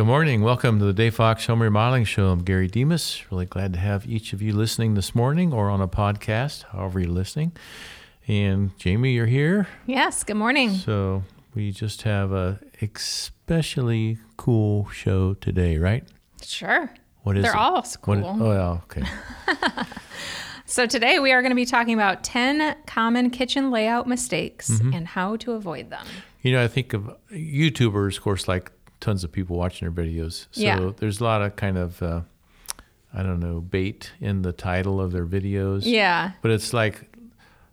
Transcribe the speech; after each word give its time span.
Good 0.00 0.06
morning. 0.06 0.40
Welcome 0.40 0.78
to 0.78 0.86
the 0.86 0.94
Dave 0.94 1.16
Fox 1.16 1.44
Home 1.44 1.60
Remodeling 1.60 2.06
Show. 2.06 2.28
I'm 2.28 2.42
Gary 2.42 2.68
Demas. 2.68 3.22
Really 3.30 3.44
glad 3.44 3.74
to 3.74 3.78
have 3.78 4.06
each 4.06 4.32
of 4.32 4.40
you 4.40 4.54
listening 4.54 4.94
this 4.94 5.14
morning 5.14 5.52
or 5.52 5.68
on 5.68 5.82
a 5.82 5.88
podcast, 5.88 6.62
however 6.72 7.00
you're 7.00 7.10
listening. 7.10 7.52
And 8.26 8.74
Jamie, 8.78 9.12
you're 9.12 9.26
here. 9.26 9.68
Yes, 9.84 10.24
good 10.24 10.38
morning. 10.38 10.70
So 10.70 11.22
we 11.54 11.70
just 11.70 12.00
have 12.04 12.32
a 12.32 12.58
especially 12.80 14.16
cool 14.38 14.88
show 14.88 15.34
today, 15.34 15.76
right? 15.76 16.02
Sure. 16.42 16.90
What 17.24 17.36
is 17.36 17.42
They're 17.42 17.52
it? 17.52 17.58
all 17.58 17.82
cool. 18.00 18.24
Oh, 18.24 18.52
yeah, 18.52 18.80
okay. 18.84 19.02
So 20.70 20.86
today 20.86 21.18
we 21.18 21.32
are 21.32 21.42
going 21.42 21.50
to 21.50 21.56
be 21.56 21.66
talking 21.66 21.94
about 21.94 22.22
10 22.22 22.76
common 22.86 23.30
kitchen 23.30 23.72
layout 23.72 24.06
mistakes 24.06 24.70
Mm-hmm. 24.70 24.94
and 24.94 25.08
how 25.08 25.34
to 25.38 25.52
avoid 25.54 25.90
them. 25.90 26.06
You 26.42 26.52
know, 26.52 26.62
I 26.62 26.68
think 26.68 26.92
of 26.92 27.10
YouTubers, 27.32 28.18
of 28.18 28.22
course, 28.22 28.46
like 28.46 28.70
tons 29.00 29.24
of 29.24 29.32
people 29.32 29.56
watching 29.56 29.90
their 29.92 30.04
videos. 30.04 30.46
So 30.50 30.60
Yeah. 30.62 30.90
there's 30.98 31.20
a 31.20 31.24
lot 31.24 31.42
of 31.42 31.56
kind 31.56 31.78
of, 31.78 32.02
uh, 32.02 32.20
I 33.14 33.22
don't 33.22 33.40
know, 33.40 33.60
bait 33.60 34.12
in 34.20 34.42
the 34.42 34.52
title 34.52 35.00
of 35.00 35.12
their 35.12 35.26
videos. 35.26 35.82
Yeah. 35.84 36.32
But 36.42 36.50
it's 36.52 36.72
like 36.72 37.06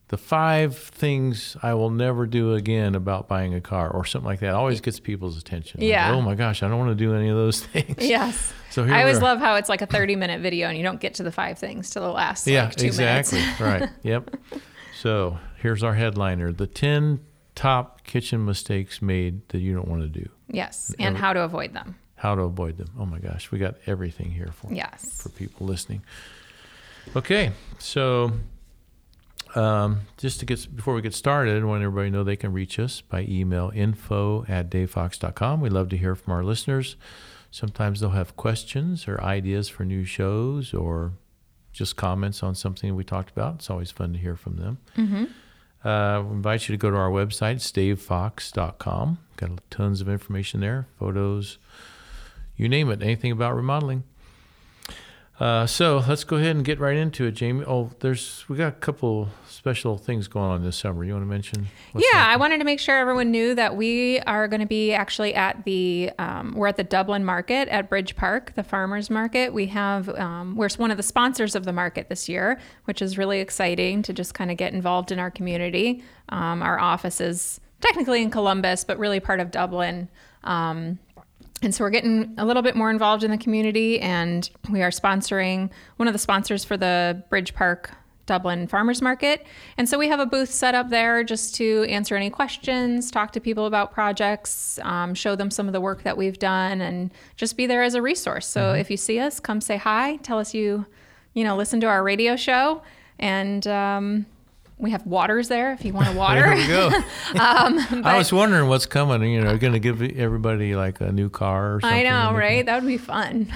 the 0.08 0.18
five 0.18 0.78
things 0.78 1.58
I 1.62 1.74
will 1.74 1.90
never 1.90 2.26
do 2.26 2.54
again 2.54 2.96
about 2.96 3.28
buying 3.28 3.54
a 3.54 3.60
car 3.60 3.90
or 3.90 4.06
something 4.06 4.26
like 4.26 4.40
that 4.40 4.54
always 4.54 4.80
gets 4.80 5.00
people's 5.02 5.38
attention. 5.38 5.82
Like, 5.82 5.90
Yeah. 5.90 6.14
oh 6.14 6.22
my 6.22 6.34
gosh, 6.34 6.64
I 6.64 6.70
don't 6.70 6.80
want 6.80 6.92
to 6.92 6.96
do 6.96 7.14
any 7.14 7.28
of 7.28 7.36
those 7.36 7.60
things. 7.66 7.98
Yes. 8.00 8.54
So 8.70 8.84
here 8.86 8.94
I 8.96 9.02
always 9.02 9.22
love 9.22 9.40
how 9.40 9.56
it's 9.56 9.70
like 9.70 9.82
a 9.82 9.86
30 9.86 10.16
minute 10.16 10.40
video 10.42 10.70
and 10.70 10.78
you 10.78 10.84
don't 10.84 11.02
get 11.02 11.16
to 11.16 11.24
the 11.24 11.32
five 11.32 11.58
things 11.60 11.90
till 11.90 12.04
the 12.04 12.10
last 12.12 12.48
Yeah, 12.48 12.66
like 12.66 12.76
two 12.78 12.86
exactly. 12.88 13.40
minutes. 13.40 13.60
right. 13.60 13.90
Yep. 14.04 14.36
So 15.02 15.38
here's 15.62 15.84
our 15.84 15.94
headliner 15.94 16.52
the 16.54 16.68
10 16.68 17.20
top 17.58 18.04
kitchen 18.04 18.46
mistakes 18.46 19.02
made 19.02 19.48
that 19.50 19.58
you 19.60 19.74
don't 19.74 19.88
want 19.88 20.02
to 20.04 20.08
do. 20.08 20.30
Yes. 20.48 20.94
And 21.00 21.18
how 21.18 21.34
to 21.34 21.42
avoid 21.42 21.74
them. 21.74 21.96
How 22.16 22.36
to 22.36 22.44
avoid 22.44 22.78
them. 22.78 22.88
Oh 23.00 23.06
my 23.06 23.20
gosh, 23.20 23.52
we 23.52 23.58
got 23.60 23.76
everything 23.88 24.32
here 24.32 24.52
for 24.54 24.72
Yes. 24.74 25.22
for 25.22 25.30
people 25.30 25.66
listening. 25.68 26.02
Okay, 27.16 27.52
so 27.80 28.32
um, 29.56 30.02
just 30.18 30.40
to 30.40 30.46
get 30.46 30.76
before 30.76 30.94
we 30.94 31.02
get 31.02 31.14
started, 31.16 31.62
I 31.62 31.66
want 31.66 31.82
everybody 31.84 32.10
to 32.12 32.16
know 32.18 32.24
they 32.24 32.36
can 32.36 32.54
reach 32.54 32.80
us 32.80 33.02
by 33.02 33.22
email 33.28 33.72
info 33.74 34.46
at 34.48 34.70
davefox.com. 34.70 35.62
We 35.62 35.70
love 35.70 35.90
to 35.90 35.98
hear 35.98 36.16
from 36.16 36.34
our 36.34 36.44
listeners. 36.44 36.96
Sometimes 37.50 38.00
they'll 38.02 38.10
have 38.12 38.36
questions 38.36 39.08
or 39.08 39.20
ideas 39.22 39.68
for 39.70 39.84
new 39.86 40.04
shows 40.04 40.74
or 40.74 41.14
just 41.72 41.96
comments 41.96 42.44
on 42.44 42.56
something 42.56 42.96
we 42.96 43.04
talked 43.04 43.30
about. 43.32 43.56
It's 43.56 43.70
always 43.70 43.90
fun 43.90 44.14
to 44.14 44.20
hear 44.20 44.36
from 44.36 44.58
them. 44.58 44.78
Uh, 45.84 46.24
we 46.26 46.36
invite 46.36 46.68
you 46.68 46.74
to 46.74 46.78
go 46.78 46.90
to 46.90 46.98
our 46.98 47.10
website, 47.10 47.56
it's 47.56 47.72
davefox.com. 47.72 49.20
Got 49.38 49.52
tons 49.70 50.02
of 50.02 50.10
information 50.10 50.60
there, 50.60 50.88
photos, 51.00 51.58
you 52.56 52.68
name 52.68 52.90
it, 52.90 53.04
anything 53.04 53.32
about 53.32 53.56
remodeling. 53.56 54.04
Uh, 55.40 55.68
so 55.68 56.04
let's 56.08 56.24
go 56.24 56.38
ahead 56.38 56.56
and 56.56 56.66
get 56.66 56.80
right 56.80 56.98
into 56.98 57.26
it, 57.26 57.34
Jamie. 57.34 57.64
Oh, 57.68 57.92
there's 58.00 58.44
we 58.50 58.58
got 58.58 58.70
a 58.70 58.76
couple 58.76 59.30
special 59.48 59.96
things 59.96 60.28
going 60.28 60.50
on 60.50 60.64
this 60.64 60.78
summer. 60.78 61.04
You 61.04 61.14
want 61.14 61.24
to 61.24 61.28
mention? 61.28 61.68
yeah, 61.94 62.02
happening? 62.14 62.34
I 62.34 62.38
wanted 62.38 62.58
to 62.58 62.64
make 62.64 62.80
sure 62.80 62.98
everyone 62.98 63.30
knew 63.30 63.54
that 63.54 63.76
we 63.76 64.20
are 64.22 64.48
going 64.48 64.62
to 64.62 64.68
be 64.68 64.94
actually 64.94 65.36
at 65.36 65.64
the 65.64 66.12
um, 66.18 66.54
we're 66.56 66.68
at 66.68 66.78
the 66.78 66.84
Dublin 66.84 67.24
Market 67.24 67.68
at 67.68 67.88
Bridge 67.88 68.16
Park, 68.16 68.54
the 68.56 68.64
farmers 68.64 69.12
market. 69.12 69.54
We 69.54 69.68
have 69.68 70.10
um, 70.10 70.56
we're 70.56 70.70
one 70.78 70.90
of 70.90 70.98
the 70.98 71.04
sponsors 71.04 71.54
of 71.54 71.66
the 71.66 71.74
market 71.74 72.10
this 72.10 72.28
year, 72.28 72.60
which 72.86 73.04
is 73.04 73.18
really 73.20 73.40
exciting 73.40 74.02
to 74.04 74.14
just 74.14 74.34
kind 74.34 74.50
of 74.50 74.58
get 74.58 74.74
involved 74.74 75.12
in 75.12 75.20
our 75.20 75.30
community. 75.30 76.04
Um, 76.30 76.64
our 76.64 76.80
office 76.80 77.22
is 77.22 77.62
technically 77.80 78.24
in 78.24 78.32
Columbus, 78.32 78.84
but 78.84 78.98
really 78.98 79.20
part 79.20 79.40
of 79.40 79.52
Dublin. 79.52 80.10
Um, 80.44 80.98
and 81.62 81.74
so 81.74 81.84
we're 81.84 81.90
getting 81.90 82.36
a 82.38 82.46
little 82.46 82.62
bit 82.62 82.76
more 82.76 82.90
involved 82.92 83.24
in 83.24 83.32
the 83.32 83.38
community, 83.38 84.00
and 84.00 84.50
we 84.70 84.84
are 84.84 84.92
sponsoring 84.92 85.70
one 85.96 86.08
of 86.08 86.14
the 86.14 86.20
sponsors 86.20 86.64
for 86.64 86.78
the 86.78 87.24
Bridge 87.30 87.54
Park 87.54 87.92
Dublin 88.28 88.68
Farmers 88.68 89.02
Market. 89.02 89.48
And 89.78 89.90
so 89.90 89.98
we 89.98 90.10
have 90.10 90.20
a 90.20 90.26
booth 90.26 90.52
set 90.52 90.76
up 90.76 90.90
there 90.90 91.24
just 91.24 91.56
to 91.56 91.86
answer 91.90 92.16
any 92.16 92.30
questions, 92.30 93.10
talk 93.10 93.32
to 93.32 93.40
people 93.40 93.66
about 93.66 93.92
projects, 93.92 94.80
um, 94.84 95.16
show 95.16 95.36
them 95.36 95.50
some 95.50 95.66
of 95.66 95.74
the 95.74 95.82
work 95.82 96.04
that 96.04 96.18
we've 96.18 96.38
done, 96.38 96.82
and 96.82 97.12
just 97.38 97.58
be 97.58 97.66
there 97.66 97.82
as 97.82 97.96
a 97.96 98.02
resource. 98.02 98.46
So 98.46 98.74
if 98.74 98.92
you 98.92 98.98
see 98.98 99.20
us, 99.20 99.40
come 99.40 99.62
say 99.62 99.78
hi, 99.78 100.18
tell 100.18 100.38
us 100.38 100.54
you, 100.54 100.86
you 101.34 101.44
know, 101.44 101.56
listen 101.56 101.80
to 101.82 101.88
our 101.88 102.04
radio 102.04 102.36
show, 102.36 102.84
and 103.18 103.66
um, 103.66 104.26
we 104.80 104.92
have 104.92 105.06
waters 105.08 105.48
there 105.48 105.72
if 105.74 105.84
you 105.84 105.92
want 105.92 106.08
a 106.08 106.12
water. 106.18 106.42
There 106.42 106.56
we 106.56 106.68
go. 106.68 106.92
Um, 107.38 108.06
I 108.06 108.18
was 108.18 108.32
wondering 108.32 108.70
what's 108.70 108.86
coming. 108.86 109.22
You 109.32 109.42
know, 109.42 109.58
going 109.58 109.74
to 109.74 109.80
give 109.80 110.02
everybody 110.02 110.76
like 110.76 111.02
a 111.02 111.12
new 111.12 111.30
car 111.30 111.76
or 111.76 111.82
something. 111.82 112.00
I 112.00 112.04
know, 112.04 112.38
right? 112.38 112.66
That 112.66 112.82
would 112.82 112.88
be 112.88 112.98
fun. 112.98 113.52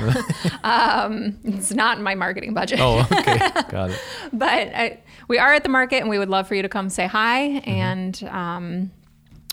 um, 0.64 1.38
it's 1.44 1.72
not 1.72 1.98
in 1.98 2.04
my 2.04 2.16
marketing 2.16 2.54
budget. 2.54 2.80
Oh, 2.82 3.08
okay, 3.12 3.38
got 3.70 3.92
it. 3.92 4.02
but 4.34 4.50
I, 4.50 5.00
we 5.28 5.38
are 5.40 5.54
at 5.54 5.64
the 5.64 5.70
market 5.70 5.98
and 5.98 6.10
we 6.10 6.20
would 6.20 6.30
love 6.30 6.48
for 6.48 6.56
you 6.56 6.62
to 6.62 6.70
come 6.70 6.90
say 6.90 7.08
hi. 7.08 7.48
Mm-hmm. 7.48 7.70
And 7.70 8.24
um, 8.30 8.92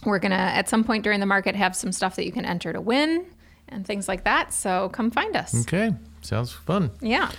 we're 0.05 0.19
going 0.19 0.33
to, 0.33 0.37
at 0.37 0.69
some 0.69 0.85
point 0.85 1.05
during 1.05 1.21
the 1.21 1.27
market, 1.27 1.55
have 1.55 1.77
some 1.77 1.93
stuff 1.93 2.17
that 2.17 2.25
you 2.27 2.33
can 2.33 2.45
enter 2.45 2.73
to 2.73 2.81
win 2.81 3.27
and 3.69 3.87
things 3.87 4.09
like 4.09 4.25
that. 4.25 4.53
So 4.53 4.89
come 4.91 5.11
find 5.11 5.37
us. 5.37 5.55
Okay, 5.63 5.95
sounds 6.23 6.53
fun. 6.53 6.91
Yeah. 7.01 7.31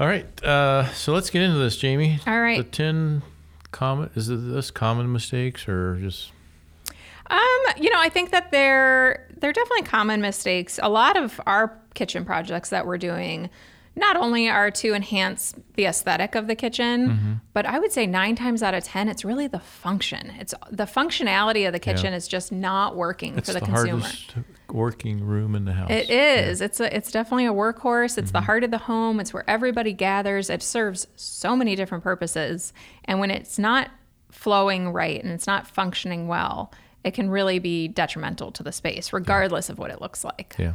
All 0.00 0.06
right, 0.06 0.26
uh, 0.42 0.88
so 0.94 1.12
let's 1.12 1.30
get 1.30 1.42
into 1.42 1.58
this, 1.58 1.76
Jamie. 1.76 2.18
All 2.26 2.40
right. 2.40 2.58
The 2.58 2.64
ten 2.64 3.22
common 3.70 4.10
is 4.14 4.28
it 4.28 4.36
this 4.36 4.70
common 4.70 5.12
mistakes 5.12 5.68
or 5.68 5.96
just 5.96 6.30
Um, 7.30 7.38
you 7.78 7.90
know, 7.90 7.98
I 7.98 8.08
think 8.08 8.30
that 8.30 8.50
they're 8.50 9.28
they're 9.38 9.52
definitely 9.52 9.82
common 9.84 10.20
mistakes. 10.20 10.78
A 10.82 10.88
lot 10.88 11.16
of 11.16 11.40
our 11.46 11.78
kitchen 11.94 12.24
projects 12.24 12.70
that 12.70 12.86
we're 12.86 12.98
doing 12.98 13.50
not 13.94 14.16
only 14.16 14.48
are 14.48 14.70
to 14.70 14.94
enhance 14.94 15.54
the 15.74 15.84
aesthetic 15.84 16.34
of 16.34 16.46
the 16.46 16.54
kitchen, 16.54 17.08
Mm-hmm. 17.10 17.32
but 17.52 17.66
I 17.66 17.78
would 17.78 17.92
say 17.92 18.06
nine 18.06 18.36
times 18.36 18.62
out 18.62 18.72
of 18.74 18.84
ten, 18.84 19.08
it's 19.08 19.24
really 19.24 19.46
the 19.46 19.58
function. 19.58 20.30
It's 20.38 20.54
the 20.70 20.84
functionality 20.86 21.66
of 21.66 21.72
the 21.72 21.78
kitchen 21.78 22.12
is 22.14 22.26
just 22.26 22.52
not 22.52 22.96
working 22.96 23.36
it's 23.36 23.48
for 23.48 23.52
the, 23.54 23.60
the, 23.60 23.66
consumer. 23.66 24.00
hardest 24.00 24.34
working 24.70 25.22
room 25.22 25.54
in 25.54 25.66
the 25.66 25.74
house. 25.74 25.90
It 25.90 26.08
is. 26.08 26.60
It's 26.62 26.80
a, 26.80 26.96
it's 26.96 27.12
definitely 27.12 27.44
a 27.46 27.52
workhorse. 27.52 28.16
It's 28.16 28.30
the 28.30 28.38
Mm-hmm. 28.38 28.46
heart 28.46 28.64
of 28.64 28.70
the 28.70 28.78
home. 28.78 29.20
It's 29.20 29.34
where 29.34 29.44
everybody 29.48 29.92
gathers. 29.92 30.48
It 30.48 30.62
serves 30.62 31.06
so 31.16 31.54
many 31.54 31.76
different 31.76 32.02
purposes. 32.02 32.72
And 33.04 33.20
when 33.20 33.30
it's 33.30 33.58
not 33.58 33.90
flowing 34.30 34.88
right 34.90 35.22
and 35.22 35.30
it's 35.32 35.46
not 35.46 35.66
functioning 35.66 36.26
well, 36.28 36.72
it 37.04 37.10
can 37.12 37.28
really 37.28 37.58
be 37.58 37.88
detrimental 37.88 38.50
to 38.52 38.62
the 38.62 38.72
space, 38.72 39.12
regardless 39.12 39.68
of 39.68 39.78
what 39.78 39.90
it 39.90 40.00
looks 40.00 40.24
like. 40.24 40.54
Yeah. 40.58 40.72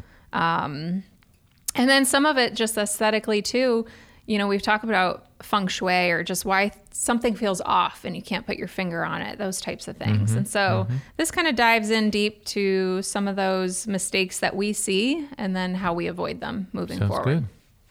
And 1.77 1.89
then 1.89 2.05
some 2.05 2.25
of 2.25 2.37
it 2.37 2.53
just 2.55 2.77
aesthetically 2.77 3.41
too. 3.41 3.85
You 4.25 4.37
know, 4.37 4.47
we've 4.47 4.61
talked 4.61 4.83
about 4.83 5.25
feng 5.41 5.67
shui 5.67 6.09
or 6.11 6.21
just 6.23 6.43
why 6.43 6.71
something 6.91 7.33
feels 7.35 7.61
off 7.61 8.03
and 8.03 8.15
you 8.15 8.21
can't 8.21 8.45
put 8.45 8.57
your 8.57 8.67
finger 8.67 9.05
on 9.05 9.21
it, 9.21 9.37
those 9.37 9.61
types 9.61 9.87
of 9.87 9.95
things. 9.95 10.31
Mm-hmm, 10.31 10.39
And 10.39 10.47
so 10.47 10.87
this 11.15 11.31
kind 11.31 11.47
of 11.47 11.55
dives 11.55 11.91
in 11.91 12.09
deep 12.09 12.43
to 12.45 13.01
some 13.03 13.27
of 13.27 13.35
those 13.37 13.87
mistakes 13.87 14.39
that 14.39 14.55
we 14.55 14.73
see 14.73 15.27
and 15.37 15.55
then 15.55 15.75
how 15.75 15.93
we 15.93 16.07
avoid 16.07 16.41
them 16.41 16.67
moving 16.73 16.97
Sounds 16.97 17.09
forward. 17.09 17.25
good. 17.25 17.45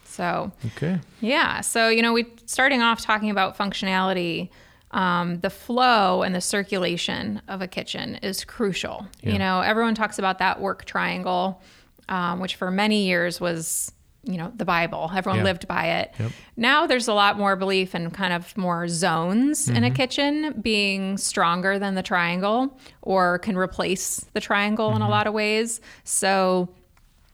So, 0.05 0.53
Okay. 0.77 0.99
yeah. 1.21 1.61
So, 1.63 1.89
you 1.89 2.03
know, 2.03 2.13
we 2.13 2.27
starting 2.47 2.83
off 2.83 3.01
talking 3.01 3.31
about 3.31 3.57
functionality. 3.57 4.51
Um, 4.93 5.41
the 5.41 5.51
flow 5.51 6.23
and 6.23 6.35
the 6.35 6.41
circulation 6.41 7.43
of 7.49 7.61
a 7.63 7.67
kitchen 7.67 8.17
is 8.17 8.45
crucial. 8.45 9.07
Yeah. 9.23 9.33
You 9.33 9.39
know, 9.39 9.61
everyone 9.61 9.95
talks 9.95 10.19
about 10.19 10.39
that 10.39 10.61
work 10.61 10.85
triangle, 10.85 11.61
um, 12.09 12.41
which 12.41 12.57
for 12.57 12.71
many 12.71 13.07
years 13.07 13.41
was, 13.41 13.93
you 14.23 14.37
know, 14.37 14.53
the 14.57 14.65
Bible. 14.65 15.11
Everyone 15.15 15.39
Yeah. 15.39 15.45
lived 15.45 15.69
by 15.69 15.87
it. 16.01 16.15
Yep. 16.19 16.33
Now 16.57 16.87
there's 16.87 17.09
a 17.09 17.15
lot 17.15 17.39
more 17.39 17.55
belief 17.57 17.95
in 17.95 18.11
kind 18.11 18.33
of 18.33 18.57
more 18.57 18.89
zones 18.89 19.69
in 19.69 19.75
Mm-hmm. 19.77 19.85
a 19.85 19.91
kitchen 19.91 20.55
being 20.61 21.17
stronger 21.19 21.79
than 21.79 21.95
the 21.95 22.03
triangle 22.03 22.79
or 23.03 23.39
can 23.41 23.57
replace 23.57 24.25
the 24.33 24.41
triangle 24.41 24.89
Mm-hmm. 24.89 24.97
in 24.97 25.03
a 25.03 25.09
lot 25.09 25.27
of 25.27 25.33
ways. 25.35 25.81
So, 26.05 26.69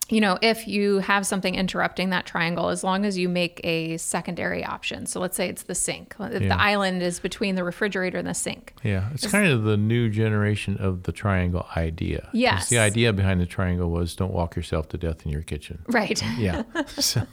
you 0.08 0.20
know, 0.20 0.38
if 0.42 0.66
you 0.68 0.98
have 0.98 1.26
something 1.26 1.54
interrupting 1.54 2.10
that 2.10 2.26
triangle, 2.26 2.68
as 2.68 2.84
long 2.84 3.04
as 3.06 3.16
you 3.16 3.28
make 3.28 3.60
a 3.64 3.96
secondary 3.96 4.64
option. 4.64 5.06
So 5.06 5.20
let's 5.20 5.36
say 5.36 5.48
it's 5.48 5.62
the 5.62 5.74
sink. 5.74 6.14
Yeah. 6.18 6.28
the 6.38 6.60
island 6.60 7.02
is 7.02 7.20
between 7.20 7.54
the 7.54 7.64
refrigerator 7.64 8.18
and 8.18 8.26
the 8.28 8.34
sink. 8.34 8.74
Yeah, 8.82 9.08
it's 9.14 9.26
kind 9.26 9.48
of 9.48 9.62
the 9.62 9.76
new 9.76 10.10
generation 10.10 10.76
of 10.78 11.04
the 11.04 11.12
triangle 11.12 11.66
idea. 11.76 12.28
Yes. 12.32 12.68
The 12.68 12.78
idea 12.78 13.12
behind 13.12 13.40
the 13.40 13.46
triangle 13.46 13.90
was 13.90 14.14
don't 14.16 14.32
walk 14.32 14.56
yourself 14.56 14.88
to 14.90 14.98
death 14.98 15.24
in 15.24 15.32
your 15.32 15.42
kitchen. 15.42 15.82
Right. 15.88 16.22
Yeah. 16.38 16.62
so, 16.88 17.26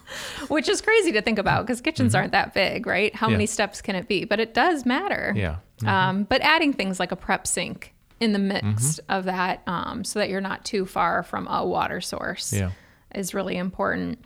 Which 0.48 0.70
is 0.70 0.80
crazy 0.82 1.12
to 1.14 1.22
think 1.22 1.40
about 1.40 1.66
because 1.66 1.82
kitchens 1.82 2.14
aren't 2.16 2.32
that 2.34 2.54
big, 2.54 2.86
right? 2.86 3.14
How 3.16 3.28
Mm-hmm. 3.28 3.32
Yeah. 3.32 3.38
many 3.38 3.46
steps 3.48 3.82
can 3.82 3.96
it 3.96 4.08
be? 4.08 4.26
But 4.26 4.40
it 4.40 4.54
does 4.54 4.86
matter. 4.86 5.34
yeah. 5.36 5.58
Um, 5.86 6.24
but 6.24 6.42
adding 6.42 6.74
things 6.74 7.00
like 7.00 7.12
a 7.12 7.16
prep 7.16 7.48
sink 7.48 7.94
in 8.20 8.34
the 8.34 8.40
midst 8.40 9.00
Mm-hmm. 9.02 9.12
of 9.18 9.26
that 9.26 9.62
um, 9.68 10.04
so 10.04 10.20
that 10.20 10.30
you're 10.30 10.42
not 10.42 10.66
too 10.66 10.86
far 10.86 11.24
from 11.24 11.48
a 11.48 11.66
water 11.66 12.02
source 12.02 12.52
Yeah. 12.54 12.72
is 13.16 13.34
really 13.34 13.58
important. 13.58 14.20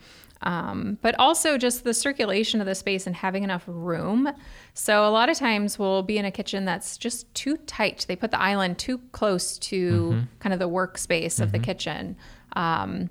Um, 0.46 0.98
but 1.02 1.16
also 1.20 1.58
just 1.58 1.86
the 1.86 1.94
circulation 1.94 2.60
of 2.60 2.66
the 2.68 2.76
space 2.76 3.08
and 3.08 3.16
having 3.16 3.46
enough 3.46 3.64
room. 3.66 4.30
So 4.74 5.08
a 5.08 5.12
lot 5.12 5.30
of 5.30 5.38
times 5.38 5.80
we'll 5.80 6.04
be 6.04 6.18
in 6.18 6.26
a 6.26 6.32
kitchen 6.32 6.66
that's 6.66 6.98
just 6.98 7.34
too 7.34 7.56
tight. 7.66 8.04
They 8.10 8.18
put 8.18 8.32
the 8.32 8.42
island 8.42 8.78
too 8.78 8.98
close 9.14 9.58
to 9.60 9.92
Mm-hmm. 9.92 10.20
kind 10.40 10.52
of 10.54 10.60
the 10.60 10.68
workspace 10.68 11.40
of 11.40 11.52
the 11.54 11.60
kitchen. 11.60 12.18
Um, 12.58 13.10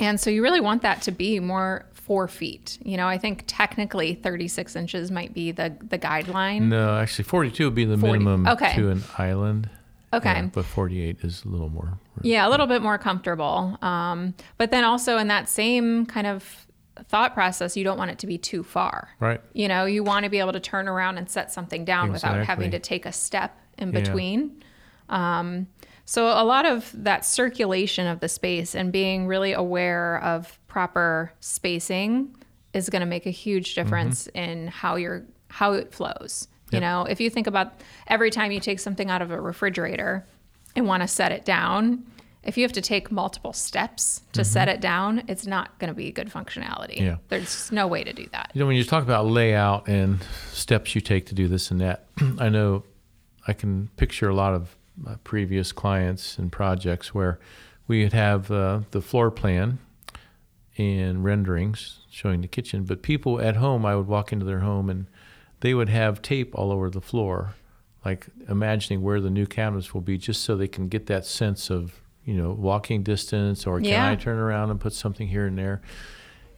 and 0.00 0.18
so 0.18 0.28
you 0.30 0.42
really 0.42 0.60
want 0.60 0.82
that 0.82 1.02
to 1.02 1.12
be 1.12 1.38
more 1.38 1.86
four 1.92 2.26
feet. 2.26 2.78
You 2.84 2.96
know, 2.96 3.06
I 3.06 3.16
think 3.18 3.44
technically 3.46 4.14
36 4.14 4.74
inches 4.74 5.10
might 5.12 5.32
be 5.32 5.52
the, 5.52 5.76
the 5.80 5.98
guideline. 5.98 6.62
No, 6.62 6.98
actually, 6.98 7.24
42 7.26 7.66
would 7.66 7.74
be 7.76 7.84
the 7.84 7.96
40. 7.98 8.18
minimum 8.18 8.46
Okay. 8.48 8.74
to 8.74 8.90
an 8.90 9.04
island. 9.18 9.70
Okay. 10.12 10.32
Yeah, 10.32 10.46
but 10.52 10.64
48 10.64 11.18
is 11.22 11.44
a 11.44 11.48
little 11.48 11.68
more. 11.68 11.98
Yeah, 12.22 12.46
a 12.46 12.50
little 12.50 12.66
bit 12.66 12.82
more 12.82 12.98
comfortable. 12.98 13.78
Um, 13.80 14.34
but 14.58 14.70
then 14.70 14.84
also 14.84 15.18
in 15.18 15.28
that 15.28 15.48
same 15.48 16.04
kind 16.06 16.26
of 16.26 16.66
thought 17.08 17.32
process, 17.32 17.76
you 17.76 17.84
don't 17.84 17.96
want 17.96 18.10
it 18.10 18.18
to 18.18 18.26
be 18.26 18.36
too 18.36 18.62
far. 18.62 19.08
Right. 19.20 19.40
You 19.52 19.68
know, 19.68 19.84
you 19.86 20.02
want 20.02 20.24
to 20.24 20.30
be 20.30 20.38
able 20.40 20.52
to 20.52 20.60
turn 20.60 20.88
around 20.88 21.18
and 21.18 21.30
set 21.30 21.52
something 21.52 21.84
down 21.84 22.10
without 22.12 22.44
having 22.44 22.72
to 22.72 22.78
take 22.78 23.06
a 23.06 23.12
step 23.12 23.56
in 23.78 23.92
Yeah. 23.92 24.00
between. 24.00 24.62
Um, 25.08 25.68
so 26.04 26.26
a 26.26 26.44
lot 26.44 26.66
of 26.66 26.90
that 27.04 27.24
circulation 27.24 28.06
of 28.08 28.18
the 28.20 28.28
space 28.28 28.74
and 28.74 28.90
being 28.92 29.26
really 29.28 29.52
aware 29.52 30.20
of 30.22 30.58
proper 30.66 31.32
spacing 31.40 32.34
is 32.74 32.90
going 32.90 33.00
to 33.00 33.06
make 33.06 33.26
a 33.26 33.30
huge 33.30 33.74
difference 33.76 34.26
in 34.34 34.66
how 34.66 34.96
your 34.96 35.24
how 35.48 35.72
it 35.72 35.92
flows. 35.92 36.48
You 36.70 36.76
Yep. 36.76 36.80
know, 36.82 37.04
if 37.04 37.20
you 37.20 37.30
think 37.30 37.46
about 37.46 37.72
every 38.06 38.30
time 38.30 38.52
you 38.52 38.60
take 38.60 38.78
something 38.78 39.10
out 39.10 39.22
of 39.22 39.30
a 39.30 39.40
refrigerator 39.40 40.24
and 40.76 40.86
want 40.86 41.02
to 41.02 41.08
set 41.08 41.32
it 41.32 41.44
down, 41.44 42.04
if 42.42 42.56
you 42.56 42.62
have 42.64 42.72
to 42.72 42.80
take 42.80 43.10
multiple 43.10 43.52
steps 43.52 44.22
to 44.32 44.44
set 44.44 44.68
it 44.68 44.80
down, 44.80 45.24
it's 45.28 45.46
not 45.46 45.78
going 45.78 45.88
to 45.88 45.94
be 45.94 46.10
good 46.10 46.30
functionality. 46.30 46.98
Yeah. 47.00 47.16
There's 47.28 47.70
no 47.72 47.86
way 47.86 48.02
to 48.04 48.12
do 48.12 48.26
that. 48.32 48.50
You 48.54 48.60
know, 48.60 48.66
when 48.66 48.76
you 48.76 48.84
talk 48.84 49.02
about 49.02 49.26
layout 49.26 49.88
and 49.88 50.20
steps 50.52 50.94
you 50.94 51.00
take 51.00 51.26
to 51.26 51.34
do 51.34 51.48
this 51.48 51.70
and 51.70 51.80
that, 51.80 52.06
I 52.38 52.48
know 52.48 52.84
I 53.46 53.52
can 53.52 53.88
picture 53.96 54.28
a 54.28 54.34
lot 54.34 54.54
of 54.54 54.74
uh, 55.06 55.16
previous 55.24 55.72
clients 55.72 56.38
and 56.38 56.50
projects 56.52 57.12
where 57.14 57.38
we 57.88 58.04
would 58.04 58.12
have 58.12 58.50
uh, 58.50 58.80
the 58.92 59.02
floor 59.02 59.30
plan 59.30 59.78
and 60.78 61.24
renderings 61.24 61.98
showing 62.10 62.40
the 62.40 62.48
kitchen, 62.48 62.84
but 62.84 63.02
people 63.02 63.40
at 63.40 63.56
home, 63.56 63.84
I 63.84 63.96
would 63.96 64.06
walk 64.06 64.32
into 64.32 64.46
their 64.46 64.60
home 64.60 64.88
and 64.88 65.06
they 65.60 65.74
would 65.74 65.88
have 65.88 66.22
tape 66.22 66.54
all 66.54 66.72
over 66.72 66.88
the 66.90 67.00
floor, 67.00 67.54
like 68.04 68.26
imagining 68.48 69.02
where 69.02 69.20
the 69.20 69.30
new 69.30 69.46
cabinets 69.46 69.92
will 69.94 70.00
be, 70.00 70.16
just 70.18 70.42
so 70.42 70.56
they 70.56 70.68
can 70.68 70.88
get 70.88 71.06
that 71.06 71.24
sense 71.26 71.70
of 71.70 72.00
you 72.24 72.34
know 72.34 72.52
walking 72.52 73.02
distance 73.02 73.66
or 73.66 73.78
can 73.80 73.88
Yeah. 73.90 74.10
I 74.10 74.14
turn 74.16 74.38
around 74.38 74.70
and 74.70 74.80
put 74.80 74.92
something 74.92 75.28
here 75.28 75.46
and 75.46 75.56
there. 75.58 75.80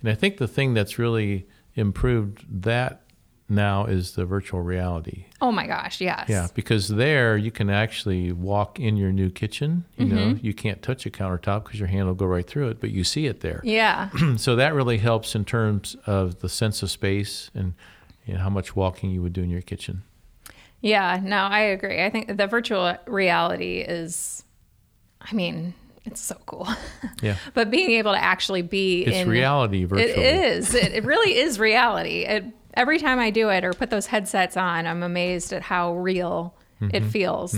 And 0.01 0.11
I 0.11 0.15
think 0.15 0.39
the 0.39 0.49
thing 0.49 0.75
that's 0.75 0.99
really 0.99 1.47
improved 1.75 2.45
that 2.63 3.03
now 3.49 3.85
is 3.85 4.13
the 4.13 4.25
virtual 4.25 4.61
reality. 4.63 5.27
Oh 5.41 5.53
my 5.53 5.67
gosh, 5.67 6.01
yes. 6.01 6.27
Yeah, 6.29 6.49
because 6.55 6.89
there 6.89 7.37
you 7.37 7.51
can 7.51 7.69
actually 7.71 8.33
walk 8.33 8.81
in 8.81 8.97
your 8.97 9.13
new 9.13 9.31
kitchen. 9.31 9.85
You 9.97 10.07
know, 10.07 10.17
Mm-hmm. 10.17 10.47
you 10.47 10.55
can't 10.55 10.81
touch 10.81 11.05
a 11.07 11.11
countertop 11.11 11.65
because 11.65 11.79
your 11.79 11.89
hand 11.89 12.07
will 12.07 12.15
go 12.15 12.25
right 12.27 12.47
through 12.47 12.69
it, 12.69 12.81
but 12.81 12.91
you 12.91 13.05
see 13.05 13.27
it 13.27 13.41
there. 13.41 13.61
Yeah. 13.63 14.09
so 14.37 14.57
that 14.57 14.75
really 14.75 14.99
helps 14.99 15.35
in 15.35 15.45
terms 15.45 15.97
of 16.07 16.41
the 16.41 16.49
sense 16.49 16.83
of 16.83 16.91
space 16.91 17.51
and 17.55 17.75
you 18.27 18.35
know, 18.35 18.41
how 18.41 18.51
much 18.51 18.75
walking 18.77 19.11
you 19.11 19.23
would 19.23 19.33
do 19.33 19.43
in 19.43 19.51
your 19.51 19.63
kitchen. 19.63 20.03
Yeah, 20.81 21.21
no, 21.23 21.37
I 21.37 21.61
agree. 21.61 22.03
I 22.03 22.11
think 22.11 22.37
the 22.37 22.47
virtual 22.47 22.97
reality 23.07 23.79
is, 23.79 24.43
I 25.21 25.33
mean, 25.33 25.75
it's 26.05 26.21
so 26.21 26.37
cool. 26.47 26.67
Yeah, 27.23 27.37
but 27.55 27.71
being 27.71 27.93
able 27.93 28.13
to 28.13 28.23
actually 28.23 28.63
be 28.63 29.03
it's 29.05 29.17
in 29.17 29.29
reality 29.29 29.85
virtually. 29.85 30.11
It 30.11 30.19
is. 30.57 30.75
It, 30.75 30.93
it 30.93 31.05
really 31.05 31.37
is 31.39 31.61
reality. 31.61 32.25
It, 32.25 32.45
every 32.75 32.99
time 32.99 33.21
I 33.21 33.31
do 33.31 33.49
it 33.51 33.65
or 33.65 33.73
put 33.73 33.91
those 33.91 34.07
headsets 34.07 34.57
on, 34.57 34.87
I'm 34.89 35.05
amazed 35.05 35.53
at 35.53 35.63
how 35.63 35.95
real 35.95 36.55
Mm-hmm. 36.81 36.97
it 36.97 37.05
feels. 37.05 37.55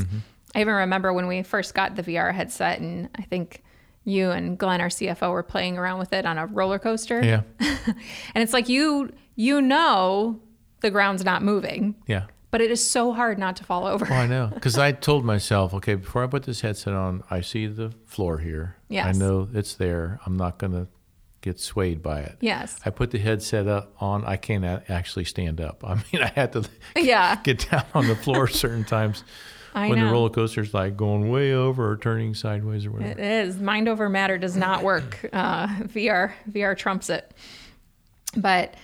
I 0.55 0.61
even 0.61 0.75
remember 0.75 1.11
when 1.15 1.27
we 1.29 1.43
first 1.43 1.73
got 1.75 1.97
the 1.97 2.03
VR 2.03 2.35
headset, 2.35 2.79
and 2.79 3.09
I 3.15 3.23
think 3.23 3.63
you 4.05 4.31
and 4.33 4.59
Glenn, 4.59 4.83
our 4.83 4.89
CFO, 4.89 5.31
were 5.31 5.43
playing 5.43 5.79
around 5.79 5.99
with 5.99 6.13
it 6.13 6.27
on 6.27 6.37
a 6.37 6.45
roller 6.45 6.79
coaster. 6.79 7.25
Yeah, 7.25 7.41
And 8.35 8.43
it's 8.43 8.53
like 8.53 8.69
you 8.69 9.15
you 9.35 9.63
know 9.63 10.41
the 10.85 10.91
ground's 10.91 11.25
not 11.25 11.43
moving, 11.43 11.95
yeah. 12.07 12.27
but 12.51 12.61
it 12.61 12.71
is 12.71 12.87
so 12.89 13.13
hard 13.13 13.39
not 13.39 13.57
to 13.57 13.65
fall 13.65 13.87
over. 13.87 14.07
Oh, 14.09 14.15
I 14.15 14.27
know. 14.27 14.51
Because 14.55 14.79
I 14.79 14.93
told 14.93 15.25
myself, 15.25 15.73
okay, 15.75 15.95
before 15.95 16.23
I 16.23 16.27
put 16.27 16.43
this 16.45 16.61
headset 16.61 16.93
on, 16.95 17.25
I 17.31 17.41
see 17.41 17.67
the 17.67 17.91
floor 18.05 18.39
here. 18.39 18.77
I 18.93 19.13
know 19.13 19.49
it's 19.53 19.75
there. 19.75 20.21
I'm 20.27 20.37
not 20.37 20.59
going 20.59 20.73
to 20.73 20.87
get 21.41 21.59
swayed 21.59 22.03
by 22.03 22.21
it. 22.21 22.37
Yes. 22.41 22.79
I 22.87 22.91
put 22.91 23.11
the 23.11 23.19
headset 23.19 23.67
up 23.67 23.95
on. 24.01 24.25
I 24.25 24.37
can't 24.37 24.65
actually 24.89 25.25
stand 25.25 25.61
up. 25.61 25.83
I 25.87 25.95
mean, 25.95 26.23
I 26.23 26.29
had 26.35 26.53
to 26.53 26.69
Yeah. 26.97 27.41
get 27.43 27.69
down 27.71 27.85
on 27.95 28.07
the 28.07 28.15
floor 28.17 28.47
certain 28.49 28.85
times 28.85 29.25
I 29.75 29.89
when 29.89 29.99
know. 29.99 30.07
the 30.07 30.13
roller 30.13 30.31
coaster's 30.31 30.73
like 30.75 30.97
going 30.97 31.31
way 31.31 31.53
over 31.55 31.91
or 31.91 31.97
turning 31.97 32.35
sideways 32.35 32.87
or 32.87 32.93
whatever. 32.93 33.11
It 33.13 33.47
is. 33.47 33.59
Mind 33.59 33.89
over 33.89 34.09
matter 34.09 34.39
does 34.39 34.57
not 34.57 34.83
work. 34.85 35.29
Uh, 35.33 35.67
VR 35.67 36.33
VR 36.51 36.77
trumps 36.77 37.11
it. 37.11 37.33
But 38.37 38.75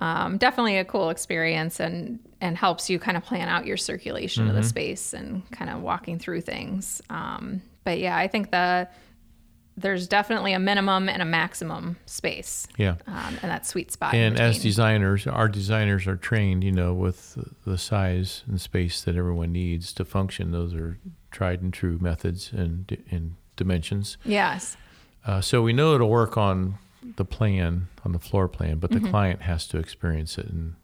um, 0.00 0.38
definitely 0.38 0.78
a 0.78 0.84
cool 0.84 1.10
experience 1.10 1.78
and 1.78 2.18
and 2.40 2.56
helps 2.56 2.90
you 2.90 2.98
kind 2.98 3.16
of 3.16 3.24
plan 3.24 3.48
out 3.48 3.66
your 3.66 3.76
circulation 3.76 4.48
of 4.48 4.54
the 4.54 4.62
space 4.62 5.12
and 5.12 5.48
kind 5.50 5.70
of 5.70 5.82
walking 5.82 6.18
through 6.18 6.40
things. 6.40 7.02
Um, 7.10 7.62
but 7.84 7.98
yeah, 7.98 8.16
I 8.16 8.26
think 8.26 8.50
the 8.50 8.88
there's 9.76 10.08
definitely 10.08 10.52
a 10.52 10.58
minimum 10.58 11.08
and 11.08 11.22
a 11.22 11.24
maximum 11.24 11.96
space, 12.04 12.66
yeah. 12.76 12.96
um, 13.06 13.38
and 13.40 13.50
that 13.50 13.66
sweet 13.66 13.90
spot. 13.90 14.12
And 14.14 14.38
as 14.38 14.58
designers, 14.58 15.26
our 15.26 15.48
designers 15.48 16.06
are 16.06 16.16
trained, 16.16 16.64
you 16.64 16.72
know, 16.72 16.92
with 16.92 17.38
the 17.64 17.78
size 17.78 18.44
and 18.46 18.60
space 18.60 19.02
that 19.02 19.16
everyone 19.16 19.52
needs 19.52 19.92
to 19.94 20.04
function. 20.04 20.50
Those 20.50 20.74
are 20.74 20.98
tried 21.30 21.62
and 21.62 21.72
true 21.72 21.98
methods 21.98 22.52
and, 22.52 22.94
and 23.10 23.36
dimensions. 23.56 24.18
yes, 24.24 24.76
Uh, 25.24 25.40
so 25.40 25.62
we 25.62 25.72
know 25.72 25.94
it'll 25.94 26.10
work 26.10 26.36
on 26.36 26.74
the 27.02 27.24
plan, 27.24 27.88
on 28.04 28.12
the 28.12 28.18
floor 28.18 28.48
plan, 28.48 28.78
but 28.78 28.90
the 28.90 28.98
Mm-hmm. 28.98 29.10
client 29.10 29.42
has 29.42 29.66
to 29.68 29.78
experience 29.78 30.38
it, 30.38 30.46
and 30.46 30.74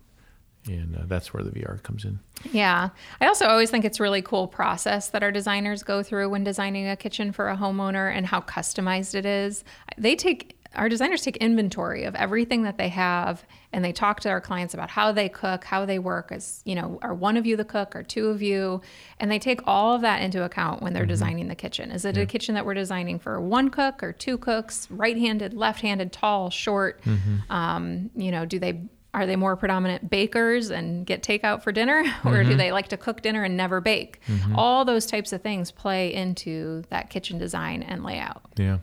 and 0.69 0.97
uh, 0.97 1.03
that's 1.07 1.33
where 1.33 1.45
the 1.45 1.51
VR 1.53 1.81
comes 1.85 2.05
in. 2.05 2.19
Yeah. 2.51 2.89
I 3.21 3.27
also 3.29 3.47
always 3.47 3.71
think 3.71 3.85
it's 3.85 4.01
really 4.01 4.21
cool 4.21 4.49
process 4.49 5.11
that 5.11 5.23
our 5.23 5.31
designers 5.31 5.85
go 5.85 6.03
through 6.03 6.29
when 6.31 6.43
designing 6.43 6.89
a 6.89 6.97
kitchen 6.97 7.31
for 7.31 7.49
a 7.49 7.57
homeowner 7.57 8.13
and 8.13 8.27
how 8.27 8.41
customized 8.41 9.15
it 9.15 9.25
is. 9.25 9.63
They 9.97 10.17
take 10.17 10.56
our 10.77 10.89
designers 10.89 11.23
take 11.23 11.37
inventory 11.39 12.05
of 12.05 12.15
everything 12.15 12.63
that 12.63 12.79
they 12.79 12.89
have 12.89 13.45
and 13.73 13.85
they 13.85 13.93
talk 13.93 14.21
to 14.21 14.29
our 14.29 14.41
clients 14.41 14.75
about 14.75 14.91
how 14.91 15.13
they 15.13 15.29
cook, 15.29 15.65
how 15.65 15.85
they 15.85 15.99
work 15.99 16.31
as, 16.31 16.63
you 16.65 16.75
know, 16.75 16.99
are 17.03 17.15
one 17.15 17.37
of 17.37 17.47
you 17.47 17.57
the 17.57 17.65
cook 17.65 17.97
or 17.97 18.03
two 18.03 18.29
of 18.29 18.43
you? 18.43 18.81
And 19.19 19.31
they 19.31 19.39
take 19.39 19.61
all 19.67 19.95
of 19.95 20.03
that 20.03 20.23
into 20.23 20.45
account 20.45 20.83
when 20.83 20.93
they're 20.93 21.03
mm-hmm. 21.03 21.09
designing 21.09 21.49
the 21.49 21.55
kitchen. 21.55 21.91
Is 21.91 22.05
it 22.05 22.17
a 22.17 22.27
kitchen 22.27 22.55
that 22.55 22.65
we're 22.65 22.75
designing 22.75 23.19
for 23.19 23.41
one 23.41 23.71
cook 23.71 24.03
or 24.03 24.13
two 24.13 24.39
cooks, 24.39 24.89
right-handed, 24.91 25.55
left-handed, 25.55 26.13
tall, 26.13 26.51
short? 26.51 27.03
Mm-hmm. 27.03 27.53
Um, 27.53 28.11
you 28.15 28.31
know, 28.31 28.45
do 28.45 28.59
they 28.59 28.83
are 29.15 29.25
they 29.25 29.37
more 29.37 29.57
predominant 29.57 30.11
bakers 30.11 30.71
and 30.71 31.07
get 31.07 31.23
takeout 31.23 31.63
for 31.63 31.73
dinner? 31.73 32.05
Or 32.25 32.43
do 32.43 32.51
mm-hmm. 32.51 32.59
they 32.59 32.71
like 32.71 32.89
to 32.89 32.99
cook 32.99 33.23
dinner 33.23 33.45
and 33.45 33.57
never 33.57 33.81
bake? 33.81 34.21
All 34.55 34.85
those 34.85 35.07
types 35.07 35.33
of 35.33 35.41
things 35.41 35.71
play 35.71 36.13
into 36.13 36.83
that 36.91 37.09
kitchen 37.09 37.39
design 37.39 37.83
and 37.83 38.05
layout. 38.05 38.43
Yeah. 38.57 38.79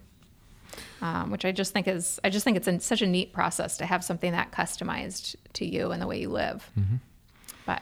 Um, 1.03 1.29
which 1.29 1.45
i 1.45 1.51
just 1.51 1.73
think 1.73 1.87
is 1.87 2.19
i 2.23 2.29
just 2.29 2.43
think 2.43 2.55
it's 2.57 2.85
such 2.85 3.01
a 3.01 3.07
neat 3.07 3.33
process 3.33 3.77
to 3.77 3.85
have 3.85 4.03
something 4.03 4.31
that 4.31 4.51
customized 4.51 5.35
to 5.53 5.65
you 5.65 5.91
and 5.91 6.01
the 6.01 6.07
way 6.07 6.19
you 6.19 6.29
live 6.29 6.71
but 7.65 7.81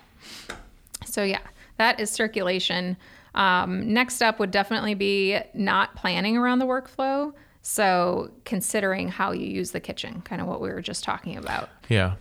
so 1.05 1.23
yeah 1.23 1.39
that 1.77 1.99
is 1.99 2.09
circulation 2.09 2.97
um, 3.33 3.93
next 3.93 4.21
up 4.21 4.39
would 4.39 4.51
definitely 4.51 4.93
be 4.93 5.39
not 5.53 5.95
planning 5.95 6.35
around 6.35 6.59
the 6.59 6.65
workflow 6.65 7.31
so 7.61 8.31
considering 8.43 9.07
how 9.07 9.31
you 9.31 9.45
use 9.45 9.71
the 9.71 9.79
kitchen 9.79 10.21
kind 10.21 10.41
of 10.41 10.47
what 10.47 10.59
we 10.59 10.69
were 10.69 10.81
just 10.81 11.03
talking 11.03 11.37
about 11.37 11.69
Yeah. 11.89 12.15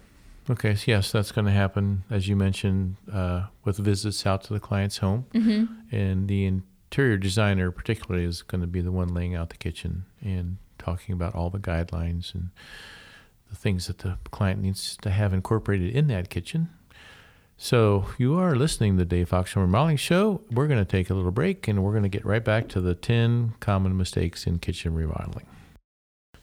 Okay. 0.49 0.75
so 0.75 0.85
yes, 0.89 1.13
that's 1.13 1.31
going 1.33 1.45
to 1.47 1.53
happen, 1.53 2.03
as 2.11 2.27
you 2.27 2.35
mentioned, 2.35 2.97
uh, 3.13 3.47
with 3.65 3.77
visits 3.79 4.27
out 4.27 4.43
to 4.45 4.53
the 4.53 4.59
client's 4.61 4.99
home. 4.99 5.27
Mm-hmm. 5.33 5.95
And 5.95 6.27
the 6.29 6.45
interior 6.47 7.17
designer, 7.17 7.71
particularly, 7.71 8.27
is 8.27 8.43
going 8.43 8.61
to 8.61 8.67
be 8.67 8.81
the 8.81 8.91
one 8.91 9.15
laying 9.15 9.37
out 9.37 9.51
the 9.51 9.57
kitchen 9.57 10.07
and 10.21 10.57
talking 10.81 11.13
about 11.13 11.35
all 11.35 11.51
the 11.51 11.59
guidelines 11.59 12.35
and 12.35 12.51
the 13.49 13.57
things 13.57 13.87
that 13.87 13.99
the 13.99 14.19
client 14.31 14.61
needs 14.63 14.97
to 15.03 15.11
have 15.11 15.33
incorporated 15.33 15.95
in 15.95 16.09
that 16.09 16.31
kitchen. 16.31 16.71
So 17.57 18.07
you 18.17 18.39
are 18.39 18.57
listening 18.57 18.97
to 18.97 19.01
the 19.01 19.05
Dave 19.05 19.29
Fox 19.29 19.55
Remodeling 19.55 19.99
Show. 19.99 20.41
We're 20.51 20.67
going 20.67 20.79
to 20.83 20.91
take 20.91 21.11
a 21.11 21.15
little 21.15 21.31
break 21.31 21.69
and 21.69 21.85
we're 21.85 21.91
going 21.91 22.05
to 22.05 22.09
get 22.09 22.25
right 22.25 22.43
back 22.43 22.69
to 22.69 22.81
the 22.81 22.95
10 22.95 23.55
common 23.61 23.97
mistakes 23.97 24.47
in 24.47 24.61
kitchen 24.61 24.95
remodeling. 24.95 25.47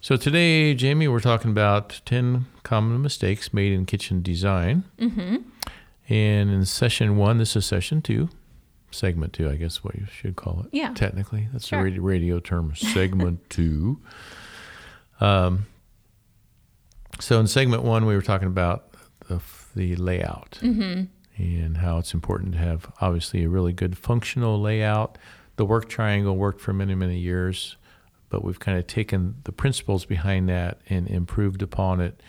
So 0.00 0.16
today, 0.16 0.74
Jamie, 0.74 1.08
we're 1.08 1.18
talking 1.18 1.50
about 1.50 2.00
10 2.06 2.46
common 2.62 3.02
mistakes 3.02 3.52
made 3.52 3.72
in 3.72 3.84
kitchen 3.84 4.22
design. 4.22 4.84
mm-hmm. 4.98 5.38
And 6.08 6.50
in 6.50 6.64
session 6.64 7.16
one, 7.16 7.38
this 7.38 7.54
is 7.56 7.66
session 7.66 8.00
two, 8.00 8.30
segment 8.90 9.32
two, 9.32 9.48
I 9.50 9.56
guess 9.56 9.82
what 9.84 9.94
you 9.96 10.06
should 10.10 10.36
call 10.36 10.62
it. 10.64 10.70
Yeah. 10.76 10.92
Technically, 10.94 11.48
that's 11.52 11.66
Sure. 11.68 11.78
the 11.80 11.84
radio, 11.84 12.02
radio 12.02 12.40
term, 12.40 12.74
segment 12.76 13.48
two. 13.50 14.00
Um, 15.20 15.66
so 17.20 17.40
in 17.40 17.46
segment 17.46 17.82
one, 17.82 18.06
we 18.06 18.14
were 18.14 18.22
talking 18.22 18.48
about 18.48 18.92
the, 19.28 19.40
the 19.74 19.96
layout 19.96 20.58
Mm-hmm. 20.62 21.04
and 21.42 21.76
how 21.78 21.98
it's 21.98 22.14
important 22.14 22.52
to 22.52 22.58
have 22.58 22.90
obviously 23.00 23.44
a 23.44 23.48
really 23.48 23.72
good 23.72 23.98
functional 23.98 24.60
layout. 24.60 25.18
The 25.56 25.64
work 25.64 25.88
triangle 25.88 26.36
worked 26.36 26.60
for 26.60 26.72
many, 26.72 26.94
many 26.94 27.18
years, 27.18 27.76
but 28.28 28.44
we've 28.44 28.60
kind 28.60 28.78
of 28.78 28.86
taken 28.86 29.36
the 29.44 29.52
principles 29.52 30.04
behind 30.04 30.48
that 30.48 30.80
and 30.88 31.08
improved 31.08 31.62
upon 31.62 32.00
it 32.00 32.22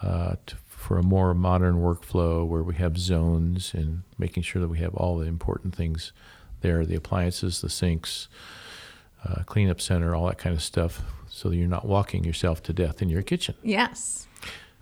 uh, 0.00 0.36
to, 0.46 0.56
for 0.82 0.98
a 0.98 1.02
more 1.02 1.32
modern 1.32 1.76
workflow 1.76 2.46
where 2.46 2.62
we 2.62 2.74
have 2.74 2.98
zones 2.98 3.72
and 3.72 4.02
making 4.18 4.42
sure 4.42 4.60
that 4.60 4.68
we 4.68 4.78
have 4.78 4.94
all 4.94 5.16
the 5.16 5.26
important 5.26 5.74
things 5.74 6.12
there 6.60 6.84
the 6.84 6.94
appliances, 6.94 7.60
the 7.60 7.68
sinks, 7.68 8.28
uh, 9.24 9.42
cleanup 9.44 9.80
center, 9.80 10.14
all 10.14 10.26
that 10.26 10.38
kind 10.38 10.54
of 10.54 10.62
stuff, 10.62 11.02
so 11.28 11.48
that 11.48 11.56
you're 11.56 11.68
not 11.68 11.86
walking 11.86 12.24
yourself 12.24 12.62
to 12.62 12.72
death 12.72 13.00
in 13.00 13.08
your 13.08 13.22
kitchen. 13.22 13.54
Yes. 13.62 14.26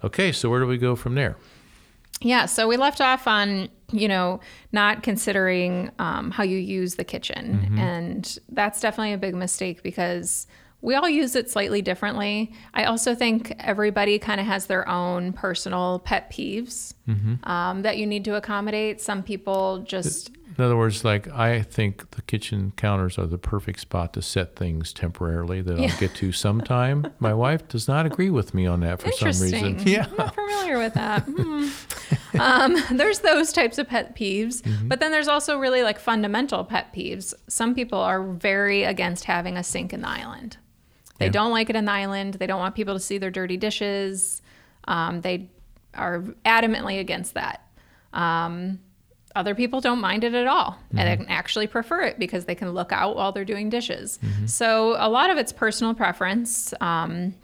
Okay, 0.02 0.32
so 0.32 0.48
where 0.48 0.60
do 0.60 0.66
we 0.66 0.78
go 0.78 0.96
from 0.96 1.14
there? 1.14 1.36
Yeah, 2.22 2.46
so 2.46 2.68
we 2.68 2.76
left 2.76 3.00
off 3.00 3.26
on, 3.26 3.68
you 3.92 4.08
know, 4.08 4.40
not 4.72 5.02
considering 5.02 5.90
um, 5.98 6.30
how 6.30 6.42
you 6.42 6.58
use 6.58 6.96
the 6.96 7.04
kitchen. 7.04 7.60
Mm-hmm. 7.62 7.78
And 7.78 8.38
that's 8.50 8.80
definitely 8.80 9.14
a 9.14 9.18
big 9.18 9.34
mistake 9.34 9.82
because 9.82 10.46
we 10.82 10.94
all 10.94 11.08
use 11.08 11.36
it 11.36 11.50
slightly 11.50 11.82
differently. 11.82 12.52
I 12.74 12.84
also 12.84 13.14
think 13.14 13.54
everybody 13.58 14.18
kind 14.18 14.40
of 14.40 14.46
has 14.46 14.66
their 14.66 14.88
own 14.88 15.32
personal 15.32 15.98
pet 16.00 16.30
peeves 16.30 16.94
Mm-hmm. 17.08 17.44
um, 17.50 17.82
that 17.82 17.98
you 17.98 18.06
need 18.06 18.24
to 18.26 18.36
accommodate. 18.36 19.00
Some 19.00 19.24
people 19.24 19.78
just, 19.80 20.30
In 20.56 20.64
other 20.64 20.76
words, 20.76 21.04
like 21.04 21.26
I 21.28 21.60
think 21.62 22.08
the 22.12 22.22
kitchen 22.22 22.72
counters 22.76 23.18
are 23.18 23.26
the 23.26 23.36
perfect 23.38 23.80
spot 23.80 24.12
to 24.12 24.22
set 24.22 24.54
things 24.54 24.92
temporarily 24.92 25.60
that 25.62 25.76
Yeah. 25.76 25.88
I'll 25.92 25.98
get 25.98 26.14
to 26.16 26.30
sometime. 26.30 27.12
My 27.18 27.34
wife 27.34 27.66
does 27.66 27.88
not 27.88 28.06
agree 28.06 28.30
with 28.30 28.54
me 28.54 28.64
on 28.66 28.78
that 28.80 29.02
for 29.02 29.10
some 29.10 29.26
reason. 29.28 29.80
Yeah. 29.86 30.06
I'm 30.08 30.16
not 30.18 30.34
familiar 30.36 30.78
with 30.78 30.94
that. 30.94 31.24
Hmm. 31.24 31.68
um, 32.40 32.76
there's 32.96 33.18
those 33.20 33.52
types 33.52 33.78
of 33.78 33.88
pet 33.88 34.14
peeves, 34.14 34.62
Mm-hmm. 34.62 34.86
but 34.86 35.00
then 35.00 35.10
there's 35.10 35.26
also 35.28 35.58
really 35.58 35.82
like 35.82 35.98
fundamental 35.98 36.62
pet 36.64 36.94
peeves. 36.94 37.34
Some 37.48 37.74
people 37.74 37.98
are 37.98 38.22
very 38.22 38.84
against 38.84 39.24
having 39.24 39.56
a 39.56 39.64
sink 39.64 39.92
in 39.92 40.02
the 40.02 40.08
island. 40.08 40.58
They 41.20 41.26
Yeah. 41.26 41.32
don't 41.32 41.52
like 41.52 41.70
it 41.70 41.76
in 41.76 41.84
the 41.84 41.92
island. 41.92 42.34
They 42.34 42.46
don't 42.48 42.58
want 42.58 42.74
people 42.74 42.94
to 42.94 43.00
see 43.00 43.18
their 43.18 43.30
dirty 43.30 43.56
dishes. 43.56 44.42
Um, 44.88 45.20
they 45.20 45.48
are 45.94 46.22
adamantly 46.44 46.98
against 46.98 47.34
that. 47.34 47.64
Um, 48.12 48.80
other 49.36 49.54
people 49.54 49.80
don't 49.80 50.00
mind 50.00 50.24
it 50.24 50.34
at 50.34 50.48
all 50.48 50.76
and 50.96 51.24
actually 51.28 51.68
prefer 51.68 52.00
it 52.02 52.18
because 52.18 52.46
they 52.46 52.54
can 52.56 52.70
look 52.72 52.90
out 52.90 53.14
while 53.14 53.30
they're 53.30 53.44
doing 53.44 53.68
dishes. 53.70 54.18
So 54.46 54.96
a 54.98 55.08
lot 55.08 55.30
of 55.30 55.38
it's 55.38 55.52
personal 55.52 55.94
preference. 55.94 56.74
Um, 56.80 57.34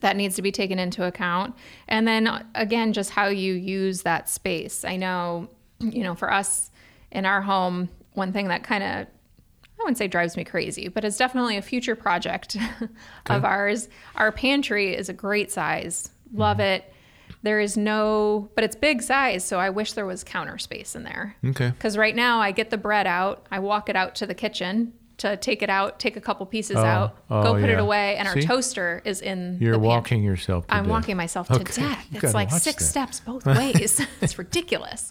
that 0.00 0.16
needs 0.16 0.34
to 0.36 0.40
be 0.42 0.50
taken 0.50 0.78
into 0.78 1.04
account. 1.04 1.54
And 1.86 2.08
then 2.08 2.46
again, 2.54 2.94
just 2.94 3.10
how 3.10 3.26
you 3.26 3.52
use 3.52 4.00
that 4.02 4.30
space. 4.30 4.82
I 4.82 4.96
know, 4.96 5.48
you 5.78 6.02
know, 6.02 6.14
for 6.14 6.32
us 6.32 6.70
in 7.12 7.26
our 7.26 7.42
home, 7.42 7.90
one 8.14 8.32
thing 8.32 8.48
that 8.48 8.62
kind 8.64 8.82
of 8.82 9.06
I 9.80 9.84
wouldn't 9.84 9.98
say 9.98 10.08
drives 10.08 10.36
me 10.36 10.44
crazy, 10.44 10.88
but 10.88 11.04
it's 11.04 11.16
definitely 11.16 11.56
a 11.56 11.62
future 11.62 11.96
project 11.96 12.56
of 13.26 13.44
ours. 13.44 13.88
Our 14.16 14.30
pantry 14.30 14.94
is 14.94 15.08
a 15.08 15.12
great 15.14 15.50
size. 15.50 16.10
Love 16.34 16.58
mm. 16.58 16.76
it. 16.76 16.92
There 17.42 17.60
is 17.60 17.76
no, 17.78 18.50
but 18.54 18.64
it's 18.64 18.76
big 18.76 19.00
size, 19.00 19.42
so 19.44 19.58
I 19.58 19.70
wish 19.70 19.94
there 19.94 20.04
was 20.04 20.22
counter 20.22 20.58
space 20.58 20.94
in 20.94 21.04
there. 21.04 21.36
Okay. 21.44 21.70
Because 21.70 21.96
right 21.96 22.14
now 22.14 22.40
I 22.40 22.50
get 22.52 22.68
the 22.68 22.76
bread 22.76 23.06
out, 23.06 23.46
I 23.50 23.60
walk 23.60 23.88
it 23.88 23.96
out 23.96 24.14
to 24.16 24.26
the 24.26 24.34
kitchen 24.34 24.92
to 25.18 25.36
take 25.38 25.62
it 25.62 25.70
out, 25.70 25.98
take 25.98 26.16
a 26.16 26.20
couple 26.20 26.44
pieces 26.46 26.76
Oh, 26.76 26.84
out, 26.84 27.18
oh, 27.30 27.42
go 27.42 27.52
put 27.60 27.70
it 27.70 27.78
away, 27.78 28.16
and 28.16 28.28
our 28.28 28.36
toaster 28.36 29.00
is 29.04 29.22
in 29.22 29.56
You're 29.60 29.72
the 29.72 29.78
walking 29.78 30.22
yourself 30.22 30.66
to 30.66 30.68
death. 30.70 30.76
I'm 30.78 30.84
death. 30.84 30.90
walking 30.90 31.16
myself 31.16 31.48
to 31.48 31.54
Okay. 31.60 31.80
death. 31.82 32.06
You 32.10 32.20
It's 32.22 32.34
like 32.34 32.50
six 32.50 32.82
that. 32.84 32.90
steps 32.90 33.20
both 33.20 33.46
ways. 33.46 34.04
it's 34.20 34.38
ridiculous. 34.38 35.10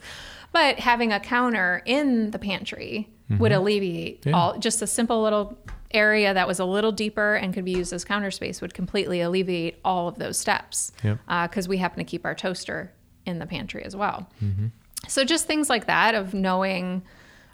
But 0.52 0.80
having 0.80 1.12
a 1.12 1.20
counter 1.20 1.82
in 1.86 2.32
the 2.32 2.40
pantry 2.40 3.10
would 3.38 3.52
alleviate 3.52 4.22
Mm-hmm. 4.22 4.30
Yeah. 4.30 4.36
all 4.36 4.58
just 4.58 4.82
a 4.82 4.88
simple 4.88 5.22
little 5.22 5.58
area 5.92 6.34
that 6.34 6.48
was 6.48 6.60
a 6.60 6.66
little 6.66 6.92
deeper 6.92 7.36
and 7.36 7.54
could 7.54 7.66
be 7.66 7.72
used 7.72 7.92
as 7.94 8.04
counter 8.06 8.32
space 8.32 8.62
would 8.62 8.74
completely 8.74 9.22
alleviate 9.22 9.80
all 9.84 10.08
of 10.08 10.16
those 10.20 10.38
steps. 10.40 10.92
Yep. 11.04 11.20
Because 11.50 11.68
we 11.68 11.78
happen 11.78 11.98
to 12.00 12.04
keep 12.04 12.26
our 12.26 12.36
toaster 12.36 12.92
in 13.26 13.40
the 13.40 13.46
pantry 13.46 13.84
as 13.84 13.96
well. 13.96 14.28
Mm-hmm. 14.44 14.68
So 15.08 15.24
just 15.24 15.46
things 15.48 15.70
like 15.70 15.88
that 15.88 16.16
of 16.16 16.34
knowing 16.34 17.02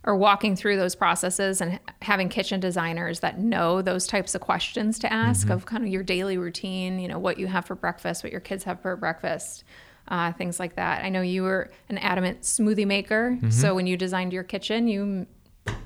or 0.03 0.15
walking 0.15 0.55
through 0.55 0.77
those 0.77 0.93
processes 0.95 1.61
and 1.61 1.79
having 2.01 2.29
kitchen 2.29 2.59
designers 2.59 3.21
that 3.21 3.39
know 3.39 3.81
those 3.81 4.05
types 4.05 4.35
of 4.35 4.41
questions 4.41 4.99
to 4.99 5.11
ask 5.11 5.49
of 5.49 5.65
kind 5.65 5.83
of 5.83 5.89
your 5.89 6.03
daily 6.03 6.37
routine, 6.37 6.99
you 6.99 7.07
know, 7.07 7.17
what 7.17 7.39
you 7.39 7.47
have 7.47 7.65
for 7.65 7.73
breakfast, 7.75 8.23
what 8.23 8.31
your 8.31 8.41
kids 8.41 8.63
have 8.65 8.79
for 8.81 8.95
breakfast, 8.95 9.63
uh, 10.09 10.31
things 10.33 10.59
like 10.59 10.75
that. 10.75 11.03
I 11.03 11.09
know 11.09 11.21
you 11.21 11.41
were 11.43 11.71
an 11.89 11.97
adamant 11.97 12.41
smoothie 12.41 12.85
maker. 12.85 13.39
So 13.49 13.73
when 13.73 13.87
you 13.87 13.97
designed 13.97 14.31
your 14.33 14.43
kitchen, 14.43 14.87
you 14.87 15.25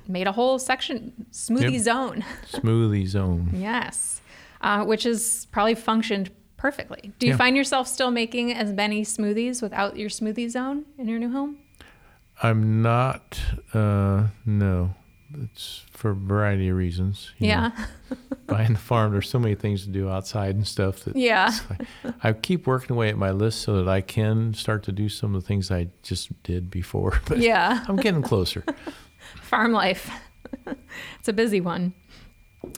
made 0.07 0.27
a 0.27 0.31
whole 0.31 0.57
section 0.59 1.25
smoothie 1.31 1.74
Yep. 1.74 1.81
zone. 1.81 2.25
Smoothie 2.51 3.07
zone. 3.07 3.50
yes. 3.53 4.21
Uh, 4.62 4.83
which 4.83 5.03
has 5.03 5.48
probably 5.51 5.75
functioned 5.75 6.29
perfectly. 6.57 7.13
Do 7.19 7.25
you 7.27 7.31
Yeah. 7.33 7.38
find 7.38 7.55
yourself 7.55 7.88
still 7.88 8.12
making 8.12 8.51
as 8.53 8.74
many 8.74 9.03
smoothies 9.03 9.62
without 9.62 9.95
your 9.98 10.09
smoothie 10.09 10.50
zone 10.50 10.86
in 10.98 11.07
your 11.07 11.19
new 11.19 11.31
home? 11.31 11.57
I'm 12.43 12.81
not. 12.81 13.39
Uh, 13.74 14.27
no, 14.45 14.95
it's 15.43 15.83
for 15.91 16.12
a 16.12 16.15
variety 16.15 16.69
of 16.69 16.75
reasons. 16.77 17.31
you 17.38 17.48
know. 17.48 17.53
Yeah. 17.53 17.86
buying 18.48 18.74
the 18.74 18.79
farm, 18.79 19.12
there's 19.13 19.29
so 19.29 19.39
many 19.39 19.55
things 19.55 19.83
to 19.86 19.89
do 19.89 20.09
outside 20.09 20.55
and 20.55 20.67
stuff 20.67 21.01
that 21.05 21.15
Yeah. 21.15 21.51
I 22.24 22.33
keep 22.33 22.65
working 22.67 22.95
away 22.95 23.09
at 23.09 23.17
my 23.17 23.31
list 23.31 23.62
so 23.62 23.75
that 23.81 23.88
I 23.89 24.01
can 24.01 24.53
start 24.53 24.83
to 24.83 24.91
do 24.91 25.07
some 25.07 25.36
of 25.36 25.41
the 25.43 25.48
things 25.48 25.69
I 25.71 25.88
just 26.03 26.41
did 26.43 26.69
before. 26.71 27.21
But 27.27 27.38
Yeah. 27.38 27.86
I'm 27.88 27.95
getting 27.98 28.21
closer. 28.24 28.63
Farm 29.41 29.71
life. 29.71 30.09
it's 31.19 31.27
a 31.27 31.33
busy 31.33 31.62
one. 31.62 31.93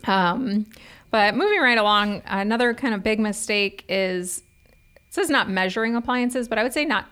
Um, 0.05 0.65
but 1.10 1.36
moving 1.36 1.60
right 1.60 1.77
along, 1.77 2.22
another 2.25 2.74
kind 2.74 2.93
of 2.93 3.03
big 3.03 3.20
mistake 3.20 3.84
is 3.89 4.43
it 4.96 5.13
says 5.13 5.29
not 5.29 5.50
measuring 5.50 5.96
appliances, 5.96 6.48
but 6.48 6.58
I 6.58 6.63
would 6.63 6.74
say 6.74 6.86
not 6.86 7.05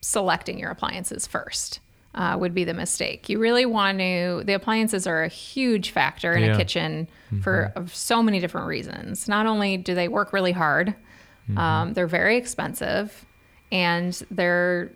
selecting 0.00 0.58
your 0.58 0.70
appliances 0.70 1.26
first. 1.26 1.80
Uh, 2.14 2.36
would 2.38 2.54
be 2.54 2.62
the 2.62 2.74
mistake. 2.74 3.28
You 3.28 3.40
really 3.40 3.66
want 3.66 3.98
to. 3.98 4.44
The 4.44 4.52
appliances 4.54 5.04
are 5.04 5.24
a 5.24 5.28
huge 5.28 5.90
factor 5.90 6.32
in 6.32 6.44
Yeah. 6.44 6.54
a 6.54 6.56
kitchen 6.56 7.08
for 7.42 7.72
of 7.74 7.92
so 7.92 8.22
many 8.22 8.38
different 8.38 8.68
reasons. 8.68 9.26
Not 9.26 9.46
only 9.46 9.76
do 9.78 9.96
they 9.96 10.06
work 10.06 10.32
really 10.32 10.52
hard, 10.52 10.94
um, 11.56 11.92
they're 11.94 12.06
very 12.06 12.36
expensive, 12.36 13.26
and 13.72 14.12
they're 14.30 14.92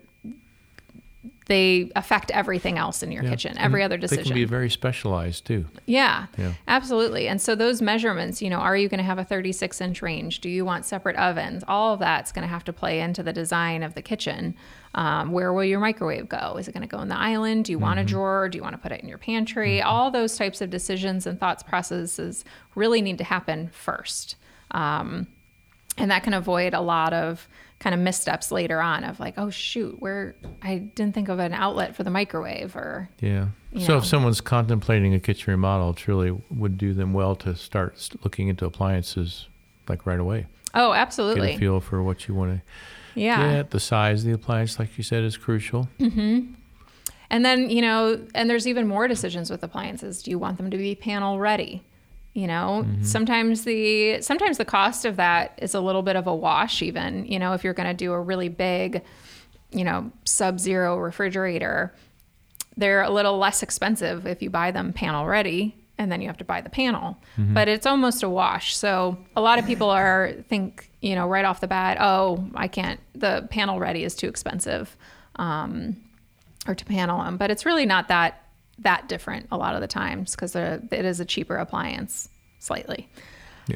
they 1.49 1.91
affect 1.95 2.29
everything 2.31 2.77
else 2.77 3.01
in 3.03 3.11
your 3.11 3.23
Yeah. 3.23 3.31
kitchen, 3.31 3.51
And 3.57 3.59
every 3.65 3.83
other 3.83 3.97
They 3.97 4.01
decision. 4.01 4.23
can 4.25 4.33
be 4.35 4.45
very 4.45 4.69
specialized 4.69 5.45
too. 5.45 5.65
Yeah, 5.87 6.27
Yeah. 6.37 6.53
absolutely. 6.67 7.27
And 7.27 7.41
so 7.41 7.55
those 7.55 7.81
measurements, 7.81 8.39
you 8.41 8.51
know, 8.51 8.59
are 8.59 8.77
you 8.77 8.87
going 8.87 8.99
to 8.99 9.03
have 9.03 9.17
a 9.17 9.23
36 9.25 9.81
inch 9.81 10.01
range? 10.03 10.41
Do 10.41 10.49
you 10.49 10.63
want 10.63 10.85
separate 10.85 11.15
ovens? 11.15 11.63
All 11.67 11.93
of 11.95 11.99
that's 11.99 12.31
going 12.31 12.43
to 12.43 12.47
have 12.47 12.63
to 12.65 12.71
play 12.73 13.01
into 13.01 13.23
the 13.23 13.33
design 13.33 13.81
of 13.81 13.95
the 13.95 14.01
kitchen. 14.03 14.55
Um, 14.93 15.31
where 15.31 15.51
will 15.51 15.63
your 15.63 15.79
microwave 15.79 16.29
go? 16.29 16.55
Is 16.59 16.67
it 16.67 16.73
going 16.73 16.87
to 16.87 16.95
go 16.95 17.01
in 17.01 17.07
the 17.09 17.17
island? 17.17 17.65
Do 17.65 17.71
you 17.71 17.79
want 17.79 17.99
a 17.99 18.03
drawer? 18.03 18.47
Do 18.47 18.57
you 18.57 18.63
want 18.63 18.75
to 18.75 18.79
put 18.81 18.91
it 18.91 19.01
in 19.01 19.09
your 19.09 19.17
pantry? 19.17 19.81
All 19.81 20.11
those 20.11 20.37
types 20.37 20.61
of 20.61 20.69
decisions 20.69 21.25
and 21.25 21.39
thoughts 21.39 21.63
processes 21.63 22.45
really 22.75 23.01
need 23.01 23.17
to 23.17 23.23
happen 23.23 23.69
first. 23.73 24.35
Um, 24.71 25.27
and 25.97 26.11
that 26.11 26.21
can 26.23 26.33
avoid 26.35 26.73
a 26.75 26.79
lot 26.81 27.11
of 27.11 27.47
kind 27.79 27.93
of 27.93 28.01
missteps 28.01 28.51
later 28.51 28.81
on 28.81 29.03
of 29.03 29.19
like, 29.19 29.35
oh 29.37 29.49
shoot, 29.49 29.99
where 30.01 30.35
I 30.61 30.77
didn't 30.77 31.15
think 31.15 31.29
of 31.29 31.39
an 31.39 31.53
outlet 31.53 31.95
for 31.95 32.03
the 32.03 32.09
microwave 32.09 32.75
or 32.75 33.09
Yeah. 33.19 33.47
So 33.79 33.93
know. 33.93 33.97
if 33.97 34.05
someone's 34.05 34.41
contemplating 34.41 35.13
a 35.13 35.19
kitchen 35.19 35.51
remodel, 35.51 35.93
truly 35.93 36.37
would 36.49 36.77
do 36.77 36.93
them 36.93 37.13
well 37.13 37.35
to 37.37 37.55
start 37.55 38.09
looking 38.23 38.47
into 38.47 38.65
appliances 38.65 39.47
like 39.87 40.05
right 40.05 40.19
away. 40.19 40.47
oh, 40.75 40.93
absolutely. 40.93 41.47
Get 41.47 41.55
a 41.55 41.59
feel 41.59 41.79
for 41.79 42.03
what 42.03 42.27
you 42.27 42.33
want 42.35 42.59
to 42.59 43.19
yeah. 43.19 43.53
get. 43.53 43.71
The 43.71 43.79
size 43.79 44.21
of 44.21 44.27
the 44.27 44.33
appliance, 44.33 44.77
like 44.77 44.97
you 44.97 45.03
said, 45.03 45.23
is 45.23 45.37
crucial. 45.37 45.89
Mm-hmm. 45.99 46.53
And 47.31 47.45
then, 47.45 47.69
you 47.69 47.81
know, 47.81 48.25
and 48.33 48.49
there's 48.49 48.67
even 48.67 48.87
more 48.87 49.07
decisions 49.07 49.49
with 49.49 49.63
appliances. 49.63 50.23
Do 50.23 50.31
you 50.31 50.39
want 50.39 50.57
them 50.57 50.71
to 50.71 50.77
be 50.77 50.95
panel 50.95 51.39
ready? 51.39 51.83
You 52.39 52.47
know, 52.47 52.85
sometimes 53.01 53.65
the 53.65 54.21
sometimes 54.21 54.57
the 54.57 54.63
cost 54.65 55.03
of 55.03 55.17
that 55.17 55.59
is 55.61 55.73
a 55.75 55.81
little 55.81 56.03
bit 56.03 56.15
of 56.15 56.25
a 56.25 56.33
wash 56.33 56.81
even, 56.81 57.25
you 57.25 57.37
know, 57.37 57.51
if 57.53 57.65
you're 57.65 57.73
going 57.73 57.89
to 57.89 57.93
do 58.05 58.13
a 58.13 58.21
really 58.21 58.47
big, 58.47 59.03
you 59.71 59.83
know, 59.83 60.09
sub-zero 60.23 60.97
refrigerator, 60.97 61.93
they're 62.77 63.01
a 63.01 63.09
little 63.09 63.37
less 63.37 63.61
expensive 63.61 64.25
if 64.25 64.41
you 64.41 64.49
buy 64.49 64.71
them 64.71 64.93
panel 64.93 65.25
ready 65.25 65.75
and 65.97 66.09
then 66.09 66.21
you 66.21 66.27
have 66.27 66.37
to 66.37 66.45
buy 66.45 66.61
the 66.61 66.69
panel. 66.69 67.17
But 67.53 67.67
it's 67.67 67.85
almost 67.85 68.23
a 68.23 68.29
wash. 68.29 68.77
So 68.77 69.17
a 69.35 69.41
lot 69.41 69.59
of 69.59 69.65
people 69.65 69.89
are 69.89 70.31
think, 70.47 70.89
you 71.01 71.15
know, 71.15 71.27
right 71.27 71.43
off 71.43 71.59
the 71.59 71.67
bat, 71.67 71.97
oh, 71.99 72.47
I 72.55 72.69
can't 72.69 73.01
the 73.15 73.47
panel 73.51 73.79
ready 73.79 74.05
is 74.05 74.15
too 74.15 74.29
expensive. 74.29 74.95
Um, 75.35 75.97
or 76.67 76.75
to 76.75 76.85
panel 76.85 77.23
them, 77.23 77.37
but 77.37 77.51
it's 77.51 77.65
really 77.65 77.85
not 77.85 78.07
that 78.09 78.43
that 78.79 79.07
different 79.07 79.47
a 79.51 79.57
lot 79.57 79.75
of 79.75 79.81
the 79.81 79.87
times 79.87 80.35
because 80.35 80.55
it 80.55 80.91
is 80.91 81.19
a 81.19 81.25
cheaper 81.25 81.55
appliance 81.57 82.29
slightly. 82.59 83.07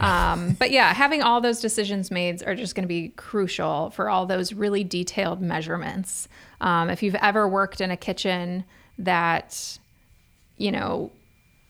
Um, 0.02 0.54
but 0.58 0.72
yeah, 0.72 0.92
having 0.94 1.22
all 1.22 1.40
those 1.40 1.62
decisions 1.62 2.10
made 2.10 2.42
are 2.44 2.56
just 2.56 2.74
going 2.74 2.84
to 2.84 2.88
be 2.88 3.10
crucial 3.10 3.92
for 3.92 4.10
all 4.10 4.26
those 4.26 4.52
really 4.54 4.84
detailed 4.84 5.40
measurements. 5.40 6.28
Um, 6.62 6.90
if 6.90 7.04
you've 7.04 7.16
ever 7.16 7.48
worked 7.48 7.80
in 7.80 7.92
a 7.92 7.98
kitchen 7.98 8.64
that, 8.98 9.78
you 10.58 10.72
know, 10.72 11.12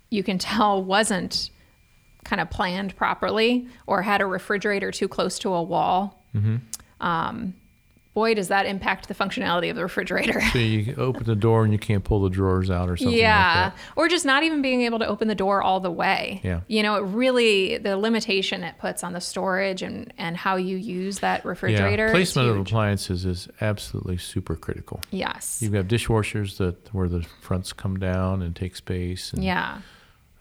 you 0.10 0.24
can 0.24 0.38
tell 0.38 0.82
wasn't 0.82 1.50
kind 2.24 2.40
of 2.40 2.50
planned 2.50 2.96
properly 2.96 3.68
or 3.88 4.02
had 4.02 4.22
a 4.22 4.26
refrigerator 4.26 4.92
too 4.92 5.10
close 5.10 5.38
to 5.40 5.54
a 5.54 5.62
wall, 5.62 6.24
um, 7.02 7.54
boy, 8.14 8.36
does 8.36 8.50
that 8.50 8.66
impact 8.66 9.08
the 9.08 9.16
functionality 9.16 9.70
of 9.70 9.76
the 9.76 9.82
refrigerator. 9.82 10.40
So 10.52 10.60
you 10.60 10.94
open 10.98 11.24
the 11.24 11.36
door 11.36 11.64
and 11.64 11.74
you 11.74 11.80
can't 11.80 12.04
pull 12.04 12.22
the 12.22 12.30
drawers 12.30 12.70
out 12.70 12.90
or 12.90 12.96
something 12.96 13.18
yeah. 13.18 13.64
like 13.66 13.76
that. 13.76 13.82
Or 13.96 14.08
just 14.08 14.26
not 14.26 14.44
even 14.44 14.62
being 14.62 14.82
able 14.84 15.00
to 15.00 15.08
open 15.08 15.28
the 15.28 15.36
door 15.36 15.64
all 15.64 15.80
the 15.80 15.92
way. 15.92 16.40
Yeah. 16.44 16.62
You 16.68 16.84
know, 16.84 16.96
it 16.96 17.02
really, 17.02 17.80
the 17.80 17.98
limitation 17.98 18.64
it 18.64 18.78
puts 18.78 19.04
on 19.04 19.14
the 19.14 19.22
storage 19.22 19.82
and, 19.82 20.14
and 20.18 20.38
how 20.38 20.58
you 20.58 20.78
use 20.78 21.20
that 21.20 21.44
refrigerator. 21.44 22.08
Yeah, 22.08 22.14
placement 22.14 22.50
of 22.50 22.58
appliances 22.58 23.26
is 23.26 23.48
absolutely 23.62 24.18
super 24.18 24.56
critical. 24.56 25.02
Yes. 25.10 25.60
You 25.62 25.72
have 25.72 25.88
got 25.88 25.96
dishwashers 25.96 26.58
that 26.58 26.94
where 26.94 27.10
the 27.10 27.26
fronts 27.42 27.74
come 27.74 27.98
down 27.98 28.42
and 28.42 28.56
take 28.56 28.76
space, 28.76 29.34
and 29.34 29.44
yeah. 29.44 29.80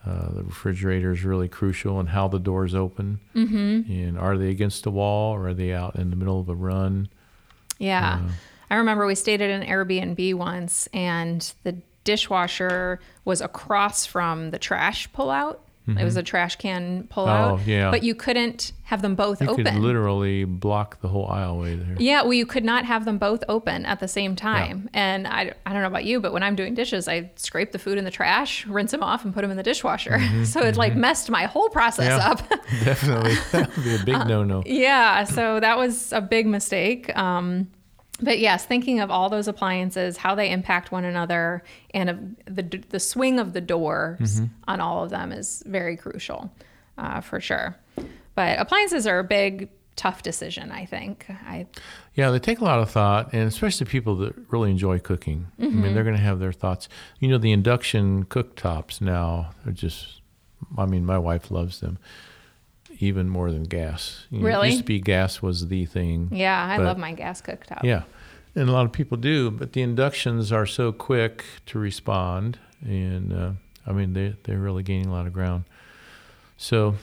uh, 0.06 0.30
the 0.32 0.42
refrigerator 0.44 1.12
is 1.12 1.24
really 1.24 1.48
crucial, 1.48 1.98
and 2.00 2.10
how 2.10 2.28
the 2.28 2.38
doors 2.38 2.74
open, 2.74 3.20
mm-hmm. 3.34 3.90
and 3.90 4.18
are 4.18 4.36
they 4.36 4.50
against 4.50 4.84
the 4.84 4.90
wall 4.90 5.34
or 5.34 5.48
are 5.48 5.54
they 5.54 5.72
out 5.72 5.96
in 5.96 6.10
the 6.10 6.16
middle 6.16 6.38
of 6.38 6.48
a 6.48 6.54
run? 6.54 7.08
Yeah. 7.82 8.20
Uh, 8.22 8.28
I 8.70 8.76
remember 8.76 9.06
we 9.06 9.14
stayed 9.14 9.42
at 9.42 9.50
an 9.50 9.66
Airbnb 9.66 10.34
once 10.34 10.88
and 10.94 11.52
the 11.64 11.76
dishwasher 12.04 13.00
was 13.24 13.40
across 13.40 14.06
from 14.06 14.50
the 14.50 14.58
trash 14.58 15.10
pullout. 15.10 15.58
It 15.84 16.04
was 16.04 16.12
mm-hmm. 16.12 16.20
a 16.20 16.22
trash 16.22 16.56
can 16.56 17.08
pullout. 17.10 17.58
Oh, 17.58 17.60
yeah. 17.66 17.90
But 17.90 18.04
you 18.04 18.14
couldn't 18.14 18.72
have 18.84 19.02
them 19.02 19.16
both 19.16 19.40
You 19.40 19.48
open. 19.48 19.64
could 19.64 19.74
literally 19.74 20.44
block 20.44 21.00
the 21.00 21.08
whole 21.08 21.26
aisleway 21.26 21.84
there. 21.84 21.96
Yeah, 21.98 22.22
well, 22.22 22.34
you 22.34 22.46
could 22.46 22.64
not 22.64 22.84
have 22.84 23.04
them 23.04 23.18
both 23.18 23.42
open 23.48 23.84
at 23.84 23.98
the 23.98 24.06
same 24.06 24.36
time. 24.36 24.88
And 24.94 25.26
I, 25.26 25.52
I 25.66 25.72
don't 25.72 25.82
know 25.82 25.88
about 25.88 26.04
you, 26.04 26.20
but 26.20 26.32
when 26.32 26.44
I'm 26.44 26.54
doing 26.54 26.74
dishes, 26.74 27.08
I 27.08 27.32
scrape 27.34 27.72
the 27.72 27.80
food 27.80 27.98
in 27.98 28.04
the 28.04 28.12
trash, 28.12 28.64
rinse 28.66 28.92
them 28.92 29.02
off, 29.02 29.24
and 29.24 29.34
put 29.34 29.42
them 29.42 29.50
in 29.50 29.56
the 29.56 29.64
dishwasher. 29.64 30.12
Mm-hmm, 30.12 30.44
so 30.52 30.60
it 30.60 30.76
like 30.76 30.92
mm-hmm. 30.92 31.00
messed 31.00 31.30
my 31.30 31.46
whole 31.46 31.68
process 31.68 32.06
Yeah. 32.06 32.30
up. 32.30 32.48
Definitely, 32.84 33.34
that 33.50 33.74
would 33.74 33.84
be 33.84 33.94
a 33.96 34.04
big 34.04 34.14
uh, 34.14 34.24
no-no. 34.24 34.62
yeah, 34.64 35.24
so 35.24 35.58
that 35.58 35.78
was 35.78 36.12
a 36.12 36.20
big 36.20 36.46
mistake. 36.46 37.14
Um, 37.16 37.68
but 38.20 38.38
yes, 38.38 38.64
thinking 38.66 39.00
of 39.00 39.10
all 39.10 39.28
those 39.30 39.48
appliances, 39.48 40.16
how 40.16 40.34
they 40.34 40.50
impact 40.50 40.92
one 40.92 41.04
another, 41.04 41.62
and 41.92 42.10
of 42.10 42.18
the 42.46 42.62
the 42.90 43.00
swing 43.00 43.38
of 43.40 43.52
the 43.52 43.60
doors 43.60 44.40
on 44.68 44.80
all 44.80 45.02
of 45.04 45.10
them 45.10 45.32
is 45.32 45.62
very 45.66 45.96
crucial, 45.96 46.52
uh, 46.98 47.20
for 47.20 47.40
sure. 47.40 47.76
But 48.34 48.58
appliances 48.58 49.06
are 49.06 49.18
a 49.18 49.24
big, 49.24 49.68
tough 49.96 50.22
decision. 50.22 50.70
I 50.70 50.84
think. 50.84 51.26
I 51.46 51.66
Yeah, 52.14 52.30
they 52.30 52.38
take 52.38 52.60
a 52.60 52.64
lot 52.64 52.78
of 52.78 52.90
thought, 52.90 53.32
and 53.32 53.48
especially 53.48 53.86
people 53.86 54.14
that 54.16 54.34
really 54.50 54.70
enjoy 54.70 54.98
cooking. 55.00 55.48
I 55.58 55.62
Mm-hmm. 55.62 55.82
mean, 55.82 55.94
they're 55.94 56.04
going 56.04 56.16
to 56.16 56.22
have 56.22 56.38
their 56.38 56.52
thoughts. 56.52 56.88
You 57.18 57.28
know, 57.28 57.38
the 57.38 57.52
induction 57.52 58.24
cooktops 58.26 59.00
now 59.00 59.50
are 59.66 59.72
just. 59.72 60.20
I 60.78 60.86
mean, 60.86 61.04
my 61.04 61.18
wife 61.18 61.50
loves 61.50 61.80
them 61.80 61.98
even 63.02 63.28
more 63.28 63.50
than 63.50 63.64
gas. 63.64 64.26
You 64.30 64.38
know, 64.40 64.46
Really? 64.46 64.68
It 64.68 64.72
used 64.72 64.82
to 64.82 64.86
be 64.86 65.00
gas 65.00 65.42
was 65.42 65.66
the 65.68 65.84
thing. 65.86 66.28
yeah, 66.32 66.64
I 66.72 66.76
But- 66.78 66.84
love 66.86 66.98
my 66.98 67.12
gas 67.12 67.42
cooktop. 67.42 67.82
Yeah, 67.82 68.02
and 68.54 68.68
a 68.68 68.72
lot 68.72 68.84
of 68.86 68.92
people 68.92 69.16
do, 69.16 69.50
but 69.50 69.72
the 69.72 69.82
inductions 69.82 70.52
are 70.52 70.66
so 70.66 70.92
quick 70.92 71.44
to 71.66 71.78
respond, 71.78 72.58
and 72.84 73.32
uh, 73.32 73.50
I 73.86 73.92
mean 73.92 74.12
they 74.12 74.36
they're 74.44 74.58
really 74.58 74.82
gaining 74.82 75.06
a 75.08 75.12
lot 75.12 75.26
of 75.26 75.32
ground. 75.32 75.64
So, 76.56 76.94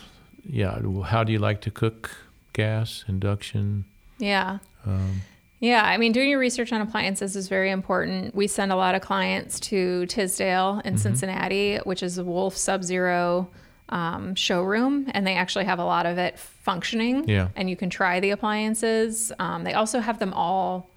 yeah, 0.48 0.80
how 1.06 1.24
do 1.26 1.32
you 1.34 1.40
like 1.40 1.60
to 1.62 1.72
cook? 1.72 2.12
Gas, 2.54 3.04
induction. 3.08 3.86
Yeah. 4.18 4.60
Um, 4.86 5.22
Yeah, 5.62 5.84
I 5.84 5.98
mean, 5.98 6.14
doing 6.14 6.30
your 6.30 6.40
research 6.40 6.72
on 6.72 6.80
appliances 6.80 7.36
is 7.36 7.50
very 7.50 7.70
important. 7.70 8.34
We 8.34 8.48
send 8.48 8.72
a 8.72 8.78
lot 8.78 8.96
of 8.96 9.02
clients 9.02 9.60
to 9.72 10.06
Tisdale 10.06 10.76
Mm-hmm. 10.78 10.88
in 10.88 10.98
Cincinnati, 10.98 11.78
which 11.84 12.02
is 12.02 12.18
a 12.18 12.24
Wolf 12.24 12.56
Sub 12.56 12.82
Zero 12.84 13.50
um, 13.90 14.36
showroom, 14.36 15.10
and 15.14 15.26
they 15.26 15.36
actually 15.36 15.66
have 15.66 15.80
a 15.80 15.86
lot 15.86 16.06
of 16.06 16.18
it 16.18 16.40
functioning. 16.40 17.28
Yeah. 17.28 17.50
And 17.56 17.70
you 17.70 17.76
can 17.76 17.90
try 17.90 18.20
the 18.20 18.30
appliances. 18.32 19.32
Um, 19.40 19.64
they 19.64 19.74
also 19.74 20.00
have 20.00 20.20
them 20.20 20.34
all 20.34 20.90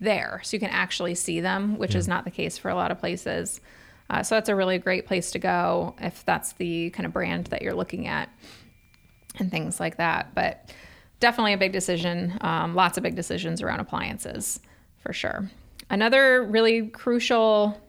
there, 0.00 0.40
so 0.42 0.56
you 0.56 0.60
can 0.60 0.70
actually 0.70 1.14
see 1.14 1.40
them, 1.40 1.78
which 1.78 1.94
is 1.94 2.08
not 2.08 2.24
the 2.24 2.30
case 2.30 2.58
for 2.58 2.68
a 2.68 2.74
lot 2.74 2.90
of 2.90 2.98
places. 2.98 3.60
Uh, 4.10 4.22
so 4.22 4.34
that's 4.34 4.48
a 4.48 4.54
really 4.54 4.78
great 4.78 5.06
place 5.06 5.30
to 5.30 5.38
go 5.38 5.94
if 5.98 6.24
that's 6.24 6.52
the 6.54 6.90
kind 6.90 7.06
of 7.06 7.12
brand 7.12 7.46
that 7.46 7.62
you're 7.62 7.74
looking 7.74 8.06
at 8.06 8.28
and 9.38 9.50
things 9.50 9.80
like 9.80 9.96
that. 9.96 10.34
But 10.34 10.70
definitely 11.20 11.54
a 11.54 11.58
big 11.58 11.72
decision. 11.72 12.36
Um, 12.40 12.74
lots 12.74 12.98
of 12.98 13.02
big 13.02 13.14
decisions 13.14 13.62
around 13.62 13.80
appliances 13.80 14.60
for 14.98 15.12
sure. 15.12 15.48
Another 15.88 16.44
really 16.44 16.88
crucial 16.88 17.80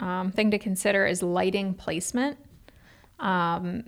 um, 0.00 0.30
thing 0.30 0.50
to 0.50 0.58
consider 0.58 1.06
is 1.06 1.22
lighting 1.22 1.74
placement. 1.74 2.38
Um, 3.18 3.84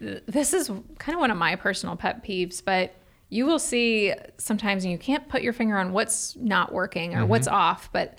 this 0.00 0.52
is 0.54 0.68
kind 0.98 1.14
of 1.14 1.20
one 1.20 1.30
of 1.30 1.36
my 1.36 1.56
personal 1.56 1.96
pet 1.96 2.24
peeves, 2.24 2.62
but 2.64 2.94
you 3.28 3.46
will 3.46 3.58
see 3.58 4.12
sometimes 4.38 4.84
and 4.84 4.92
you 4.92 4.98
can't 4.98 5.28
put 5.28 5.42
your 5.42 5.52
finger 5.52 5.78
on 5.78 5.92
what's 5.92 6.36
not 6.36 6.72
working 6.72 7.14
or 7.14 7.24
what's 7.24 7.46
mm-hmm. 7.46 7.56
off. 7.56 7.90
But 7.92 8.18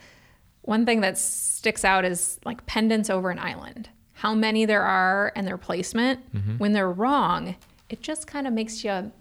one 0.61 0.85
thing 0.85 1.01
that 1.01 1.17
sticks 1.17 1.83
out 1.83 2.05
is 2.05 2.39
like 2.45 2.65
pendants 2.65 3.09
over 3.09 3.29
an 3.29 3.39
island. 3.39 3.89
How 4.13 4.33
many 4.33 4.65
there 4.65 4.83
are 4.83 5.33
and 5.35 5.47
their 5.47 5.57
placement. 5.57 6.33
Mm-hmm. 6.33 6.57
When 6.57 6.73
they're 6.73 6.91
wrong, 6.91 7.55
it 7.89 8.01
just 8.01 8.27
kind 8.27 8.47
of 8.47 8.53
makes 8.53 8.83
you 8.83 9.11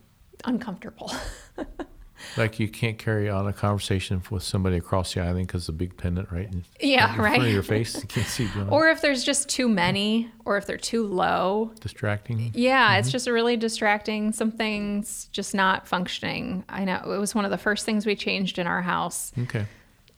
uncomfortable. 0.45 1.11
like 2.37 2.59
you 2.61 2.69
can't 2.69 2.99
carry 2.99 3.29
on 3.29 3.47
a 3.47 3.53
conversation 3.53 4.23
with 4.31 4.43
somebody 4.43 4.77
across 4.77 5.15
the 5.15 5.21
island 5.21 5.47
because 5.47 5.67
the 5.67 5.73
big 5.73 5.97
pendant 5.97 6.31
right 6.31 6.47
in, 6.47 6.65
Yeah, 6.81 7.09
in 7.11 7.17
front 7.17 7.39
right. 7.39 7.41
of 7.47 7.53
your 7.53 7.63
face. 7.63 7.95
You 7.95 8.09
can't 8.09 8.27
see 8.27 8.47
beyond. 8.49 8.71
or 8.71 8.89
if 8.89 9.01
there's 9.01 9.25
just 9.25 9.49
too 9.49 9.69
many, 9.69 10.31
or 10.45 10.57
if 10.57 10.67
they're 10.67 10.77
too 10.77 11.07
low. 11.07 11.73
distracting. 11.81 12.51
Yeah, 12.55 12.97
it's 12.99 13.11
just 13.11 13.29
really 13.29 13.57
distracting. 13.57 14.33
Something's 14.33 15.27
just 15.33 15.55
not 15.55 15.87
functioning. 15.89 16.65
I 16.69 16.85
know 16.85 17.01
it 17.13 17.19
was 17.19 17.35
one 17.35 17.45
of 17.45 17.51
the 17.51 17.59
first 17.59 17.85
things 17.87 18.07
we 18.07 18.17
changed 18.17 18.59
in 18.59 18.67
our 18.67 18.83
house. 18.83 19.33
Okay. 19.39 19.67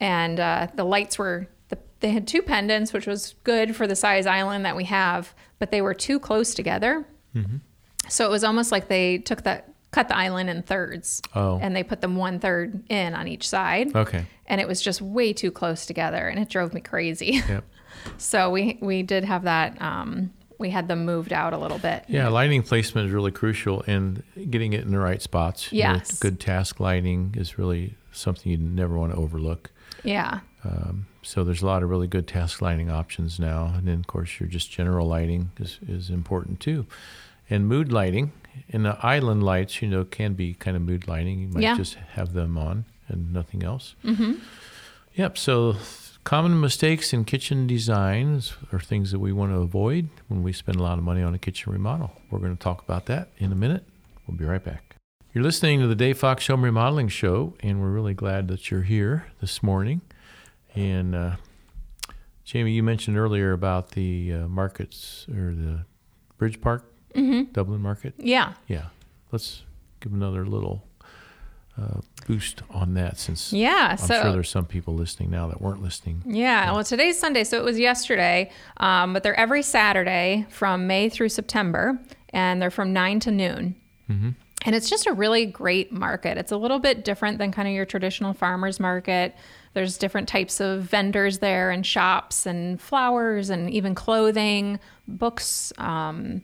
and 0.01 0.41
uh, 0.41 0.67
the 0.75 0.85
lights 0.85 1.19
were 1.19 1.47
the, 1.69 1.79
they 2.01 2.11
had 2.11 2.27
two 2.27 2.43
pendants 2.43 2.93
which 2.93 3.07
was 3.07 3.35
good 3.45 3.75
for 3.77 3.87
the 3.87 3.95
size 3.97 4.27
island 4.27 4.65
that 4.65 4.75
we 4.77 4.85
have 4.85 5.33
but 5.59 5.71
they 5.71 5.81
were 5.81 5.95
too 5.95 6.19
close 6.19 6.55
together 6.55 7.07
so 8.09 8.27
it 8.27 8.31
was 8.31 8.43
almost 8.45 8.73
like 8.73 8.89
they 8.89 9.17
took 9.19 9.45
that 9.45 9.72
cut 9.93 10.09
the 10.09 10.17
island 10.17 10.51
in 10.51 10.63
thirds 10.63 11.23
Oh. 11.35 11.59
and 11.63 11.77
they 11.77 11.83
put 11.85 12.01
them 12.01 12.17
one 12.17 12.41
third 12.41 12.83
in 12.91 13.15
on 13.15 13.29
each 13.29 13.49
side 13.49 13.95
Okay. 13.95 14.25
and 14.47 14.61
it 14.61 14.67
was 14.67 14.81
just 14.83 15.01
way 15.01 15.33
too 15.33 15.51
close 15.53 15.87
together 15.87 16.27
and 16.29 16.41
it 16.41 16.49
drove 16.49 16.75
me 16.75 16.81
crazy 16.81 17.41
Yep. 17.49 17.65
so 18.17 18.51
we 18.51 18.79
we 18.81 19.03
did 19.03 19.25
have 19.25 19.45
that 19.45 19.81
um, 19.81 20.33
we 20.59 20.71
had 20.71 20.89
them 20.89 21.05
moved 21.05 21.33
out 21.33 21.53
a 21.53 21.59
little 21.59 21.79
bit 21.79 22.05
Yeah, 22.09 22.29
lighting 22.29 22.63
placement 22.63 23.07
is 23.09 23.13
really 23.13 23.33
crucial, 23.33 23.83
and 23.87 24.23
getting 24.51 24.73
it 24.75 24.83
in 24.83 24.93
the 24.93 24.99
right 24.99 25.21
spots. 25.21 25.73
You 25.73 25.83
know, 25.85 25.93
Yes. 25.95 26.19
good 26.21 26.39
task 26.41 26.79
lighting 26.81 27.35
is 27.37 27.59
really 27.59 27.95
something 28.13 28.51
you 28.53 28.59
never 28.59 28.97
want 28.97 29.13
to 29.13 29.19
overlook. 29.19 29.71
yeah 30.05 30.41
Um, 30.65 31.07
so 31.23 31.43
there's 31.45 31.63
a 31.63 31.67
lot 31.67 31.83
of 31.83 31.91
really 31.91 32.07
good 32.07 32.27
task 32.29 32.63
lighting 32.63 32.91
options 32.91 33.39
now, 33.41 33.73
and 33.77 33.87
then 33.89 33.99
of 34.01 34.07
course 34.07 34.39
your 34.41 34.49
just 34.49 34.71
general 34.71 35.07
lighting 35.09 35.51
is, 35.59 35.79
is 35.87 36.09
important 36.11 36.61
too, 36.61 36.87
and 37.51 37.67
mood 37.69 37.93
lighting. 37.93 38.33
And 38.71 38.85
the 38.85 38.97
island 39.05 39.43
lights, 39.43 39.81
you 39.83 39.89
know, 39.89 40.05
can 40.05 40.35
be 40.35 40.55
kind 40.55 40.77
of 40.77 40.83
mood 40.83 41.09
lighting. 41.09 41.41
You 41.41 41.49
might 41.49 41.63
Yeah. 41.63 41.77
just 41.77 41.95
have 41.95 42.33
them 42.33 42.57
on 42.59 42.85
and 43.09 43.33
nothing 43.33 43.63
else. 43.63 43.95
Mm-hmm. 44.05 44.33
Yep. 45.15 45.39
So 45.39 45.77
common 46.25 46.61
mistakes 46.61 47.13
in 47.13 47.25
kitchen 47.25 47.67
designs 47.67 48.55
are 48.73 48.81
things 48.81 49.11
that 49.13 49.19
we 49.19 49.33
want 49.33 49.53
to 49.53 49.59
avoid 49.59 50.09
when 50.29 50.43
we 50.43 50.53
spend 50.53 50.79
a 50.79 50.83
lot 50.83 50.99
of 50.99 51.05
money 51.05 51.23
on 51.23 51.35
a 51.35 51.39
kitchen 51.39 51.73
remodel. 51.73 52.13
We're 52.31 52.39
going 52.39 52.57
to 52.57 52.63
talk 52.63 52.83
about 52.83 53.07
that 53.07 53.29
in 53.39 53.53
a 53.53 53.57
minute. 53.57 53.85
We'll 54.27 54.37
be 54.37 54.45
right 54.45 54.63
back. 54.63 54.97
You're 55.35 55.45
listening 55.45 55.81
to 55.81 55.87
the 55.87 55.95
Dave 55.95 56.19
Fox 56.19 56.47
Home 56.49 56.63
Remodeling 56.63 57.09
Show, 57.09 57.55
and 57.61 57.81
we're 57.81 57.91
really 57.91 58.13
glad 58.15 58.49
that 58.49 58.71
you're 58.71 58.83
here 58.83 59.27
this 59.41 59.63
morning. 59.63 60.03
And 60.75 61.15
uh, 61.15 61.37
Jamie, 62.45 62.73
you 62.73 62.83
mentioned 62.83 63.17
earlier 63.17 63.53
about 63.53 63.93
the 63.93 64.33
uh, 64.33 64.49
markets 64.49 65.27
or 65.31 65.55
the 65.55 65.87
Bridge 66.39 66.61
Park, 66.61 66.85
Dublin 67.15 67.81
Market. 67.81 68.15
yeah 68.19 68.55
Yeah, 68.69 68.87
let's 69.31 69.63
give 70.01 70.13
another 70.13 70.45
little 70.47 70.85
uh, 71.81 72.01
boost 72.27 72.63
on 72.69 72.93
that 72.95 73.19
since 73.19 73.51
yeah 73.53 73.89
I'm 73.93 73.97
so 73.97 74.23
sure 74.23 74.33
there's 74.33 74.51
some 74.51 74.67
people 74.67 74.95
listening 74.95 75.31
now 75.31 75.49
that 75.49 75.61
weren't 75.63 75.83
listening. 75.83 76.23
Yeah, 76.27 76.71
well, 76.73 76.85
today's 76.85 77.19
Sunday, 77.19 77.45
so 77.45 77.59
it 77.59 77.65
was 77.65 77.79
yesterday, 77.79 78.51
um, 78.77 79.13
but 79.15 79.23
they're 79.23 79.39
every 79.39 79.63
Saturday 79.63 80.47
from 80.51 80.87
May 80.87 81.09
through 81.09 81.31
September, 81.31 81.99
and 82.31 82.61
they're 82.61 82.71
from 82.71 82.93
9 82.93 83.21
to 83.21 83.31
noon. 83.31 83.75
And 84.65 84.77
it's 84.77 84.91
just 84.91 85.07
a 85.07 85.13
really 85.13 85.47
great 85.47 85.91
market. 85.91 86.37
It's 86.37 86.53
a 86.53 86.57
little 86.59 86.79
bit 86.79 87.05
different 87.05 87.39
than 87.39 87.51
kind 87.51 87.67
of 87.67 87.73
your 87.75 87.87
traditional 87.87 88.33
farmer's 88.35 88.79
market. 88.79 89.35
There's 89.75 89.97
different 89.97 90.29
types 90.29 90.61
of 90.61 90.83
vendors 90.83 91.39
there, 91.39 91.71
and 91.71 91.85
shops, 91.85 92.45
and 92.45 92.79
flowers, 92.81 93.49
and 93.49 93.71
even 93.71 93.95
clothing, 93.95 94.79
books, 95.09 95.73
um, 95.79 96.43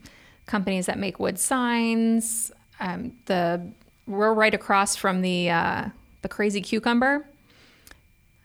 companies 0.48 0.87
that 0.87 0.98
make 0.98 1.20
wood 1.20 1.38
signs. 1.38 2.50
Um, 2.80 3.12
the 3.26 3.70
we're 4.08 4.32
right 4.32 4.54
across 4.54 4.96
from 4.96 5.22
the 5.22 5.50
uh, 5.50 5.88
the 6.22 6.28
crazy 6.28 6.61
cucumber. 6.61 7.24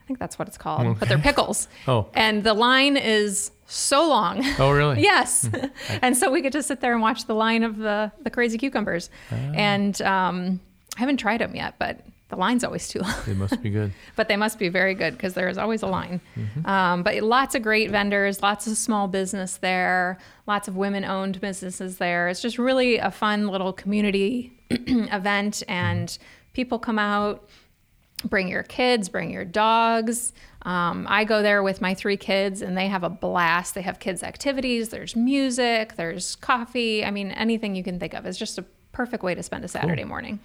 I 0.04 0.06
think 0.06 0.20
that's 0.20 0.38
what 0.38 0.48
it's 0.48 0.58
called, 0.58 1.00
but 1.00 1.08
they're 1.08 1.18
pickles. 1.18 1.68
Oh. 1.88 2.08
And 2.13 2.44
the 2.44 2.54
line 2.54 2.98
is 2.98 3.52
so 3.68 4.08
long. 4.08 4.44
Oh, 4.60 4.72
really? 4.72 5.02
yes. 5.02 5.50
and 6.02 6.16
so 6.16 6.30
we 6.30 6.42
get 6.42 6.52
to 6.54 6.63
sit 6.63 6.82
there 6.82 6.92
and 6.92 7.02
watch 7.02 7.26
the 7.26 7.34
line 7.34 7.63
of 7.63 7.78
the, 7.78 8.12
the 8.22 8.30
crazy 8.30 8.58
cucumbers. 8.58 9.10
And 9.32 10.02
um, 10.02 10.60
I 10.98 11.00
haven't 11.00 11.18
tried 11.18 11.39
them 11.39 11.56
yet, 11.56 11.76
but 11.80 12.06
the 12.34 12.39
line's 12.39 12.63
always 12.63 12.88
too 12.88 13.00
long. 13.00 13.13
They 13.28 13.34
must 13.34 13.62
be 13.62 13.69
good. 13.69 13.91
but 14.15 14.28
they 14.28 14.38
must 14.38 14.58
be 14.58 14.67
very 14.67 14.96
good 14.96 15.13
because 15.13 15.36
there 15.36 15.48
is 15.50 15.58
always 15.60 15.84
a 15.84 15.88
line. 15.88 16.19
Um, 16.65 17.04
but 17.04 17.22
lots 17.22 17.54
of 17.54 17.62
great 17.62 17.91
vendors, 17.91 18.41
lots 18.41 18.65
of 18.65 18.76
small 18.76 19.08
business 19.08 19.58
there, 19.58 20.17
lots 20.48 20.67
of 20.67 20.76
women 20.76 21.06
owned 21.06 21.39
businesses 21.39 21.98
there. 21.98 22.30
It's 22.30 22.41
just 22.41 22.58
really 22.58 22.98
a 22.98 23.12
fun 23.12 23.50
little 23.50 23.72
community 23.72 24.52
event, 24.72 25.62
and 25.67 26.17
people 26.54 26.80
come 26.80 26.98
out. 26.98 27.48
Bring 28.26 28.48
your 28.48 28.63
kids, 28.63 29.10
bring 29.10 29.32
your 29.32 29.43
dogs. 29.43 30.32
Um, 30.62 31.06
I 31.10 31.26
go 31.26 31.41
there 31.41 31.62
with 31.62 31.82
my 31.82 31.93
three 31.93 32.15
kids, 32.15 32.62
and 32.62 32.78
they 32.78 32.88
have 32.88 33.04
a 33.04 33.10
blast. 33.10 33.76
They 33.76 33.82
have 33.82 34.00
kids' 34.00 34.24
activities. 34.24 34.89
There's 34.89 35.13
music. 35.15 35.98
There's 35.98 36.36
coffee. 36.38 37.04
I 37.04 37.12
mean, 37.12 37.32
anything 37.32 37.76
you 37.76 37.84
can 37.84 38.00
think 38.00 38.13
of. 38.13 38.26
It's 38.26 38.39
just 38.39 38.58
a 38.58 38.65
perfect 38.93 39.24
way 39.24 39.36
to 39.36 39.43
spend 39.43 39.65
a 39.65 39.67
Saturday 39.67 40.06
morning. 40.06 40.39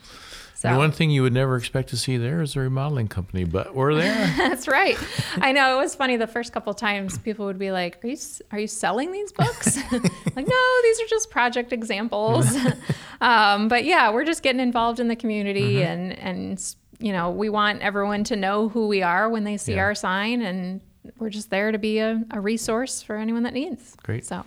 So 0.58 0.68
And 0.70 0.76
one 0.78 0.90
thing 0.90 1.10
you 1.12 1.22
would 1.22 1.32
never 1.32 1.54
expect 1.54 1.88
to 1.90 1.96
see 1.96 2.16
there 2.16 2.42
is 2.42 2.56
a 2.56 2.60
remodeling 2.60 3.06
company, 3.06 3.44
but 3.44 3.76
we're 3.76 3.94
there. 3.94 4.26
That's 4.36 4.66
right. 4.66 4.98
I 5.36 5.52
know 5.52 5.78
it 5.78 5.80
was 5.80 5.94
funny. 5.94 6.16
The 6.16 6.26
first 6.26 6.52
couple 6.52 6.74
times, 6.74 7.16
people 7.16 7.46
would 7.46 7.60
be 7.60 7.70
like, 7.70 8.02
"Are 8.02 8.08
you 8.08 8.16
are 8.50 8.58
you 8.58 8.66
selling 8.66 9.12
these 9.12 9.30
books?" 9.30 9.76
like, 9.92 10.48
no, 10.48 10.82
these 10.82 11.00
are 11.00 11.06
just 11.08 11.30
project 11.30 11.72
examples. 11.72 12.44
um, 13.20 13.68
but 13.68 13.84
yeah, 13.84 14.10
we're 14.10 14.24
just 14.24 14.42
getting 14.42 14.60
involved 14.60 14.98
in 14.98 15.06
the 15.06 15.14
community, 15.14 15.84
and 15.84 16.18
and 16.18 16.74
you 16.98 17.12
know, 17.12 17.30
we 17.30 17.48
want 17.50 17.80
everyone 17.80 18.24
to 18.24 18.34
know 18.34 18.68
who 18.68 18.88
we 18.88 19.00
are 19.00 19.28
when 19.28 19.44
they 19.44 19.58
see 19.58 19.74
Yeah. 19.74 19.82
our 19.82 19.94
sign, 19.94 20.42
and 20.42 20.80
we're 21.20 21.30
just 21.30 21.50
there 21.50 21.70
to 21.70 21.78
be 21.78 22.00
a, 22.00 22.20
a 22.32 22.40
resource 22.40 23.00
for 23.00 23.14
anyone 23.14 23.44
that 23.44 23.54
needs. 23.54 23.94
Great. 24.02 24.26
So, 24.26 24.44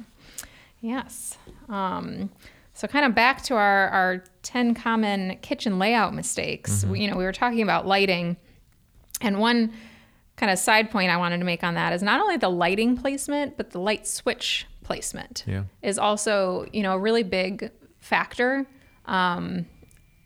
yes. 0.81 1.37
Um, 1.69 2.31
so 2.81 2.87
kind 2.87 3.05
of 3.05 3.13
back 3.13 3.43
to 3.43 3.53
our, 3.53 3.89
our 3.89 4.23
10 4.41 4.73
common 4.73 5.37
kitchen 5.43 5.77
layout 5.77 6.15
mistakes. 6.15 6.83
We, 6.83 7.01
you 7.01 7.11
know, 7.11 7.15
we 7.15 7.23
were 7.23 7.31
talking 7.31 7.61
about 7.61 7.85
lighting. 7.85 8.37
And 9.21 9.37
one 9.37 9.71
kind 10.35 10.51
of 10.51 10.57
side 10.57 10.89
point 10.89 11.11
I 11.11 11.17
wanted 11.17 11.37
to 11.37 11.45
make 11.45 11.63
on 11.63 11.75
that 11.75 11.93
is 11.93 12.01
not 12.01 12.19
only 12.19 12.37
the 12.37 12.49
lighting 12.49 12.97
placement, 12.97 13.55
but 13.55 13.69
the 13.69 13.79
light 13.79 14.07
switch 14.07 14.65
placement 14.83 15.43
Yeah. 15.45 15.65
is 15.83 15.99
also, 15.99 16.65
you 16.73 16.81
know, 16.81 16.93
a 16.93 16.97
really 16.97 17.21
big 17.21 17.69
factor. 17.99 18.65
Um, 19.05 19.67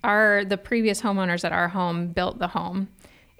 our 0.01 0.45
the 0.45 0.57
previous 0.57 1.01
homeowners 1.01 1.43
at 1.43 1.51
our 1.51 1.67
home 1.67 2.07
built 2.07 2.39
the 2.39 2.47
home, 2.47 2.87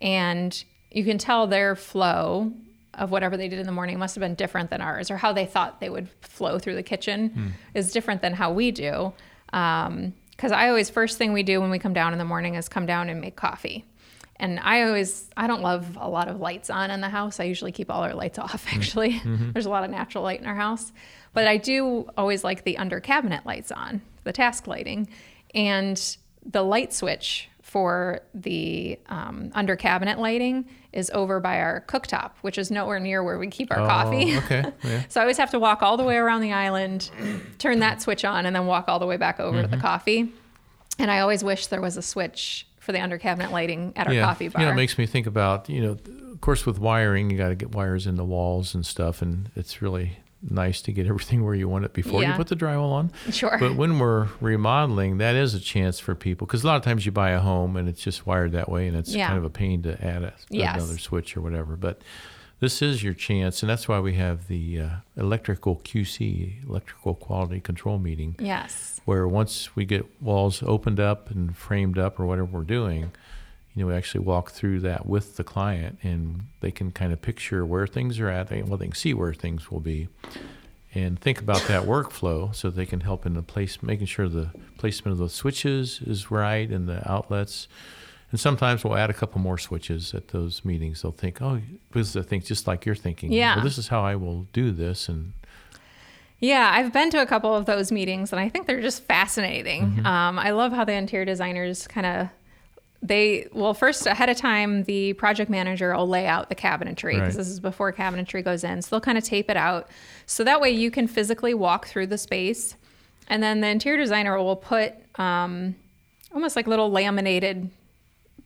and 0.02 0.62
you 0.92 1.06
can 1.06 1.18
tell 1.18 1.48
their 1.48 1.74
flow 1.78 2.52
of 2.98 3.12
whatever 3.12 3.38
they 3.38 3.48
did 3.48 3.60
in 3.60 3.66
the 3.66 3.72
morning 3.72 4.00
must 4.00 4.16
have 4.16 4.22
been 4.22 4.36
different 4.36 4.70
than 4.70 4.82
ours, 4.82 5.12
or 5.12 5.18
how 5.18 5.34
they 5.34 5.46
thought 5.46 5.80
they 5.80 5.90
would 5.90 6.10
flow 6.22 6.60
through 6.60 6.76
the 6.76 6.84
kitchen 6.84 7.30
hmm. 7.30 7.48
is 7.74 7.92
different 7.92 8.22
than 8.22 8.34
how 8.34 8.52
we 8.52 8.72
do. 8.72 9.14
Um, 9.54 10.14
because 10.32 10.52
I 10.52 10.68
always 10.68 10.90
first 10.90 11.18
thing 11.18 11.32
we 11.32 11.44
do 11.44 11.62
when 11.62 11.70
we 11.70 11.80
come 11.80 11.94
down 11.94 12.12
in 12.12 12.20
the 12.20 12.26
morning 12.26 12.56
is 12.56 12.68
come 12.68 12.86
down 12.86 13.08
and 13.10 13.22
make 13.22 13.38
coffee. 13.38 13.86
And 14.38 14.60
I 14.60 14.84
always, 14.84 15.30
I 15.38 15.48
don't 15.48 15.62
love 15.62 15.98
a 16.00 16.10
lot 16.10 16.28
of 16.28 16.42
lights 16.42 16.70
on 16.70 16.92
in 16.92 17.00
the 17.00 17.08
house. 17.08 17.40
I 17.40 17.46
usually 17.46 17.72
keep 17.72 17.90
all 17.90 18.04
our 18.04 18.14
lights 18.14 18.38
off, 18.40 18.66
mm-hmm. 18.66 18.76
actually. 18.76 19.14
Mm-hmm. 19.14 19.52
There's 19.52 19.66
a 19.66 19.70
lot 19.70 19.86
of 19.86 19.92
natural 19.92 20.24
light 20.24 20.42
in 20.42 20.46
our 20.46 20.56
house. 20.56 20.92
But 21.34 21.48
I 21.48 21.58
do 21.58 22.10
always 22.18 22.44
like 22.44 22.64
the 22.64 22.78
under 22.78 23.00
cabinet 23.00 23.46
lights 23.46 23.72
on, 23.72 24.02
the 24.24 24.34
task 24.34 24.68
lighting. 24.68 25.08
And 25.54 26.18
the 26.46 26.64
light 26.64 26.94
switch 26.94 27.50
for 27.76 28.22
the 28.34 28.98
um, 29.10 29.52
under 29.54 29.76
cabinet 29.76 30.18
lighting 30.18 30.64
is 30.94 31.12
over 31.14 31.42
by 31.42 31.60
our 31.60 31.84
cooktop, 31.90 32.32
which 32.40 32.58
is 32.58 32.72
nowhere 32.72 33.02
near 33.02 33.22
where 33.22 33.38
we 33.38 33.48
keep 33.48 33.70
our 33.70 33.82
Oh, 33.82 33.86
coffee. 33.86 34.38
okay. 34.38 34.64
Yeah. 34.82 35.04
So 35.10 35.20
I 35.20 35.24
always 35.26 35.36
have 35.38 35.52
to 35.52 35.60
walk 35.60 35.84
all 35.84 35.98
the 35.98 36.06
way 36.06 36.16
around 36.16 36.40
the 36.40 36.54
island, 36.54 37.12
turn 37.60 37.80
that 37.80 38.02
switch 38.02 38.24
on, 38.24 38.46
and 38.46 38.56
then 38.56 38.66
walk 38.66 38.86
all 38.88 38.98
the 38.98 39.06
way 39.06 39.18
back 39.18 39.42
over 39.42 39.58
to 39.62 39.68
Mm-hmm. 39.68 39.76
the 39.76 39.82
coffee. 39.82 40.32
And 41.00 41.12
I 41.12 41.20
always 41.20 41.44
wish 41.44 41.68
there 41.68 41.82
was 41.82 41.98
a 41.98 42.02
switch 42.02 42.66
for 42.80 42.94
the 42.94 43.02
under 43.02 43.18
cabinet 43.18 43.52
lighting 43.52 43.92
at 43.98 44.08
our 44.08 44.14
yeah. 44.14 44.24
coffee 44.24 44.48
bar. 44.48 44.62
You 44.62 44.68
know, 44.68 44.72
it 44.72 44.76
makes 44.78 44.98
me 44.98 45.06
think 45.06 45.28
about, 45.28 45.70
you 45.70 45.82
know, 45.82 45.98
of 46.32 46.40
course, 46.40 46.66
with 46.66 46.80
wiring, 46.80 47.30
you 47.30 47.38
got 47.38 47.50
to 47.50 47.56
get 47.56 47.76
wires 47.76 48.08
in 48.08 48.16
the 48.16 48.24
walls 48.24 48.74
and 48.74 48.86
stuff, 48.86 49.22
and 49.22 49.50
it's 49.54 49.82
really 49.82 50.20
nice 50.50 50.82
to 50.84 50.92
get 50.92 51.08
everything 51.08 51.44
where 51.44 51.56
you 51.56 51.68
want 51.68 51.86
it 51.86 51.94
before 51.94 52.24
you 52.24 52.32
put 52.34 52.48
the 52.48 52.56
drywall 52.56 52.92
on. 52.92 53.12
sure. 53.32 53.58
But 53.60 53.76
when 53.76 54.00
we're 54.00 54.28
remodeling, 54.42 55.18
that 55.18 55.36
is 55.36 55.54
a 55.54 55.60
chance 55.60 56.00
for 56.00 56.14
people 56.16 56.46
because 56.48 56.64
a 56.64 56.68
lot 56.68 56.76
of 56.78 56.84
times 56.84 57.06
you 57.06 57.12
buy 57.12 57.32
a 57.32 57.40
home 57.40 57.76
and 57.78 57.90
it's 57.90 58.02
just 58.02 58.26
wired 58.28 58.52
that 58.54 58.70
way, 58.70 58.88
and 58.88 58.96
it's 58.96 59.14
Yeah. 59.14 59.28
kind 59.28 59.38
of 59.40 59.44
a 59.46 59.50
pain 59.50 59.82
to 59.84 60.04
add 60.06 60.24
a, 60.24 60.34
Yes. 60.50 60.76
another 60.76 60.98
switch 61.00 61.36
or 61.36 61.42
whatever. 61.42 61.76
But 61.76 62.02
this 62.60 62.82
is 62.82 63.04
your 63.04 63.14
chance, 63.14 63.62
and 63.64 63.70
that's 63.70 63.88
why 63.88 64.00
we 64.00 64.14
have 64.14 64.48
the 64.48 64.80
uh, 64.80 64.90
electrical 65.18 65.76
QC, 65.84 66.64
electrical 66.68 67.14
quality 67.16 67.60
control 67.60 67.98
meeting, 68.00 68.36
yes. 68.40 69.02
where 69.06 69.28
once 69.28 69.76
we 69.76 69.84
get 69.86 70.06
walls 70.22 70.64
opened 70.64 71.00
up 71.00 71.30
and 71.32 71.56
framed 71.58 71.98
up 71.98 72.20
or 72.20 72.26
whatever 72.26 72.48
we're 72.60 72.64
doing, 72.64 73.12
you 73.76 73.84
know, 73.84 73.88
we 73.88 73.94
actually 73.94 74.24
walk 74.24 74.52
through 74.52 74.80
that 74.80 75.06
with 75.06 75.36
the 75.36 75.44
client, 75.44 76.00
and 76.02 76.48
they 76.62 76.72
can 76.72 76.92
kind 76.92 77.12
of 77.12 77.22
picture 77.22 77.66
where 77.66 77.86
things 77.86 78.20
are 78.20 78.30
at. 78.30 78.48
They, 78.48 78.64
well, 78.64 78.78
they 78.78 78.86
can 78.86 78.96
see 78.96 79.14
where 79.14 79.34
things 79.34 79.70
will 79.70 79.82
be, 79.82 80.08
and 80.94 81.20
think 81.20 81.40
about 81.42 81.64
that 81.68 81.84
workflow 81.84 82.56
so 82.56 82.70
they 82.70 82.86
can 82.86 83.02
help 83.02 83.26
in 83.26 83.34
the 83.34 83.42
place, 83.42 83.84
making 83.84 84.08
sure 84.08 84.30
the 84.30 84.52
placement 84.78 85.12
of 85.12 85.18
those 85.18 85.34
switches 85.34 86.00
is 86.06 86.32
right 86.32 86.70
and 86.70 86.88
the 86.88 87.10
outlets. 87.12 87.68
And 88.32 88.40
sometimes 88.40 88.84
we'll 88.84 88.96
add 88.96 89.10
a 89.10 89.14
couple 89.14 89.40
more 89.40 89.58
switches 89.58 90.14
at 90.14 90.30
those 90.30 90.66
meetings. 90.66 91.02
They'll 91.02 91.12
think, 91.12 91.42
oh, 91.42 91.62
because 91.90 92.14
they 92.14 92.22
think 92.24 92.46
just 92.46 92.68
like 92.68 92.86
you're 92.86 92.96
thinking. 92.96 93.32
Yeah. 93.32 93.56
Well, 93.56 93.64
this 93.64 93.78
is 93.78 93.90
how 93.90 94.02
I 94.02 94.16
will 94.16 94.48
do 94.54 94.72
this, 94.72 95.10
and 95.10 95.34
Yeah, 96.40 96.70
I've 96.74 96.92
been 96.92 97.10
to 97.12 97.22
a 97.22 97.26
couple 97.26 97.56
of 97.56 97.66
those 97.66 97.92
meetings, 97.92 98.32
and 98.32 98.40
I 98.40 98.50
think 98.50 98.68
they're 98.68 98.82
just 98.82 99.04
fascinating. 99.04 99.92
Mm-hmm. 99.92 100.06
Um, 100.06 100.40
I 100.40 100.52
love 100.52 100.74
how 100.74 100.84
the 100.84 100.94
interior 100.94 101.26
designers 101.26 101.88
kind 101.88 102.06
of 102.06 102.28
they 103.02 103.48
well 103.54 103.74
first 103.74 104.06
ahead 104.08 104.30
of 104.30 104.38
time 104.38 104.84
the 104.86 105.14
project 105.14 105.50
manager 105.50 105.96
will 105.96 106.08
lay 106.08 106.26
out 106.26 106.50
the 106.50 106.56
cabinetry 106.56 107.14
because 107.14 107.36
Right. 107.36 107.38
this 107.38 107.48
is 107.50 107.60
before 107.60 107.92
cabinetry 107.94 108.44
goes 108.44 108.64
in 108.64 108.82
so 108.82 108.90
they'll 108.92 109.02
kind 109.02 109.18
of 109.18 109.24
tape 109.24 109.50
it 109.50 109.58
out 109.58 109.90
so 110.26 110.44
that 110.44 110.60
way 110.62 110.72
you 110.72 110.90
can 110.90 111.08
physically 111.08 111.54
walk 111.54 111.88
through 111.88 112.08
the 112.08 112.18
space 112.18 112.76
and 113.28 113.44
then 113.44 113.62
the 113.62 113.68
interior 113.68 113.98
designer 114.00 114.38
will 114.42 114.56
put 114.56 114.94
um, 115.20 115.76
almost 116.34 116.56
like 116.56 116.68
little 116.68 116.90
laminated 116.92 117.70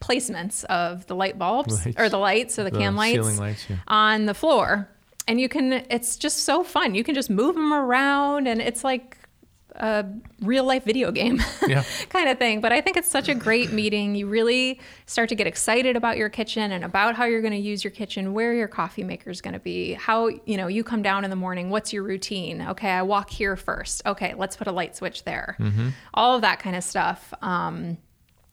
placements 0.02 0.64
of 0.66 1.06
the 1.08 1.16
light 1.16 1.38
bulbs 1.38 1.86
Lights. 1.86 2.00
or 2.00 2.10
the 2.10 2.18
lights 2.18 2.58
or 2.58 2.64
the, 2.64 2.72
The 2.72 2.78
can 2.80 2.96
lights, 2.96 3.40
lights, 3.40 3.66
yeah. 3.70 3.78
on 3.88 4.26
the 4.26 4.34
floor 4.34 4.88
and 5.28 5.40
you 5.40 5.48
can 5.50 5.74
it's 5.90 6.16
just 6.18 6.40
so 6.44 6.64
fun 6.64 6.96
you 6.96 7.04
can 7.04 7.14
just 7.16 7.30
move 7.30 7.56
them 7.56 7.74
around 7.74 8.48
and 8.48 8.62
it's 8.62 8.84
like 8.84 9.18
a 9.80 10.06
real 10.42 10.64
life 10.66 10.84
video 10.84 11.12
game 11.12 11.42
Yeah. 11.68 11.84
kind 12.10 12.28
of 12.30 12.38
thing. 12.38 12.60
But 12.62 12.72
i 12.74 12.82
think 12.82 12.98
it's 12.98 13.08
such 13.10 13.30
a 13.30 13.36
great 13.36 13.72
meeting. 13.72 14.14
You 14.16 14.28
really 14.28 14.80
start 15.06 15.30
to 15.30 15.36
get 15.36 15.48
excited 15.48 15.96
about 15.96 16.18
your 16.18 16.30
kitchen 16.30 16.72
and 16.72 16.84
about 16.84 17.16
how 17.16 17.26
you're 17.26 17.42
going 17.42 17.54
to 17.54 17.58
use 17.60 17.84
your 17.84 17.92
kitchen 17.92 18.34
where 18.34 18.54
your 18.54 18.68
coffee 18.68 19.04
maker 19.04 19.30
is 19.30 19.42
going 19.42 19.54
to 19.54 19.60
be 19.60 19.94
how 19.94 20.28
you 20.46 20.58
know 20.58 20.68
you 20.68 20.84
come 20.84 21.02
down 21.02 21.24
in 21.24 21.30
the 21.30 21.36
morning 21.36 21.70
what's 21.70 21.94
your 21.94 22.04
routine? 22.04 22.62
Okay 22.62 22.90
i 22.90 23.02
walk 23.02 23.30
here 23.30 23.56
first. 23.56 24.02
Okay 24.06 24.34
let's 24.38 24.56
put 24.58 24.68
a 24.68 24.72
light 24.72 24.96
switch 24.96 25.24
there. 25.24 25.58
All 26.14 26.36
of 26.36 26.42
that 26.42 26.60
kind 26.60 26.76
of 26.76 26.84
stuff. 26.84 27.34
Um, 27.42 27.98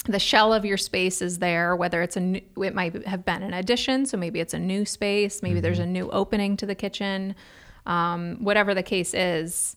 the 0.04 0.20
shell 0.20 0.54
of 0.54 0.64
your 0.64 0.76
space 0.76 1.20
is 1.20 1.40
there 1.40 1.74
whether 1.74 2.00
it's 2.02 2.16
a 2.16 2.20
new, 2.20 2.40
it 2.62 2.74
might 2.76 3.04
have 3.06 3.24
been 3.24 3.42
an 3.42 3.52
addition 3.52 4.06
so 4.06 4.16
maybe 4.16 4.38
it's 4.38 4.54
a 4.54 4.58
new 4.60 4.84
space 4.84 5.42
maybe 5.42 5.58
there's 5.58 5.80
a 5.80 5.86
new 5.86 6.08
opening 6.10 6.56
to 6.58 6.66
the 6.66 6.76
kitchen. 6.76 7.34
Um, 7.86 8.36
whatever 8.40 8.74
the 8.74 8.82
case 8.84 9.14
is 9.14 9.76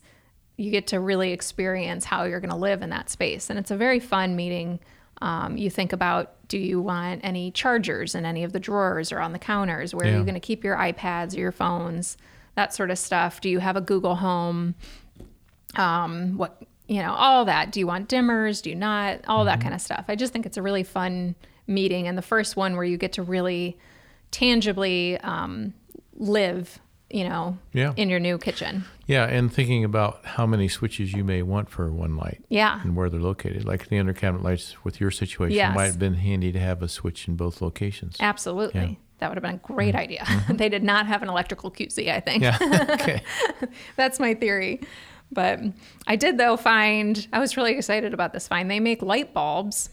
you 0.60 0.70
get 0.70 0.86
to 0.88 1.00
really 1.00 1.32
experience 1.32 2.04
how 2.04 2.24
you're 2.24 2.40
going 2.40 2.50
to 2.50 2.56
live 2.56 2.82
in 2.82 2.90
that 2.90 3.08
space. 3.08 3.48
And 3.48 3.58
it's 3.58 3.70
a 3.70 3.76
very 3.76 3.98
fun 3.98 4.36
meeting 4.36 4.78
um, 5.22 5.56
you 5.56 5.70
think 5.70 5.92
about 5.92 6.48
do 6.48 6.58
you 6.58 6.80
want 6.80 7.20
any 7.22 7.50
chargers 7.50 8.14
in 8.14 8.24
any 8.24 8.42
of 8.42 8.52
the 8.52 8.60
drawers 8.60 9.12
or 9.12 9.20
on 9.20 9.32
the 9.32 9.38
counters? 9.38 9.94
Where 9.94 10.06
are 10.06 10.18
you 10.18 10.24
going 10.24 10.34
to 10.34 10.40
keep 10.40 10.64
your 10.64 10.76
ipads 10.76 11.36
or 11.36 11.40
your 11.40 11.52
phones 11.52 12.16
that 12.56 12.74
sort 12.74 12.90
of 12.90 12.98
stuff? 12.98 13.40
Do 13.40 13.48
you 13.48 13.58
have 13.60 13.76
a 13.76 13.80
google 13.80 14.16
home? 14.16 14.74
Um, 15.76 16.36
what 16.36 16.62
you 16.88 17.02
know 17.02 17.12
all 17.12 17.44
that. 17.44 17.70
Do 17.70 17.78
you 17.78 17.86
want 17.86 18.08
dimmers? 18.08 18.62
Do 18.62 18.70
you 18.70 18.76
not? 18.76 19.20
All 19.28 19.44
that 19.44 19.60
kind 19.60 19.74
of 19.74 19.80
stuff. 19.80 20.06
I 20.08 20.16
just 20.16 20.32
think 20.32 20.46
it's 20.46 20.56
a 20.56 20.62
really 20.62 20.82
fun 20.82 21.36
meeting 21.66 22.08
and 22.08 22.18
the 22.18 22.22
first 22.22 22.56
one 22.56 22.74
where 22.74 22.84
you 22.84 22.96
get 22.96 23.12
to 23.12 23.22
really 23.22 23.78
tangibly 24.32 25.18
um, 25.18 25.72
live 26.16 26.80
you 27.10 27.24
know 27.28 27.58
Yeah. 27.72 27.92
in 27.96 28.08
your 28.08 28.20
new 28.20 28.38
kitchen 28.38 28.84
Yeah, 29.06 29.24
and 29.26 29.52
thinking 29.52 29.84
about 29.84 30.24
how 30.24 30.46
many 30.46 30.68
switches 30.68 31.12
you 31.12 31.24
may 31.24 31.42
want 31.42 31.68
for 31.68 31.92
one 31.92 32.16
light 32.16 32.44
yeah 32.48 32.80
and 32.82 32.94
where 32.96 33.10
they're 33.10 33.20
located. 33.20 33.64
Like 33.64 33.88
the 33.88 33.98
under 33.98 34.12
cabinet 34.12 34.42
lights 34.44 34.84
with 34.84 35.00
your 35.00 35.10
situation, 35.10 35.56
Yes. 35.56 35.74
might 35.74 35.86
have 35.86 35.98
been 35.98 36.14
handy 36.14 36.52
to 36.52 36.60
have 36.60 36.82
a 36.82 36.88
switch 36.88 37.26
in 37.28 37.36
both 37.36 37.60
locations. 37.60 38.16
absolutely 38.20 38.80
Yeah. 38.80 38.94
that 39.18 39.28
would 39.28 39.36
have 39.36 39.42
been 39.42 39.56
a 39.56 39.74
great 39.74 39.94
idea 39.94 40.24
they 40.50 40.68
did 40.68 40.84
not 40.84 41.06
have 41.06 41.22
an 41.22 41.28
electrical 41.28 41.70
qc 41.70 42.08
i 42.08 42.20
think 42.20 42.42
Yeah. 42.42 42.58
okay. 42.90 43.22
That's 43.96 44.18
my 44.20 44.34
theory. 44.34 44.80
But 45.32 45.60
I 46.08 46.16
did 46.16 46.38
though 46.38 46.56
find 46.56 47.26
I 47.32 47.38
was 47.38 47.56
really 47.56 47.76
excited 47.76 48.12
about 48.14 48.32
this 48.32 48.48
find. 48.48 48.68
They 48.70 48.80
make 48.80 49.00
light 49.02 49.32
bulbs 49.32 49.90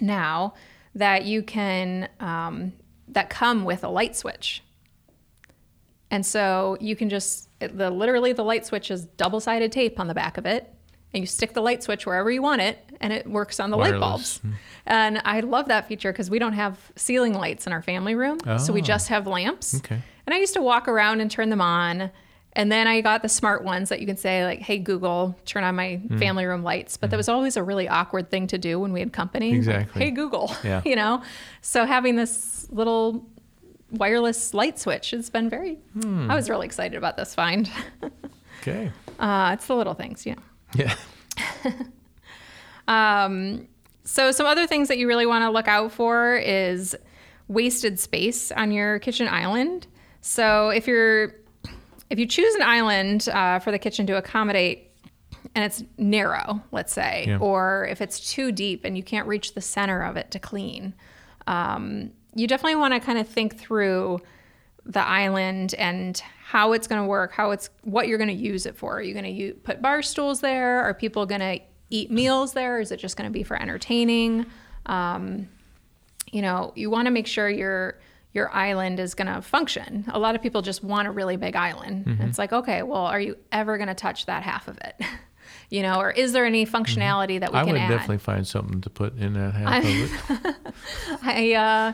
now 0.00 0.54
that 0.94 1.24
you 1.24 1.42
can 1.42 2.08
um, 2.20 2.72
that 3.08 3.30
come 3.30 3.64
with 3.64 3.82
a 3.84 3.88
light 3.88 4.14
switch. 4.16 4.62
And 6.10 6.24
so 6.24 6.76
you 6.80 6.94
can 6.96 7.08
just 7.08 7.48
it, 7.60 7.76
the 7.76 7.90
literally 7.90 8.32
the 8.32 8.44
light 8.44 8.66
switch 8.66 8.90
is 8.90 9.04
double-sided 9.06 9.72
tape 9.72 9.98
on 9.98 10.06
the 10.08 10.14
back 10.14 10.36
of 10.38 10.46
it, 10.46 10.72
and 11.14 11.22
you 11.22 11.26
stick 11.26 11.52
the 11.54 11.62
light 11.62 11.82
switch 11.82 12.04
wherever 12.06 12.30
you 12.30 12.42
want 12.42 12.60
it, 12.60 12.78
and 13.00 13.12
it 13.12 13.26
works 13.28 13.58
on 13.60 13.70
the 13.70 13.76
light 13.76 13.92
Wireless. 13.98 14.38
bulbs. 14.38 14.56
And 14.86 15.20
I 15.24 15.40
love 15.40 15.68
that 15.68 15.88
feature 15.88 16.12
because 16.12 16.28
we 16.30 16.38
don't 16.38 16.52
have 16.52 16.78
ceiling 16.96 17.32
lights 17.34 17.66
in 17.66 17.72
our 17.72 17.82
family 17.82 18.14
room, 18.14 18.38
so 18.58 18.72
we 18.72 18.80
Oh. 18.80 18.84
just 18.84 19.08
have 19.08 19.26
lamps. 19.26 19.74
Okay. 19.78 20.00
And 20.26 20.34
I 20.34 20.38
used 20.38 20.54
to 20.54 20.62
walk 20.62 20.86
around 20.88 21.20
and 21.20 21.30
turn 21.30 21.50
them 21.50 21.60
on. 21.60 22.10
And 22.52 22.72
then 22.72 22.86
I 22.86 23.00
got 23.02 23.20
the 23.22 23.28
smart 23.28 23.64
ones 23.64 23.90
that 23.90 24.00
you 24.00 24.06
can 24.06 24.16
say, 24.16 24.44
like, 24.44 24.60
hey, 24.60 24.78
Google, 24.78 25.36
turn 25.44 25.62
on 25.62 25.74
my 25.76 25.96
Hmm. 25.96 26.16
family 26.18 26.46
room 26.46 26.62
lights. 26.62 26.96
But 26.96 27.10
that 27.10 27.16
was 27.18 27.28
always 27.28 27.56
a 27.58 27.62
really 27.62 27.86
awkward 27.86 28.30
thing 28.30 28.46
to 28.48 28.56
do 28.58 28.80
when 28.80 28.92
we 28.94 29.00
had 29.00 29.12
company. 29.12 29.50
Like, 29.50 29.56
Exactly. 29.58 30.02
hey, 30.04 30.10
Google, 30.10 30.50
Yeah. 30.64 30.80
you 30.86 30.96
know? 30.96 31.22
So 31.60 31.84
having 31.84 32.16
this 32.16 32.66
little 32.70 33.26
wireless 33.90 34.52
light 34.54 34.78
switch 34.78 35.12
It's 35.14 35.30
been 35.30 35.48
very, 35.48 35.76
Hmm. 36.00 36.30
I 36.30 36.34
was 36.34 36.50
really 36.50 36.66
excited 36.66 36.96
about 36.96 37.16
this 37.16 37.34
find. 37.34 37.70
Okay. 38.62 38.90
Uh, 39.20 39.50
it's 39.54 39.66
the 39.68 39.76
little 39.76 39.94
things, 39.94 40.26
yeah. 40.26 40.34
Yeah. 40.74 40.94
So 44.04 44.30
some 44.30 44.46
other 44.46 44.66
things 44.66 44.88
that 44.88 44.98
you 44.98 45.08
really 45.08 45.26
want 45.26 45.42
to 45.42 45.50
look 45.50 45.68
out 45.68 45.92
for 45.92 46.36
is 46.36 46.96
wasted 47.48 47.98
space 47.98 48.52
on 48.52 48.70
your 48.70 48.98
kitchen 49.00 49.28
island. 49.28 49.86
So 50.20 50.70
if 50.70 50.86
you're 50.86 51.34
if 52.08 52.18
you 52.18 52.26
choose 52.26 52.54
an 52.54 52.62
island 52.62 53.28
uh, 53.28 53.58
for 53.58 53.72
the 53.72 53.78
kitchen 53.80 54.06
to 54.06 54.16
accommodate 54.16 54.90
and 55.56 55.64
it's 55.64 55.82
narrow, 55.98 56.62
let's 56.70 56.92
say, 56.92 57.24
Yeah. 57.26 57.38
or 57.38 57.86
if 57.90 58.00
it's 58.00 58.32
too 58.32 58.52
deep 58.52 58.84
and 58.84 58.96
you 58.96 59.02
can't 59.02 59.26
reach 59.26 59.54
the 59.54 59.60
center 59.60 60.02
of 60.02 60.16
it 60.16 60.30
to 60.32 60.38
clean, 60.38 60.94
um, 61.48 62.10
you 62.36 62.46
definitely 62.46 62.76
want 62.76 62.94
to 62.94 63.00
kind 63.00 63.18
of 63.18 63.26
think 63.26 63.58
through 63.58 64.20
the 64.84 65.00
island 65.00 65.74
and 65.74 66.22
how 66.44 66.72
it's 66.72 66.86
going 66.86 67.00
to 67.00 67.06
work, 67.06 67.32
how 67.32 67.50
it's 67.50 67.70
what 67.82 68.06
you're 68.06 68.18
going 68.18 68.28
to 68.28 68.34
use 68.34 68.66
it 68.66 68.76
for. 68.76 68.98
Are 68.98 69.02
you 69.02 69.14
going 69.14 69.24
to 69.24 69.30
u- 69.30 69.54
put 69.54 69.82
bar 69.82 70.02
stools 70.02 70.40
there? 70.40 70.80
Are 70.82 70.94
people 70.94 71.26
going 71.26 71.40
to 71.40 71.58
eat 71.90 72.10
meals 72.10 72.52
there? 72.52 72.78
Is 72.78 72.92
it 72.92 72.98
just 72.98 73.16
going 73.16 73.28
to 73.28 73.32
be 73.32 73.42
for 73.42 73.60
entertaining? 73.60 74.46
Um, 74.84 75.48
you 76.30 76.42
know, 76.42 76.72
you 76.76 76.90
want 76.90 77.06
to 77.06 77.10
make 77.10 77.26
sure 77.26 77.48
your 77.48 77.98
your 78.32 78.54
island 78.54 79.00
is 79.00 79.14
going 79.14 79.32
to 79.32 79.40
function. 79.40 80.04
A 80.08 80.18
lot 80.18 80.34
of 80.34 80.42
people 80.42 80.60
just 80.60 80.84
want 80.84 81.08
a 81.08 81.10
really 81.10 81.38
big 81.38 81.56
island. 81.56 82.04
Mm-hmm. 82.04 82.22
It's 82.24 82.38
like, 82.38 82.52
okay, 82.52 82.82
well, 82.82 83.06
are 83.06 83.20
you 83.20 83.38
ever 83.50 83.78
going 83.78 83.88
to 83.88 83.94
touch 83.94 84.26
that 84.26 84.42
half 84.42 84.68
of 84.68 84.76
it? 84.84 85.00
you 85.70 85.80
know, 85.80 85.98
or 85.98 86.10
is 86.10 86.32
there 86.32 86.44
any 86.44 86.66
functionality 86.66 87.40
that 87.40 87.50
we 87.50 87.58
Mm-hmm. 87.58 87.68
I 87.70 87.72
would 87.72 87.88
definitely 87.88 88.18
find 88.18 88.46
something 88.46 88.82
to 88.82 88.90
put 88.90 89.16
in 89.16 89.32
that 89.32 89.54
half 89.54 89.84
of 89.84 90.46
it. 90.46 90.56
I 91.22 91.54
uh 91.54 91.92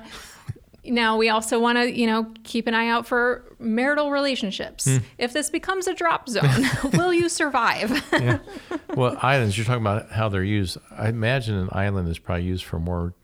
now 0.85 1.16
we 1.16 1.29
also 1.29 1.61
want 1.61 1.79
to, 1.79 1.90
you 1.90 2.07
know, 2.07 2.33
keep 2.45 2.66
an 2.66 2.75
eye 2.75 2.88
out 2.88 3.07
for 3.07 3.45
marital 3.59 4.11
relationships. 4.11 4.85
Hmm. 4.87 4.99
If 5.18 5.33
this 5.33 5.51
becomes 5.51 5.87
a 5.87 5.95
drop 5.95 6.29
zone, 6.29 6.64
will 6.92 7.14
you 7.14 7.29
survive? 7.29 7.90
yeah. 8.12 8.38
Well, 8.95 9.16
islands, 9.23 9.57
you're 9.57 9.64
talking 9.64 9.81
about 9.81 10.11
how 10.11 10.29
they're 10.29 10.45
used. 10.45 10.77
I 10.90 11.09
imagine 11.09 11.55
an 11.55 11.71
island 11.73 12.09
is 12.09 12.18
probably 12.18 12.45
used 12.45 12.64
for 12.64 12.79
more, 12.79 13.14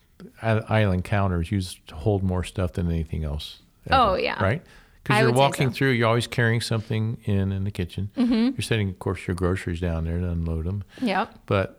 island 0.43 1.05
counters 1.05 1.53
used 1.53 1.87
to 1.89 1.95
hold 1.95 2.23
more 2.23 2.43
stuff 2.43 2.73
than 2.73 2.91
anything 2.91 3.23
else. 3.23 3.59
Oh, 3.91 4.15
yeah. 4.15 4.43
Right? 4.43 4.63
Because 5.03 5.21
you're 5.21 5.33
walking 5.33 5.69
so. 5.69 5.75
through, 5.75 5.91
you're 5.91 6.09
always 6.09 6.27
carrying 6.27 6.63
something 6.63 7.19
in 7.25 7.53
in 7.53 7.65
the 7.65 7.71
kitchen. 7.71 8.11
Mm-hmm. 8.17 8.33
You're 8.33 8.63
setting, 8.63 8.89
of 8.89 8.99
course, 8.99 9.27
your 9.27 9.35
groceries 9.35 9.81
down 9.81 10.05
there 10.05 10.19
to 10.19 10.31
unload 10.31 10.65
them. 10.65 10.85
yep. 11.03 11.35
But 11.45 11.78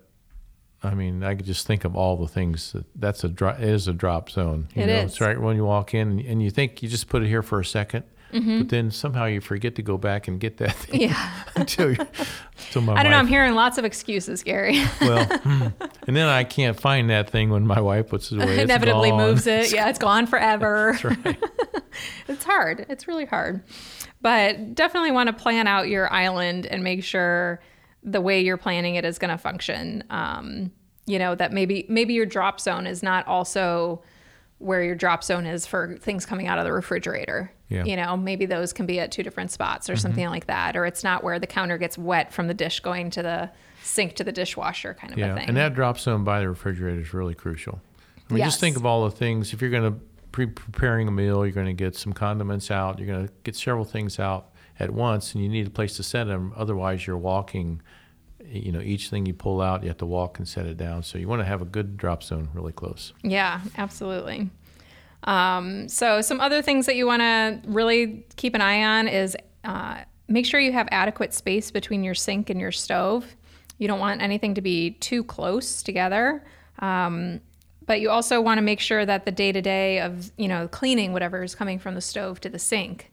I 0.81 0.93
mean, 0.93 1.23
I 1.23 1.35
could 1.35 1.45
just 1.45 1.67
think 1.67 1.83
of 1.85 1.95
all 1.95 2.15
the 2.17 2.27
things 2.27 2.71
that 2.71 2.85
that's 2.95 3.23
a 3.23 3.27
drop 3.29 3.59
is 3.59 3.87
a 3.87 3.93
drop 3.93 4.29
zone. 4.29 4.69
You 4.75 4.83
It 4.83 4.87
know, 4.87 4.93
is. 4.93 5.11
it's 5.11 5.21
right 5.21 5.39
when 5.39 5.55
you 5.57 5.65
walk 5.65 5.93
in 5.93 6.07
and, 6.11 6.19
and 6.21 6.41
you 6.43 6.51
think 6.51 6.81
you 6.81 6.87
just 6.89 7.09
put 7.09 7.21
it 7.23 7.27
here 7.27 7.41
for 7.43 7.59
a 7.59 7.63
2nd 7.63 8.03
Mm-hmm. 8.31 8.59
but 8.59 8.69
then 8.69 8.91
somehow 8.91 9.25
you 9.25 9.41
forget 9.41 9.73
to 9.77 9.81
go 9.81 9.97
back 9.97 10.27
and 10.27 10.39
get 10.39 10.57
that 10.57 10.75
thing 10.75 11.01
Yeah. 11.01 11.31
until, 11.55 11.87
until 11.89 12.81
my 12.83 12.93
I 12.99 13.01
don't 13.01 13.11
know. 13.11 13.17
I'm 13.17 13.25
hearing 13.25 13.55
lots 13.55 13.79
of 13.79 13.85
excuses, 13.85 14.43
Gary. 14.43 14.83
well, 15.01 15.25
hmm. 15.25 15.63
and 16.05 16.15
then 16.15 16.27
I 16.27 16.43
can't 16.43 16.79
find 16.79 17.09
that 17.09 17.31
thing 17.31 17.49
when 17.49 17.65
my 17.65 17.81
wife 17.81 18.09
puts 18.09 18.31
it 18.31 18.39
away. 18.39 18.59
Inevitably 18.61 19.09
gone. 19.09 19.17
moves 19.19 19.47
it. 19.47 19.73
Yeah, 19.73 19.89
it's 19.89 19.97
gone 19.97 20.27
forever. 20.27 20.91
That's 21.01 21.25
right. 21.25 21.43
it's 22.27 22.43
hard. 22.43 22.85
It's 22.87 23.07
really 23.07 23.25
hard. 23.25 23.63
But 24.21 24.75
definitely 24.75 25.09
want 25.09 25.25
to 25.27 25.33
plan 25.33 25.65
out 25.65 25.87
your 25.89 26.13
island 26.13 26.67
and 26.67 26.83
make 26.83 27.03
sure 27.03 27.59
the 28.03 28.21
way 28.21 28.41
you're 28.41 28.57
planning 28.57 28.95
it 28.95 29.05
is 29.05 29.17
going 29.19 29.31
to 29.31 29.37
function. 29.37 30.03
Um, 30.09 30.71
you 31.05 31.17
know 31.19 31.33
that 31.35 31.51
maybe 31.51 31.85
maybe 31.89 32.13
your 32.13 32.25
drop 32.27 32.59
zone 32.59 32.85
is 32.85 33.01
not 33.01 33.25
also 33.27 34.03
where 34.59 34.83
your 34.83 34.93
drop 34.95 35.23
zone 35.23 35.45
is 35.45 35.65
for 35.65 35.95
things 35.97 36.25
coming 36.25 36.45
out 36.47 36.59
of 36.59 36.65
the 36.65 36.71
refrigerator. 36.73 37.51
Yeah. 37.69 37.85
You 37.85 37.95
know, 37.95 38.17
maybe 38.17 38.45
those 38.45 38.73
can 38.73 38.85
be 38.85 38.99
at 38.99 39.11
two 39.11 39.23
different 39.23 39.51
spots 39.51 39.89
or 39.89 39.95
something 39.95 40.27
like 40.27 40.47
that. 40.47 40.75
Or 40.75 40.85
it's 40.85 41.01
not 41.03 41.23
where 41.23 41.39
the 41.39 41.47
counter 41.47 41.77
gets 41.77 41.97
wet 41.97 42.33
from 42.33 42.47
the 42.47 42.53
dish 42.53 42.81
going 42.81 43.09
to 43.11 43.21
the 43.23 43.49
sink 43.81 44.15
to 44.17 44.23
the 44.25 44.33
dishwasher 44.33 44.93
kind 44.95 45.13
of 45.13 45.17
a 45.17 45.21
Yeah, 45.21 45.35
thing. 45.35 45.47
and 45.47 45.55
that 45.55 45.73
drop 45.75 45.97
zone 45.97 46.25
by 46.25 46.41
the 46.41 46.49
refrigerator 46.49 46.99
is 46.99 47.13
really 47.13 47.35
crucial. 47.35 47.79
I 48.29 48.33
mean, 48.33 48.39
Yes. 48.39 48.49
just 48.49 48.59
think 48.59 48.75
of 48.75 48.85
all 48.85 49.05
the 49.05 49.15
things. 49.15 49.53
If 49.53 49.61
you're 49.61 49.71
going 49.71 49.93
to 49.93 49.99
pre 50.33 50.45
preparing 50.47 51.07
a 51.07 51.11
meal, 51.11 51.45
you're 51.45 51.53
going 51.55 51.67
to 51.67 51.73
get 51.73 51.95
some 51.95 52.11
condiments 52.11 52.69
out. 52.69 52.99
You're 52.99 53.07
going 53.07 53.27
to 53.27 53.33
get 53.43 53.55
several 53.55 53.85
things 53.85 54.19
out 54.19 54.48
at 54.79 54.91
once, 54.91 55.33
and 55.33 55.43
you 55.43 55.49
need 55.49 55.67
a 55.67 55.69
place 55.69 55.95
to 55.97 56.03
set 56.03 56.25
them. 56.25 56.53
Otherwise, 56.55 57.05
you're 57.05 57.17
walking. 57.17 57.81
You 58.45 58.71
know, 58.71 58.81
each 58.81 59.09
thing 59.09 59.25
you 59.25 59.33
pull 59.33 59.61
out, 59.61 59.83
you 59.83 59.89
have 59.89 59.97
to 59.97 60.05
walk 60.05 60.39
and 60.39 60.47
set 60.47 60.65
it 60.65 60.77
down. 60.77 61.03
So 61.03 61.19
you 61.19 61.27
want 61.27 61.41
to 61.41 61.45
have 61.45 61.61
a 61.61 61.65
good 61.65 61.97
drop 61.97 62.23
zone 62.23 62.49
really 62.53 62.71
close. 62.71 63.13
Yeah, 63.21 63.61
absolutely. 63.77 64.49
Um, 65.25 65.87
so, 65.87 66.21
some 66.21 66.39
other 66.39 66.61
things 66.61 66.85
that 66.85 66.95
you 66.95 67.05
want 67.05 67.21
to 67.21 67.61
really 67.67 68.25
keep 68.37 68.55
an 68.55 68.61
eye 68.61 68.83
on 68.83 69.07
is 69.07 69.37
uh, 69.63 69.99
make 70.27 70.45
sure 70.45 70.59
you 70.59 70.71
have 70.71 70.87
adequate 70.91 71.33
space 71.33 71.69
between 71.69 72.03
your 72.03 72.15
sink 72.15 72.49
and 72.49 72.59
your 72.59 72.71
stove. 72.71 73.35
You 73.77 73.87
don't 73.87 73.99
want 73.99 74.21
anything 74.21 74.55
to 74.55 74.61
be 74.61 74.91
too 74.91 75.23
close 75.23 75.83
together. 75.83 76.43
Um, 76.79 77.41
but 77.85 78.01
you 78.01 78.11
also 78.11 78.39
want 78.39 78.59
to 78.59 78.61
make 78.61 78.79
sure 78.79 79.03
that 79.03 79.25
the 79.25 79.31
day 79.31 79.51
to 79.51 79.61
day 79.61 79.99
of 79.99 80.31
you 80.37 80.47
know 80.47 80.67
cleaning 80.67 81.11
whatever 81.11 81.43
is 81.43 81.55
coming 81.55 81.79
from 81.79 81.95
the 81.95 82.01
stove 82.01 82.39
to 82.41 82.49
the 82.49 82.59
sink 82.59 83.08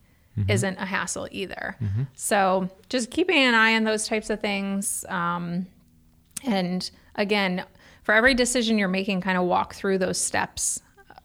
isn't 0.49 0.77
a 0.79 0.85
hassle 0.85 1.29
either. 1.31 1.77
So 2.15 2.69
just 2.89 3.11
keeping 3.11 3.39
an 3.39 3.55
eye 3.55 3.75
on 3.75 3.85
those 3.85 4.07
types 4.07 4.31
of 4.31 4.41
things. 4.41 5.05
Um, 5.09 5.67
and 6.45 6.89
again, 7.15 7.65
for 8.03 8.15
every 8.15 8.35
decision 8.35 8.79
you're 8.79 8.89
making, 8.89 9.21
kind 9.21 9.37
of 9.39 9.45
walk 9.45 9.75
through 9.75 9.99
those 9.99 10.19
steps 10.19 10.81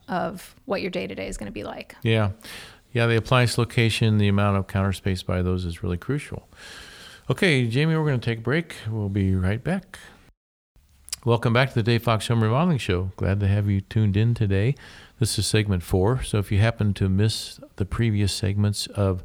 of 0.08 0.54
what 0.64 0.82
your 0.82 0.90
day 0.90 1.06
to 1.06 1.14
day 1.14 1.28
is 1.28 1.36
going 1.36 1.46
to 1.46 1.52
be 1.52 1.62
like. 1.62 1.94
Yeah, 2.02 2.30
yeah. 2.92 3.06
The 3.06 3.16
appliance 3.16 3.56
location, 3.56 4.18
the 4.18 4.28
amount 4.28 4.56
of 4.56 4.66
counter 4.66 4.92
space 4.92 5.22
by 5.22 5.42
those 5.42 5.64
is 5.64 5.82
really 5.82 5.96
crucial. 5.96 6.48
Okay, 7.30 7.66
Jamie, 7.68 7.96
we're 7.96 8.06
going 8.06 8.18
to 8.18 8.24
take 8.24 8.38
a 8.38 8.42
break. 8.42 8.74
We'll 8.90 9.08
be 9.08 9.34
right 9.34 9.62
back. 9.62 9.98
Welcome 11.24 11.52
back 11.52 11.68
to 11.68 11.74
the 11.76 11.84
Dave 11.84 12.02
Fox 12.02 12.26
Home 12.26 12.42
Remodeling 12.42 12.78
Show. 12.78 13.12
Glad 13.16 13.38
to 13.38 13.46
have 13.46 13.70
you 13.70 13.80
tuned 13.80 14.16
in 14.16 14.34
today. 14.34 14.74
This 15.20 15.38
is 15.38 15.46
segment 15.46 15.84
four. 15.84 16.20
So 16.24 16.38
if 16.38 16.50
you 16.50 16.58
happen 16.58 16.94
to 16.94 17.08
miss 17.08 17.60
the 17.76 17.84
previous 17.84 18.32
segments 18.32 18.88
of 18.88 19.22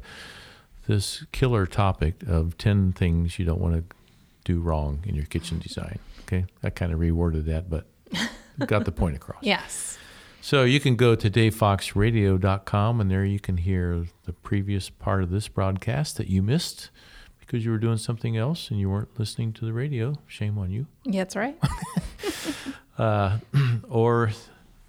this 0.86 1.26
killer 1.32 1.66
topic 1.66 2.22
of 2.24 2.56
10 2.56 2.92
things 2.92 3.40
you 3.40 3.44
don't 3.44 3.60
want 3.60 3.74
to 3.74 3.96
do 4.44 4.60
wrong 4.60 5.00
in 5.08 5.16
your 5.16 5.24
kitchen 5.24 5.58
design, 5.58 5.98
okay, 6.20 6.44
I 6.62 6.70
kind 6.70 6.92
of 6.92 7.00
reworded 7.00 7.46
that, 7.46 7.68
but 7.68 7.84
got 8.68 8.84
the 8.84 8.92
point 8.92 9.16
across. 9.16 9.42
Yes. 9.42 9.98
So 10.40 10.62
you 10.62 10.78
can 10.78 10.94
go 10.94 11.16
to 11.16 11.28
davefoxradio.com 11.28 13.00
and 13.00 13.10
there 13.10 13.24
you 13.24 13.40
can 13.40 13.56
hear 13.56 14.06
the 14.24 14.32
previous 14.32 14.88
part 14.88 15.24
of 15.24 15.30
this 15.30 15.48
broadcast 15.48 16.16
that 16.18 16.28
you 16.28 16.42
missed 16.44 16.90
because 17.48 17.64
you 17.64 17.70
were 17.70 17.78
doing 17.78 17.96
something 17.96 18.36
else 18.36 18.70
and 18.70 18.78
you 18.78 18.90
weren't 18.90 19.18
listening 19.18 19.54
to 19.54 19.64
the 19.64 19.72
radio. 19.72 20.14
Shame 20.26 20.58
on 20.58 20.70
you. 20.70 20.86
Yeah, 21.04 21.22
that's 21.24 21.34
right. 21.34 21.58
Uh, 22.98 23.38
or 23.88 24.32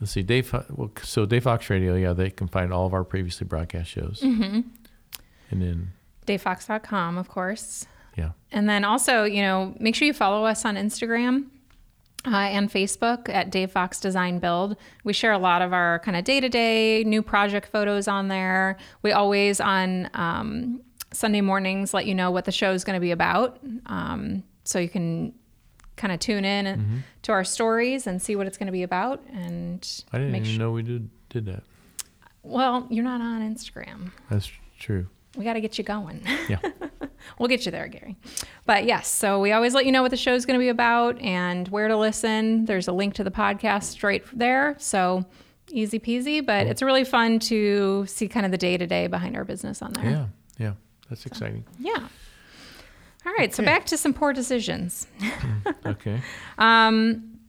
let's 0.02 0.12
see, 0.14 0.24
Dave. 0.24 0.52
Well, 0.72 0.92
so 1.04 1.28
Dave 1.28 1.44
Fox 1.44 1.70
Radio, 1.70 1.94
yeah, 1.94 2.14
they 2.14 2.32
can 2.32 2.48
find 2.48 2.74
all 2.74 2.88
of 2.88 2.94
our 2.96 3.04
previously 3.04 3.46
broadcast 3.46 3.88
shows. 3.88 4.22
Mm-hmm. 4.24 4.62
And 5.52 5.62
then, 5.62 5.92
DaveFox.com, 6.26 7.20
of 7.20 7.28
course. 7.28 7.86
yeah, 8.18 8.32
And 8.52 8.68
then 8.68 8.84
also, 8.84 9.26
you 9.26 9.44
know, 9.44 9.76
make 9.80 9.94
sure 9.94 10.08
you 10.08 10.14
follow 10.14 10.44
us 10.44 10.66
on 10.66 10.76
Instagram 10.76 11.50
uh, 12.26 12.36
and 12.36 12.72
Facebook 12.72 13.30
at 13.30 13.52
Dave 13.52 13.70
Fox 13.72 14.00
Design 14.00 14.40
Build. 14.40 14.76
We 15.04 15.14
share 15.14 15.34
a 15.34 15.38
lot 15.38 15.62
of 15.62 15.72
our 15.72 16.00
kind 16.00 16.18
of 16.18 16.24
day 16.24 16.40
to 16.40 16.50
day 16.50 17.04
new 17.04 17.22
project 17.22 17.68
photos 17.72 18.08
on 18.08 18.28
there. 18.28 18.78
We 19.04 19.12
always 19.12 19.62
on 19.62 20.10
um, 20.16 20.82
Sunday 21.12 21.42
mornings 21.42 21.94
let 21.94 22.06
you 22.06 22.14
know 22.16 22.32
what 22.32 22.46
the 22.46 22.52
show 22.52 22.72
is 22.74 22.84
going 22.84 22.96
to 22.96 23.00
be 23.02 23.12
about. 23.12 23.60
Um, 23.88 24.44
so 24.64 24.80
you 24.80 24.90
can 24.90 25.34
kind 25.96 26.14
of 26.14 26.20
tune 26.20 26.46
in 26.46 26.66
Mm-hmm. 26.66 26.98
to 27.24 27.32
our 27.32 27.44
stories 27.44 28.08
and 28.08 28.22
see 28.22 28.36
what 28.36 28.48
it's 28.48 28.58
going 28.58 28.68
to 28.68 28.72
be 28.74 28.84
about. 28.84 29.22
And 29.34 29.86
I 30.14 30.18
didn't 30.18 30.32
make 30.32 30.42
even 30.44 30.54
sure. 30.54 30.60
know 30.60 30.72
we 30.72 30.84
did 30.84 31.10
did 31.30 31.46
that. 31.48 31.64
Well, 32.44 32.88
you're 32.90 33.04
not 33.04 33.22
on 33.22 33.42
Instagram. 33.42 34.12
That's 34.30 34.50
true. 34.80 35.08
We 35.38 35.44
got 35.44 35.54
to 35.54 35.62
get 35.62 35.78
you 35.78 35.84
going. 35.84 36.22
Yeah. 36.48 36.60
We'll 37.38 37.50
get 37.50 37.66
you 37.66 37.72
there, 37.72 37.88
Gary. 37.90 38.16
But 38.66 38.86
yes, 38.86 39.08
so 39.10 39.42
we 39.42 39.52
always 39.52 39.74
let 39.74 39.86
you 39.86 39.92
know 39.92 40.02
what 40.02 40.10
the 40.12 40.18
show 40.18 40.34
is 40.34 40.46
going 40.46 40.58
to 40.58 40.64
be 40.64 40.70
about 40.70 41.20
and 41.22 41.68
where 41.68 41.90
to 41.90 41.98
listen. 41.98 42.64
There's 42.64 42.88
a 42.88 42.94
link 42.94 43.14
to 43.16 43.26
the 43.26 43.30
podcast 43.32 44.04
right 44.04 44.24
there. 44.34 44.76
So 44.80 45.26
easy 45.70 46.00
peasy, 46.00 46.44
but 46.44 46.66
it's 46.66 46.82
really 46.82 47.04
fun 47.04 47.40
to 47.40 48.06
see 48.08 48.30
kind 48.30 48.46
of 48.46 48.54
the 48.54 48.58
day 48.58 48.78
to 48.78 48.88
day 48.88 49.08
behind 49.08 49.36
our 49.36 49.44
business 49.44 49.82
on 49.82 49.92
there. 49.94 50.06
Yeah. 50.10 50.26
Yeah, 50.58 50.74
that's 51.10 51.26
exciting. 51.26 51.66
Yeah. 51.80 52.08
All 53.26 53.34
right, 53.38 53.54
so 53.54 53.64
back 53.64 53.86
to 53.88 53.98
some 53.98 54.14
poor 54.14 54.34
decisions. 54.34 55.08
Okay. 55.86 56.22
Um, 56.58 57.40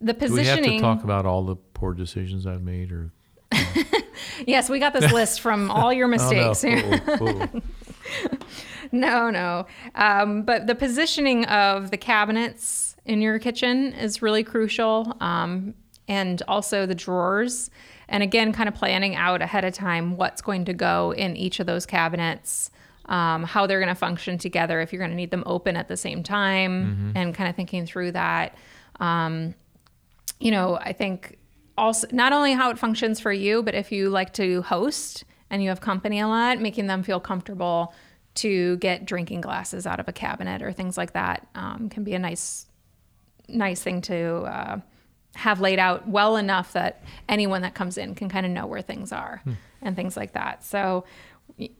the 0.00 0.12
Do 0.12 0.32
we 0.32 0.44
have 0.44 0.58
positioning. 0.58 0.78
to 0.78 0.82
talk 0.82 1.04
about 1.04 1.24
all 1.24 1.42
the 1.44 1.56
poor 1.56 1.94
decisions 1.94 2.46
I've 2.46 2.62
made, 2.62 2.92
or 2.92 3.12
yes, 4.46 4.68
we 4.68 4.78
got 4.78 4.92
this 4.92 5.10
list 5.10 5.40
from 5.40 5.70
all 5.70 5.90
your 5.92 6.06
mistakes. 6.06 6.62
Oh, 6.64 6.70
no. 6.70 7.62
No, 8.92 9.30
no. 9.30 9.66
Um, 9.94 10.42
but 10.42 10.66
the 10.66 10.74
positioning 10.74 11.44
of 11.46 11.90
the 11.90 11.96
cabinets 11.96 12.96
in 13.04 13.20
your 13.20 13.38
kitchen 13.38 13.92
is 13.94 14.22
really 14.22 14.44
crucial, 14.44 15.16
um, 15.20 15.74
and 16.08 16.42
also 16.46 16.86
the 16.86 16.94
drawers. 16.94 17.70
And 18.08 18.22
again, 18.22 18.52
kind 18.52 18.68
of 18.68 18.74
planning 18.74 19.16
out 19.16 19.42
ahead 19.42 19.64
of 19.64 19.74
time 19.74 20.16
what's 20.16 20.40
going 20.40 20.64
to 20.66 20.72
go 20.72 21.12
in 21.12 21.36
each 21.36 21.58
of 21.58 21.66
those 21.66 21.86
cabinets, 21.86 22.70
um, 23.06 23.44
how 23.44 23.66
they're 23.66 23.80
going 23.80 23.88
to 23.88 23.94
function 23.94 24.38
together, 24.38 24.80
if 24.80 24.92
you're 24.92 25.00
going 25.00 25.10
to 25.10 25.16
need 25.16 25.30
them 25.30 25.44
open 25.46 25.76
at 25.76 25.88
the 25.88 25.96
same 25.96 26.22
time, 26.22 27.12
and 27.16 27.34
kind 27.34 27.48
of 27.48 27.56
thinking 27.56 27.86
through 27.86 28.12
that. 28.12 28.56
Um, 29.00 29.54
you 30.40 30.50
know, 30.50 30.76
I 30.76 30.92
think 30.92 31.38
also 31.78 32.06
not 32.10 32.32
only 32.32 32.52
how 32.52 32.70
it 32.70 32.78
functions 32.78 33.20
for 33.20 33.32
you, 33.32 33.62
but 33.62 33.74
if 33.74 33.92
you 33.92 34.08
like 34.10 34.32
to 34.34 34.62
host 34.62 35.24
and 35.50 35.62
you 35.62 35.68
have 35.68 35.80
company 35.80 36.20
a 36.20 36.28
lot, 36.28 36.60
making 36.60 36.86
them 36.86 37.02
feel 37.02 37.20
comfortable 37.20 37.94
to 38.34 38.76
get 38.78 39.06
drinking 39.06 39.40
glasses 39.40 39.86
out 39.86 40.00
of 40.00 40.08
a 40.08 40.12
cabinet 40.12 40.62
or 40.62 40.72
things 40.72 40.98
like 40.98 41.12
that 41.12 41.46
um, 41.54 41.88
can 41.88 42.04
be 42.04 42.12
a 42.14 42.18
nice, 42.18 42.66
nice 43.48 43.82
thing 43.82 44.00
to 44.02 44.42
uh, 44.42 44.80
have 45.36 45.60
laid 45.60 45.78
out 45.78 46.06
well 46.08 46.36
enough 46.36 46.72
that 46.72 47.02
anyone 47.28 47.62
that 47.62 47.74
comes 47.74 47.96
in 47.96 48.14
can 48.14 48.28
kind 48.28 48.44
of 48.44 48.52
know 48.52 48.66
where 48.66 48.82
things 48.82 49.12
are 49.12 49.42
and 49.80 49.96
things 49.96 50.16
like 50.16 50.32
that. 50.32 50.64
So 50.64 51.04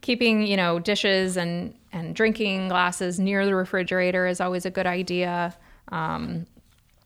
keeping 0.01 0.45
you 0.45 0.57
know 0.57 0.79
dishes 0.79 1.37
and 1.37 1.73
and 1.91 2.15
drinking 2.15 2.67
glasses 2.67 3.19
near 3.19 3.45
the 3.45 3.55
refrigerator 3.55 4.27
is 4.27 4.41
always 4.41 4.65
a 4.65 4.71
good 4.71 4.87
idea. 4.87 5.55
Um, 5.89 6.45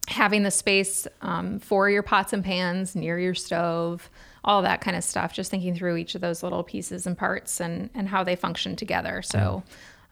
having 0.08 0.44
the 0.44 0.52
space 0.52 1.08
um, 1.22 1.60
for 1.60 1.90
your 1.90 2.04
pots 2.04 2.34
and 2.34 2.44
pans 2.44 2.96
near 2.96 3.18
your 3.20 3.36
stove, 3.36 4.10
all 4.44 4.62
that 4.64 4.82
kind 4.82 4.98
of 4.98 5.04
stuff. 5.04 5.34
Just 5.34 5.52
thinking 5.52 5.76
through 5.76 5.98
each 5.98 6.16
of 6.16 6.22
those 6.22 6.44
little 6.44 6.64
pieces 6.64 7.06
and 7.06 7.18
parts 7.18 7.60
and 7.60 7.90
and 7.94 8.08
how 8.08 8.24
they 8.24 8.36
function 8.36 8.76
together. 8.76 9.22
So, 9.22 9.64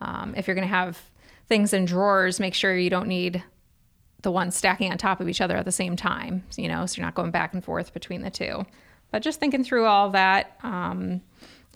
um, 0.01 0.33
if 0.35 0.47
you're 0.47 0.55
going 0.55 0.67
to 0.67 0.73
have 0.73 1.01
things 1.47 1.73
in 1.73 1.85
drawers, 1.85 2.39
make 2.39 2.53
sure 2.53 2.75
you 2.75 2.89
don't 2.89 3.07
need 3.07 3.43
the 4.21 4.31
ones 4.31 4.55
stacking 4.55 4.91
on 4.91 4.97
top 4.97 5.21
of 5.21 5.29
each 5.29 5.41
other 5.41 5.55
at 5.55 5.65
the 5.65 5.71
same 5.71 5.95
time. 5.95 6.43
You 6.57 6.67
know, 6.67 6.85
so 6.85 6.97
you're 6.97 7.05
not 7.05 7.15
going 7.15 7.31
back 7.31 7.53
and 7.53 7.63
forth 7.63 7.93
between 7.93 8.21
the 8.21 8.29
two. 8.29 8.65
But 9.11 9.23
just 9.23 9.39
thinking 9.39 9.63
through 9.63 9.85
all 9.85 10.11
that 10.11 10.57
um, 10.61 11.21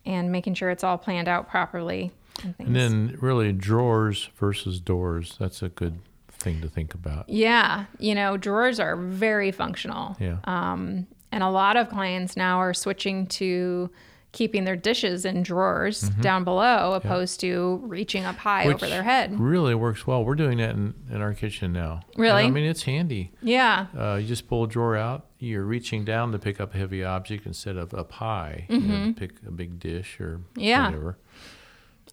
and 0.06 0.32
making 0.32 0.54
sure 0.56 0.70
it's 0.70 0.84
all 0.84 0.98
planned 0.98 1.28
out 1.28 1.50
properly. 1.50 2.12
And, 2.44 2.56
and 2.60 2.76
then 2.76 3.18
really 3.22 3.54
drawers 3.54 4.30
versus 4.38 4.80
doors. 4.80 5.36
That's 5.40 5.62
a 5.62 5.70
good 5.70 6.00
thing 6.30 6.62
to 6.62 6.68
think 6.68 6.94
about. 6.94 7.30
yeah, 7.30 7.86
you 8.00 8.14
know, 8.14 8.36
drawers 8.38 8.80
are 8.80 8.98
very 8.98 9.52
functional. 9.52 10.18
Yeah. 10.20 10.38
Um, 10.44 11.08
and 11.32 11.42
a 11.42 11.50
lot 11.50 11.78
of 11.78 11.90
clients 11.90 12.36
now 12.36 12.60
are 12.60 12.74
switching 12.74 13.28
to 13.28 13.90
keeping 14.34 14.66
their 14.66 14.76
dishes 14.76 15.24
in 15.24 15.44
drawers 15.44 16.02
down 16.22 16.44
below 16.44 16.94
opposed 16.94 17.40
to 17.40 17.80
reaching 17.84 18.26
up 18.26 18.36
high 18.36 18.66
Which 18.68 18.76
over 18.76 18.88
their 18.88 19.04
head. 19.04 19.40
Really 19.40 19.76
works 19.76 20.06
well. 20.06 20.26
We're 20.26 20.36
doing 20.36 20.58
that 20.58 20.72
in, 20.72 20.94
in 21.10 21.22
our 21.22 21.34
kitchen 21.34 21.72
now. 21.72 22.02
And, 22.14 22.20
Really? 22.20 22.44
I 22.44 22.50
mean, 22.50 22.66
it's 22.66 22.84
handy. 22.84 23.32
Yeah. 23.42 23.86
Uh, 23.98 24.16
you 24.16 24.28
just 24.28 24.48
pull 24.50 24.64
a 24.66 24.68
drawer 24.68 24.98
out. 24.98 25.28
You're 25.40 25.64
reaching 25.66 26.04
down 26.04 26.32
to 26.34 26.40
pick 26.40 26.60
up 26.60 26.74
a 26.74 26.78
heavy 26.78 27.04
object 27.04 27.46
instead 27.46 27.78
of 27.78 27.94
up 27.94 28.12
high. 28.12 28.66
You 28.70 28.80
know, 28.82 29.06
to 29.08 29.14
pick 29.14 29.34
a 29.48 29.52
big 29.52 29.80
dish 29.80 30.20
or 30.20 30.38
Mm-hmm. 30.56 30.60
Yeah. 30.62 30.86
whatever. 30.88 31.18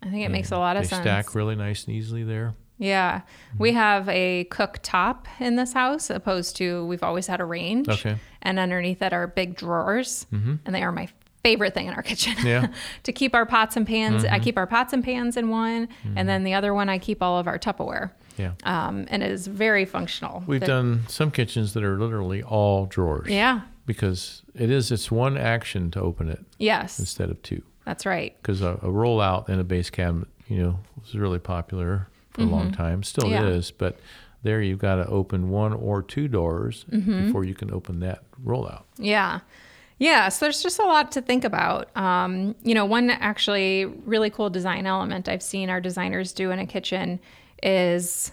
I 0.03 0.11
think 0.11 0.25
it 0.25 0.31
makes 0.31 0.51
a 0.53 0.59
lot 0.59 0.77
of 0.77 0.83
they 0.85 0.89
sense. 0.89 1.03
stack 1.03 1.35
really 1.35 1.57
nice 1.57 1.85
and 1.87 1.95
easily 1.97 2.23
there. 2.23 2.55
Yeah. 2.79 3.21
We 3.59 3.73
have 3.73 4.09
a 4.09 4.45
cooktop 4.51 5.27
in 5.39 5.57
this 5.57 5.75
house 5.75 6.09
opposed 6.09 6.57
to 6.57 6.87
we've 6.87 7.03
always 7.03 7.27
had 7.27 7.41
a 7.41 7.45
range. 7.45 7.89
Okay. 7.89 8.17
And 8.43 8.59
underneath 8.59 8.99
that 9.01 9.13
are 9.13 9.27
big 9.27 9.57
drawers. 9.57 10.27
And 10.33 10.61
they 10.67 10.83
are 10.83 10.91
my 10.93 11.09
favorite 11.43 11.75
thing 11.75 11.87
in 11.87 11.95
our 11.95 12.03
kitchen. 12.11 12.35
Yeah. 12.45 12.69
to 13.05 13.13
keep 13.13 13.35
our 13.35 13.47
pots 13.47 13.77
and 13.77 13.87
pans. 13.87 14.25
I 14.25 14.39
keep 14.39 14.57
our 14.59 14.67
pots 14.67 14.93
and 14.93 15.03
pans 15.05 15.37
in 15.37 15.49
one. 15.49 15.89
And 16.17 16.29
then 16.29 16.45
the 16.45 16.55
other 16.55 16.75
one, 16.75 16.89
I 16.89 16.99
keep 16.99 17.23
all 17.23 17.39
of 17.39 17.47
our 17.47 17.59
Tupperware. 17.59 18.11
Yeah. 18.37 18.53
Um, 18.65 19.07
and 19.11 19.23
it 19.23 19.31
is 19.31 19.47
very 19.47 19.85
functional. 19.85 20.43
We've 20.47 20.61
The- 20.61 20.67
done 20.67 21.03
some 21.09 21.31
kitchens 21.31 21.75
that 21.75 21.85
are 21.85 21.99
literally 21.99 22.43
all 22.43 22.87
drawers. 22.87 23.29
Yeah. 23.29 23.63
Because 23.87 24.43
it 24.55 24.71
is, 24.71 24.91
it's 24.93 25.11
one 25.11 25.37
action 25.37 25.91
to 25.93 26.01
open 26.01 26.29
it 26.29 26.45
Yes. 26.59 26.99
instead 26.99 27.29
of 27.31 27.43
two. 27.43 27.63
That's 27.85 28.07
right. 28.07 28.37
Because 28.41 28.63
a, 28.63 28.75
a 28.75 28.89
rollout 28.89 29.49
in 29.49 29.59
a 29.59 29.65
base 29.65 29.91
cabinet, 29.91 30.29
you 30.49 30.63
know, 30.63 30.79
was 31.03 31.15
really 31.15 31.39
popular 31.41 32.09
for 32.31 32.43
a 32.43 32.45
long 32.45 32.71
time. 32.73 33.03
Still 33.03 33.25
Mm-hmm. 33.25 33.45
Yeah. 33.47 33.51
is, 33.53 33.71
but 33.73 33.99
there 34.43 34.63
you've 34.63 34.79
got 34.79 34.97
to 34.97 35.07
open 35.07 35.51
one 35.51 35.73
or 35.73 36.03
two 36.03 36.29
doors 36.29 36.85
Mm-hmm. 36.91 37.27
before 37.27 37.45
you 37.45 37.55
can 37.55 37.73
open 37.73 38.01
that 38.01 38.23
rollout. 38.45 38.85
Yeah. 38.97 39.41
Yeah, 40.01 40.31
so 40.31 40.47
there's 40.47 40.63
just 40.63 40.79
a 40.79 40.85
lot 40.87 41.13
to 41.13 41.21
think 41.23 41.45
about. 41.45 41.95
Um, 41.97 42.57
you 42.63 42.75
know, 42.75 42.87
one 42.87 43.11
actually 43.11 43.85
really 43.85 44.31
cool 44.31 44.49
design 44.51 44.87
element 44.87 45.29
I've 45.29 45.43
seen 45.43 45.69
our 45.71 45.81
designers 45.81 46.33
do 46.33 46.51
in 46.51 46.59
a 46.59 46.67
kitchen 46.67 47.21
is 47.63 48.33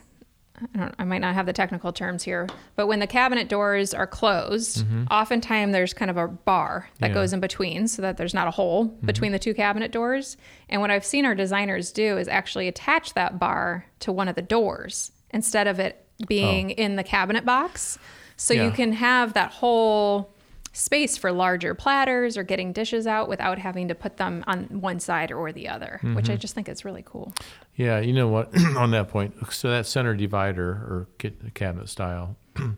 I, 0.74 0.78
don't, 0.80 0.96
I 0.98 1.04
might 1.04 1.20
not 1.20 1.36
have 1.36 1.46
the 1.46 1.52
technical 1.54 1.92
terms 1.92 2.24
here, 2.24 2.48
but 2.78 2.88
when 2.88 3.00
the 3.00 3.06
cabinet 3.06 3.48
doors 3.50 3.94
are 3.94 4.08
closed, 4.08 4.86
oftentimes 5.12 5.74
there's 5.74 5.94
kind 5.94 6.10
of 6.10 6.16
a 6.18 6.28
bar 6.30 6.90
that 7.00 7.10
Yeah. 7.10 7.14
goes 7.14 7.34
in 7.34 7.42
between 7.42 7.88
so 7.90 8.02
that 8.02 8.16
there's 8.18 8.34
not 8.34 8.48
a 8.48 8.52
hole 8.52 8.86
between 9.04 9.34
the 9.34 9.38
two 9.38 9.54
cabinet 9.54 9.92
doors. 9.92 10.38
And 10.70 10.80
what 10.82 10.90
I've 10.90 11.06
seen 11.06 11.26
our 11.26 11.36
designers 11.36 11.92
do 11.92 12.18
is 12.18 12.28
actually 12.30 12.68
attach 12.70 13.14
that 13.14 13.38
bar 13.40 13.86
to 14.00 14.12
one 14.14 14.30
of 14.30 14.36
the 14.36 14.42
doors 14.42 15.12
instead 15.32 15.68
of 15.68 15.80
it 15.80 16.04
being 16.28 16.70
in 16.72 16.96
the 16.96 17.04
cabinet 17.04 17.46
box. 17.46 18.00
So 18.38 18.54
Yeah. 18.54 18.66
you 18.66 18.72
can 18.72 18.94
have 18.94 19.34
that 19.34 19.52
whole 19.52 20.32
space 20.78 21.18
for 21.18 21.32
larger 21.32 21.74
platters 21.74 22.38
or 22.38 22.44
getting 22.44 22.72
dishes 22.72 23.08
out 23.08 23.28
without 23.28 23.58
having 23.58 23.88
to 23.88 23.96
put 23.96 24.18
them 24.18 24.44
on 24.48 24.66
one 24.82 25.00
side 25.00 25.32
or 25.32 25.52
the 25.52 25.68
other, 25.68 26.00
which 26.14 26.30
I 26.30 26.36
just 26.36 26.54
think 26.56 26.70
is 26.70 26.86
really 26.86 27.04
cool. 27.06 27.34
Yeah, 27.76 28.00
you 28.00 28.14
know 28.14 28.28
what? 28.28 28.56
on 28.78 28.92
that 28.92 29.10
point, 29.10 29.36
so 29.52 29.70
that 29.70 29.86
center 29.86 30.14
divider 30.16 30.70
or 30.70 31.08
cabinet 31.54 31.90
stile 31.90 32.36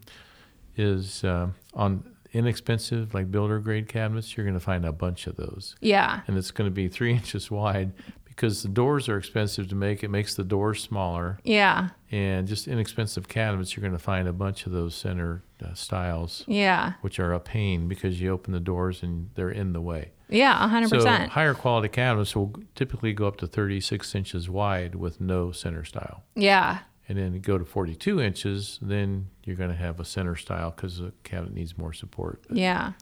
is 0.76 1.24
uh, 1.24 1.50
on 1.74 2.04
inexpensive, 2.32 3.14
like 3.14 3.32
builder 3.32 3.60
grade 3.60 3.88
cabinets. 3.88 4.38
You're 4.38 4.46
going 4.46 4.54
to 4.54 4.60
find 4.60 4.86
a 4.86 4.92
bunch 4.94 5.28
of 5.28 5.36
those, 5.36 5.76
Yeah. 5.82 6.22
and 6.28 6.38
it's 6.38 6.52
going 6.52 6.70
to 6.70 6.74
be 6.74 6.88
three 6.88 7.12
inches 7.16 7.50
wide 7.52 7.92
because 8.40 8.64
the 8.64 8.70
doors 8.70 9.10
are 9.10 9.18
expensive 9.18 9.68
to 9.68 9.76
make. 9.76 10.02
It 10.02 10.08
makes 10.10 10.34
the 10.34 10.46
doors 10.46 10.82
smaller, 10.82 11.40
Yeah. 11.44 11.90
and 12.10 12.48
just 12.48 12.70
inexpensive 12.70 13.28
cabinets. 13.28 13.76
You're 13.76 13.82
going 13.82 13.92
to 13.92 14.00
find 14.00 14.30
a 14.30 14.34
bunch 14.34 14.66
of 14.66 14.72
those 14.72 14.96
center 14.96 15.44
uh, 15.62 15.74
stiles, 15.74 16.46
Yeah. 16.48 16.94
which 17.02 17.20
are 17.20 17.34
a 17.34 17.40
pain 17.42 17.90
because 17.90 18.22
you 18.22 18.32
open 18.32 18.54
the 18.54 18.62
doors 18.62 19.04
and 19.04 19.30
they're 19.36 19.50
in 19.50 19.74
the 19.74 19.82
way. 19.82 20.12
Yeah. 20.30 20.64
A 20.64 20.70
hundred 20.70 20.88
So 20.90 20.98
percent. 20.98 21.32
higher 21.32 21.54
quality 21.54 21.90
cabinets 21.90 22.34
will 22.34 22.54
typically 22.76 23.12
go 23.12 23.28
up 23.28 23.36
to 23.38 23.48
36 23.48 24.16
inches 24.16 24.50
wide 24.50 24.96
with 24.96 25.20
no 25.20 25.52
center 25.52 25.84
stile. 25.84 26.24
Yeah. 26.36 26.80
And 27.10 27.18
then 27.18 27.42
go 27.42 27.58
to 27.58 27.66
42 27.66 28.22
inches, 28.22 28.80
then 28.82 29.28
you're 29.44 29.58
going 29.58 29.72
to 29.72 29.76
have 29.76 30.00
a 30.00 30.06
center 30.06 30.38
stile 30.38 30.72
because 30.72 31.00
the 31.00 31.12
cabinet 31.26 31.54
needs 31.56 31.78
more 31.78 31.92
support. 31.92 32.44
But 32.48 32.56
Yeah. 32.56 32.94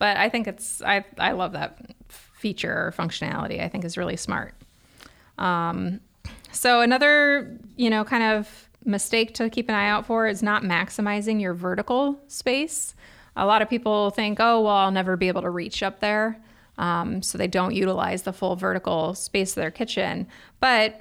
But 0.00 0.16
I 0.16 0.28
think 0.28 0.48
it's 0.48 0.82
I 0.82 1.04
I 1.18 1.30
love 1.32 1.52
that 1.52 1.94
feature 2.08 2.72
or 2.88 2.92
functionality. 2.92 3.62
I 3.62 3.68
think 3.68 3.84
is 3.84 3.96
really 3.96 4.16
smart. 4.16 4.54
Um, 5.38 6.00
so 6.52 6.80
another 6.80 7.58
you 7.76 7.90
know 7.90 8.04
kind 8.04 8.22
of 8.22 8.68
mistake 8.84 9.34
to 9.34 9.48
keep 9.48 9.68
an 9.68 9.74
eye 9.74 9.88
out 9.88 10.06
for 10.06 10.26
is 10.26 10.42
not 10.42 10.62
maximizing 10.62 11.40
your 11.40 11.54
vertical 11.54 12.20
space. 12.28 12.94
A 13.36 13.46
lot 13.46 13.62
of 13.62 13.68
people 13.68 14.10
think, 14.10 14.38
oh 14.40 14.60
well, 14.60 14.74
I'll 14.74 14.90
never 14.90 15.16
be 15.16 15.28
able 15.28 15.42
to 15.42 15.50
reach 15.50 15.82
up 15.82 16.00
there, 16.00 16.40
um, 16.78 17.22
so 17.22 17.38
they 17.38 17.48
don't 17.48 17.74
utilize 17.74 18.22
the 18.22 18.32
full 18.32 18.56
vertical 18.56 19.14
space 19.14 19.52
of 19.52 19.56
their 19.56 19.70
kitchen. 19.70 20.26
But 20.60 21.00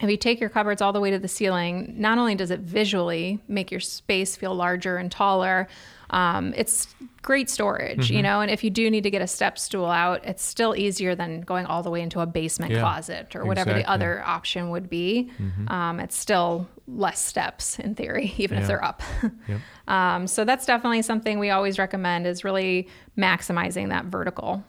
if 0.00 0.10
you 0.10 0.16
take 0.16 0.40
your 0.40 0.50
cupboards 0.50 0.82
all 0.82 0.92
the 0.92 1.00
way 1.00 1.10
to 1.10 1.18
the 1.18 1.28
ceiling, 1.28 1.94
not 1.96 2.18
only 2.18 2.34
does 2.34 2.50
it 2.50 2.60
visually 2.60 3.40
make 3.48 3.70
your 3.70 3.80
space 3.80 4.36
feel 4.36 4.54
larger 4.54 4.98
and 4.98 5.10
taller, 5.10 5.68
um, 6.10 6.54
it's 6.56 6.94
great 7.22 7.50
storage, 7.50 8.10
you 8.10 8.22
know. 8.22 8.40
And 8.40 8.50
if 8.50 8.62
you 8.62 8.70
do 8.70 8.90
need 8.90 9.02
to 9.02 9.10
get 9.10 9.22
a 9.22 9.26
step 9.26 9.58
stool 9.58 9.86
out, 9.86 10.24
it's 10.24 10.44
still 10.44 10.76
easier 10.76 11.14
than 11.14 11.40
going 11.40 11.66
all 11.66 11.82
the 11.82 11.90
way 11.90 12.00
into 12.00 12.20
a 12.20 12.26
basement 12.26 12.72
Yeah, 12.72 12.80
closet 12.80 13.34
or 13.34 13.44
whatever 13.44 13.72
the 13.74 13.88
other 13.90 14.22
option 14.24 14.70
would 14.70 14.88
be. 14.88 15.30
Um, 15.68 15.98
it's 16.00 16.16
still 16.16 16.68
less 16.86 17.18
steps 17.18 17.78
in 17.78 17.94
theory, 17.96 18.32
even 18.38 18.58
if 18.58 18.66
they're 18.66 18.84
up. 18.84 19.02
Yep. 19.48 19.60
Um, 19.88 20.26
so 20.26 20.44
that's 20.44 20.66
definitely 20.66 21.02
something 21.02 21.38
we 21.38 21.50
always 21.50 21.78
recommend 21.78 22.26
is 22.26 22.42
really 22.42 22.88
maximizing 23.16 23.90
that 23.90 24.06
vertical. 24.06 24.64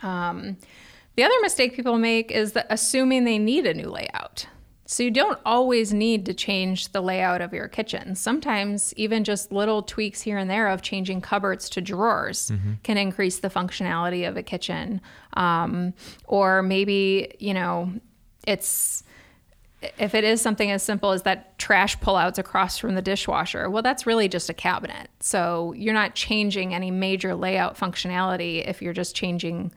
Um, 0.00 0.56
the 1.16 1.24
other 1.24 1.34
mistake 1.42 1.74
people 1.74 1.98
make 1.98 2.30
is 2.30 2.52
that 2.52 2.66
assuming 2.70 3.24
they 3.24 3.38
need 3.38 3.66
a 3.66 3.74
new 3.74 3.88
layout. 3.88 4.46
So 4.84 5.02
you 5.04 5.10
don't 5.10 5.38
always 5.46 5.92
need 5.92 6.26
to 6.26 6.34
change 6.34 6.88
the 6.88 7.00
layout 7.00 7.40
of 7.40 7.52
your 7.52 7.68
kitchen. 7.68 8.14
Sometimes 8.14 8.92
even 8.96 9.24
just 9.24 9.52
little 9.52 9.82
tweaks 9.82 10.20
here 10.20 10.36
and 10.38 10.50
there 10.50 10.68
of 10.68 10.82
changing 10.82 11.20
cupboards 11.20 11.70
to 11.70 11.80
drawers 11.80 12.50
can 12.82 12.96
increase 12.98 13.38
the 13.38 13.48
functionality 13.48 14.28
of 14.28 14.36
a 14.36 14.42
kitchen. 14.42 15.00
Um, 15.34 15.94
or 16.26 16.62
maybe, 16.62 17.34
you 17.38 17.54
know, 17.54 17.92
it's 18.46 19.04
if 19.98 20.14
it 20.14 20.24
is 20.24 20.40
something 20.40 20.70
as 20.70 20.82
simple 20.82 21.10
as 21.10 21.22
that 21.22 21.58
trash 21.58 21.98
pullouts 21.98 22.38
across 22.38 22.78
from 22.78 22.94
the 22.94 23.02
dishwasher, 23.02 23.68
well, 23.68 23.82
that's 23.82 24.06
really 24.06 24.28
just 24.28 24.48
a 24.48 24.54
cabinet. 24.54 25.08
So 25.20 25.72
you're 25.76 25.94
not 25.94 26.14
changing 26.14 26.74
any 26.74 26.90
major 26.90 27.34
layout 27.34 27.76
functionality 27.76 28.66
if 28.66 28.80
you're 28.80 28.92
just 28.92 29.16
changing 29.16 29.72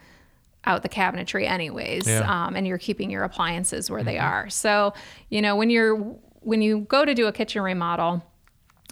out 0.65 0.83
the 0.83 0.89
cabinetry 0.89 1.47
anyways 1.47 2.07
Yeah. 2.07 2.45
um, 2.45 2.55
and 2.55 2.65
you're 2.65 2.77
keeping 2.77 3.09
your 3.09 3.23
appliances 3.23 3.89
where 3.89 4.03
they 4.03 4.15
mm-hmm. 4.15 4.25
are. 4.25 4.49
So 4.49 4.93
you 5.29 5.41
know 5.41 5.55
when 5.55 5.69
you're 5.69 5.95
when 6.41 6.61
you 6.61 6.81
go 6.81 7.05
to 7.05 7.13
do 7.13 7.27
a 7.27 7.31
kitchen 7.31 7.61
remodel 7.61 8.23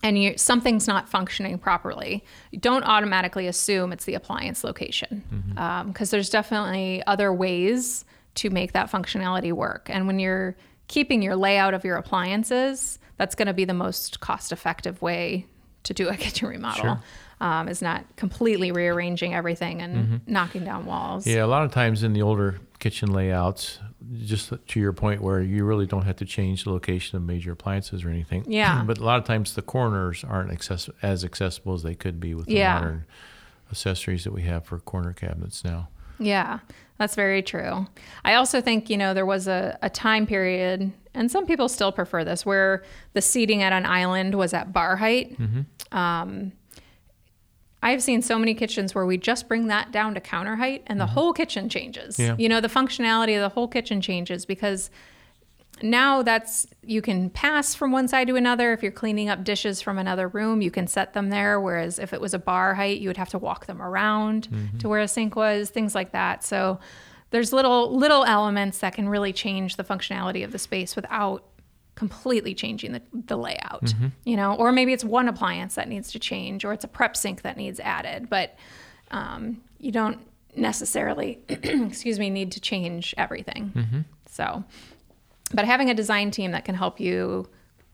and 0.01 0.21
you 0.21 0.37
something's 0.37 0.87
not 0.87 1.07
functioning 1.07 1.57
properly 1.57 2.23
don't 2.59 2.83
automatically 2.83 3.47
assume 3.47 3.93
it's 3.93 4.05
the 4.05 4.15
appliance 4.15 4.63
location 4.63 5.23
mm-hmm. 5.33 5.57
um, 5.57 5.87
because 5.87 6.11
there's 6.11 6.29
definitely 6.29 7.03
other 7.07 7.31
ways 7.31 8.05
to 8.35 8.49
make 8.49 8.73
that 8.73 8.91
functionality 8.91 9.53
work. 9.53 9.89
And 9.91 10.07
when 10.07 10.17
you're 10.19 10.55
keeping 10.87 11.21
your 11.21 11.35
layout 11.35 11.73
of 11.73 11.83
your 11.83 11.97
appliances 11.97 12.99
that's 13.17 13.35
going 13.35 13.47
to 13.47 13.53
be 13.53 13.65
the 13.65 13.73
most 13.73 14.19
cost 14.19 14.51
effective 14.51 15.01
way 15.01 15.45
to 15.83 15.93
do 15.93 16.09
a 16.09 16.15
kitchen 16.17 16.47
remodel. 16.47 16.81
Sure. 16.81 17.03
Um, 17.43 17.67
is 17.67 17.81
not 17.81 18.05
completely 18.15 18.71
rearranging 18.71 19.33
everything 19.35 19.81
and 19.81 20.21
knocking 20.27 20.63
down 20.63 20.85
walls 20.85 21.27
Yeah, 21.27 21.43
a 21.43 21.47
lot 21.55 21.63
of 21.65 21.71
times 21.71 22.01
in 22.01 22.13
the 22.13 22.21
older 22.21 22.59
kitchen 22.79 23.11
layouts, 23.11 23.79
just 24.25 24.53
to 24.67 24.79
your 24.79 24.93
point, 24.93 25.21
where 25.21 25.41
you 25.41 25.65
really 25.65 25.85
don't 25.85 26.05
have 26.05 26.15
to 26.17 26.25
change 26.25 26.63
the 26.63 26.71
location 26.71 27.17
of 27.17 27.23
major 27.23 27.51
appliances 27.51 28.03
or 28.05 28.09
anything. 28.09 28.45
Yeah. 28.47 28.83
but 28.87 28.97
a 28.97 29.03
lot 29.03 29.19
of 29.19 29.25
times 29.25 29.55
the 29.55 29.61
corners 29.61 30.23
aren't 30.23 30.51
access- 30.51 30.89
as 31.01 31.25
accessible 31.25 31.73
as 31.73 31.83
they 31.83 31.95
could 31.95 32.19
be 32.19 32.33
with 32.33 32.45
the 32.47 32.53
Yeah. 32.53 32.75
modern 32.75 33.05
accessories 33.69 34.23
that 34.23 34.31
we 34.33 34.43
have 34.43 34.65
for 34.65 34.79
corner 34.79 35.13
cabinets 35.13 35.63
now. 35.65 35.89
Yeah, 36.19 36.59
that's 36.97 37.15
very 37.15 37.41
true. 37.41 37.87
I 38.23 38.35
also 38.35 38.61
think, 38.61 38.89
you 38.89 38.97
know, 38.97 39.13
there 39.13 39.25
was 39.25 39.47
a, 39.47 39.77
a 39.81 39.89
time 39.89 40.25
period, 40.27 40.93
and 41.13 41.29
some 41.29 41.45
people 41.45 41.67
still 41.67 41.91
prefer 41.91 42.23
this, 42.23 42.45
where 42.45 42.83
the 43.13 43.21
seating 43.21 43.63
at 43.63 43.73
an 43.73 43.85
island 43.85 44.35
was 44.35 44.53
at 44.53 44.71
bar 44.71 44.95
height. 44.95 45.35
Um, 45.91 46.51
I've 47.83 48.01
seen 48.01 48.21
so 48.21 48.39
many 48.39 48.53
kitchens 48.53 48.95
where 48.95 49.05
we 49.05 49.17
just 49.17 49.49
bring 49.49 49.67
that 49.67 49.91
down 49.91 50.13
to 50.13 50.21
counter 50.21 50.55
height 50.55 50.83
and 50.87 50.99
the 50.99 51.05
mm-hmm. 51.05 51.13
whole 51.13 51.33
kitchen 51.33 51.67
changes. 51.67 52.17
Yeah. 52.17 52.35
You 52.39 52.47
know, 52.47 52.61
the 52.61 52.69
functionality 52.69 53.35
of 53.35 53.41
the 53.41 53.49
whole 53.49 53.67
kitchen 53.67 53.99
changes 53.99 54.45
because 54.45 54.89
now 55.81 56.21
that's 56.21 56.65
you 56.81 57.01
can 57.01 57.29
pass 57.29 57.75
from 57.75 57.91
one 57.91 58.07
side 58.07 58.27
to 58.27 58.37
another. 58.37 58.71
If 58.71 58.83
you're 58.83 58.91
cleaning 58.93 59.27
up 59.27 59.43
dishes 59.43 59.81
from 59.81 59.99
another 59.99 60.29
room 60.29 60.61
you 60.61 60.71
can 60.71 60.87
set 60.87 61.13
them 61.13 61.29
there. 61.29 61.59
Whereas 61.59 61.99
if 61.99 62.13
it 62.13 62.21
was 62.21 62.33
a 62.33 62.39
bar 62.39 62.73
height 62.73 63.01
you 63.01 63.09
would 63.09 63.17
have 63.17 63.29
to 63.29 63.37
walk 63.37 63.65
them 63.65 63.81
around 63.81 64.47
mm-hmm. 64.47 64.77
to 64.77 64.87
where 64.87 65.01
a 65.01 65.07
sink 65.07 65.35
was 65.35 65.69
things 65.69 65.93
like 65.93 66.13
that. 66.13 66.41
So 66.41 66.79
there's 67.31 67.51
little 67.51 67.93
little 67.93 68.23
elements 68.23 68.77
that 68.79 68.93
can 68.93 69.09
really 69.09 69.33
change 69.33 69.75
the 69.75 69.83
functionality 69.83 70.45
of 70.45 70.53
the 70.53 70.59
space 70.59 70.95
without 70.95 71.43
completely 71.95 72.53
changing 72.53 72.91
the, 72.93 73.01
the 73.27 73.37
layout 73.37 73.93
you 74.25 74.35
know? 74.35 74.55
Or 74.55 74.71
maybe 74.71 74.93
it's 74.93 75.03
one 75.03 75.27
appliance 75.27 75.75
that 75.75 75.87
needs 75.87 76.11
to 76.13 76.19
change 76.19 76.65
or 76.65 76.73
it's 76.73 76.83
a 76.83 76.87
prep 76.87 77.15
sink 77.15 77.41
that 77.43 77.55
needs 77.57 77.79
added 77.79 78.29
but 78.29 78.55
um, 79.11 79.61
you 79.79 79.91
don't 79.91 80.19
necessarily 80.55 81.39
excuse 81.49 82.19
me 82.19 82.29
need 82.29 82.51
to 82.53 82.59
change 82.59 83.13
everything. 83.17 84.05
So 84.27 84.63
but 85.53 85.65
having 85.65 85.89
a 85.89 85.93
design 85.93 86.31
team 86.31 86.51
that 86.51 86.65
can 86.65 86.75
help 86.75 86.99
you 86.99 87.47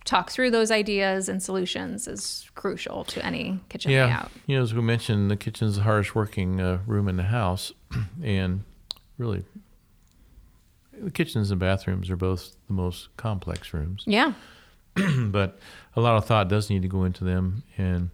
talk 0.06 0.32
through 0.32 0.50
those 0.50 0.72
ideas 0.72 1.28
and 1.30 1.44
solutions 1.44 2.08
is 2.08 2.50
crucial 2.56 3.04
to 3.04 3.24
any 3.26 3.60
kitchen 3.70 3.92
Yeah, 3.92 4.06
layout. 4.06 4.32
you 4.48 4.56
know, 4.56 4.64
as 4.64 4.74
we 4.74 4.82
mentioned, 4.82 5.30
the 5.30 5.36
kitchen's 5.36 5.76
the 5.76 5.82
hardest 5.84 6.16
working 6.16 6.62
uh, 6.62 6.80
room 6.88 7.10
in 7.10 7.18
the 7.18 7.24
house, 7.24 7.74
and 8.24 8.64
really, 9.18 9.44
the 11.02 11.12
kitchens 11.12 11.52
and 11.52 11.60
bathrooms 11.60 12.10
are 12.10 12.16
both 12.16 12.56
the 12.68 12.74
most 12.74 13.10
complex 13.18 13.74
rooms. 13.74 14.04
Yeah. 14.06 14.34
but 14.96 15.60
a 15.96 16.02
lot 16.02 16.18
of 16.18 16.26
thought 16.26 16.48
does 16.50 16.70
need 16.70 16.82
to 16.82 16.88
go 16.88 17.04
into 17.04 17.24
them, 17.24 17.64
and 17.78 18.10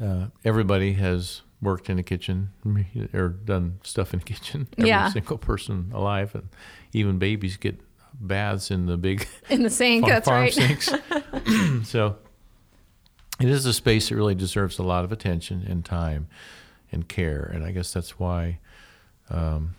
uh, 0.00 0.26
everybody 0.44 0.92
has 0.94 1.42
worked 1.60 1.88
in 1.90 1.98
a 1.98 2.02
kitchen 2.02 2.50
or 3.14 3.28
done 3.28 3.78
stuff 3.82 4.12
in 4.14 4.20
a 4.20 4.22
kitchen. 4.22 4.68
Every 4.78 4.88
Yeah. 4.88 5.08
single 5.10 5.38
person 5.38 5.90
alive, 5.94 6.34
and 6.34 6.48
even 6.92 7.18
babies 7.18 7.56
get 7.56 7.80
baths 8.14 8.70
in 8.70 8.86
the 8.86 8.96
big 8.96 9.26
In 9.50 9.62
the 9.62 9.70
sink, 9.70 10.02
farm, 10.02 10.10
that's 10.12 10.28
farm 10.28 10.40
right. 10.42 10.52
sinks. 10.52 10.90
so 11.88 12.16
it 13.40 13.48
is 13.48 13.64
a 13.66 13.72
space 13.72 14.08
that 14.10 14.16
really 14.16 14.34
deserves 14.34 14.78
a 14.78 14.82
lot 14.82 15.04
of 15.04 15.10
attention 15.12 15.64
and 15.68 15.84
time 15.84 16.28
and 16.92 17.08
care, 17.08 17.50
and 17.54 17.64
I 17.64 17.72
guess 17.72 17.92
that's 17.92 18.18
why. 18.18 18.58
Um, 19.30 19.74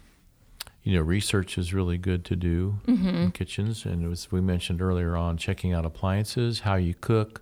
you 0.84 0.96
know, 0.96 1.02
research 1.02 1.58
is 1.58 1.74
really 1.74 1.98
good 1.98 2.26
to 2.26 2.36
do 2.36 2.80
Mm-hmm. 2.88 3.08
in 3.08 3.32
kitchens, 3.32 3.86
and 3.86 4.12
as 4.12 4.32
we 4.32 4.42
mentioned 4.42 4.82
earlier 4.82 5.16
on, 5.16 5.38
checking 5.38 5.74
out 5.74 5.86
appliances, 5.86 6.62
how 6.62 6.76
you 6.76 6.94
cook, 6.94 7.42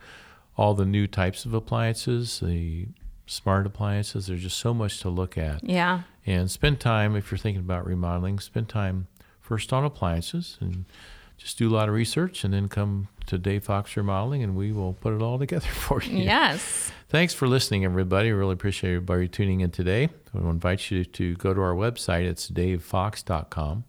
all 0.57 0.73
the 0.73 0.85
new 0.85 1.07
types 1.07 1.45
of 1.45 1.53
appliances, 1.53 2.39
the 2.39 2.87
smart 3.25 3.65
appliances. 3.65 4.27
There's 4.27 4.41
just 4.43 4.57
so 4.57 4.73
much 4.73 4.99
to 5.01 5.09
look 5.09 5.37
at 5.37 5.63
Yeah. 5.63 6.01
and 6.25 6.51
spend 6.51 6.79
time 6.79 7.15
if 7.15 7.31
you're 7.31 7.37
thinking 7.37 7.61
about 7.63 7.85
remodeling 7.87 8.39
spend 8.39 8.67
time 8.69 9.07
first 9.39 9.71
on 9.73 9.85
appliances 9.85 10.57
and 10.59 10.85
just 11.37 11.57
do 11.57 11.69
a 11.69 11.73
lot 11.73 11.87
of 11.89 11.95
research 11.95 12.43
and 12.43 12.53
then 12.53 12.67
come 12.67 13.07
to 13.27 13.37
dave 13.37 13.63
fox 13.63 13.95
remodeling 13.97 14.43
and 14.43 14.55
we 14.55 14.71
will 14.71 14.93
put 14.93 15.13
it 15.13 15.21
all 15.21 15.39
together 15.39 15.65
for 15.87 16.01
you 16.03 16.17
Yes. 16.23 16.91
Thanks 17.11 17.33
for 17.33 17.45
listening 17.45 17.83
everybody. 17.83 18.31
Really 18.31 18.53
appreciate 18.53 18.91
everybody 18.91 19.27
tuning 19.27 19.59
in 19.59 19.69
today. 19.69 20.05
I 20.05 20.37
want 20.37 20.45
to 20.45 20.49
invite 20.49 20.89
you 20.91 21.03
to 21.03 21.35
go 21.35 21.53
to 21.53 21.59
our 21.59 21.73
website. 21.73 22.23
It's 22.23 22.49
davefox.com 22.49 23.83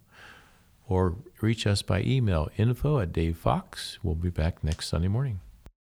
or 0.89 1.15
reach 1.41 1.65
us 1.65 1.83
by 1.83 2.03
email 2.03 2.51
info 2.57 2.99
at 2.99 3.13
davefox. 3.13 3.99
We'll 4.03 4.17
be 4.17 4.31
back 4.31 4.65
next 4.65 4.89
sunday 4.89 5.07
morning 5.07 5.41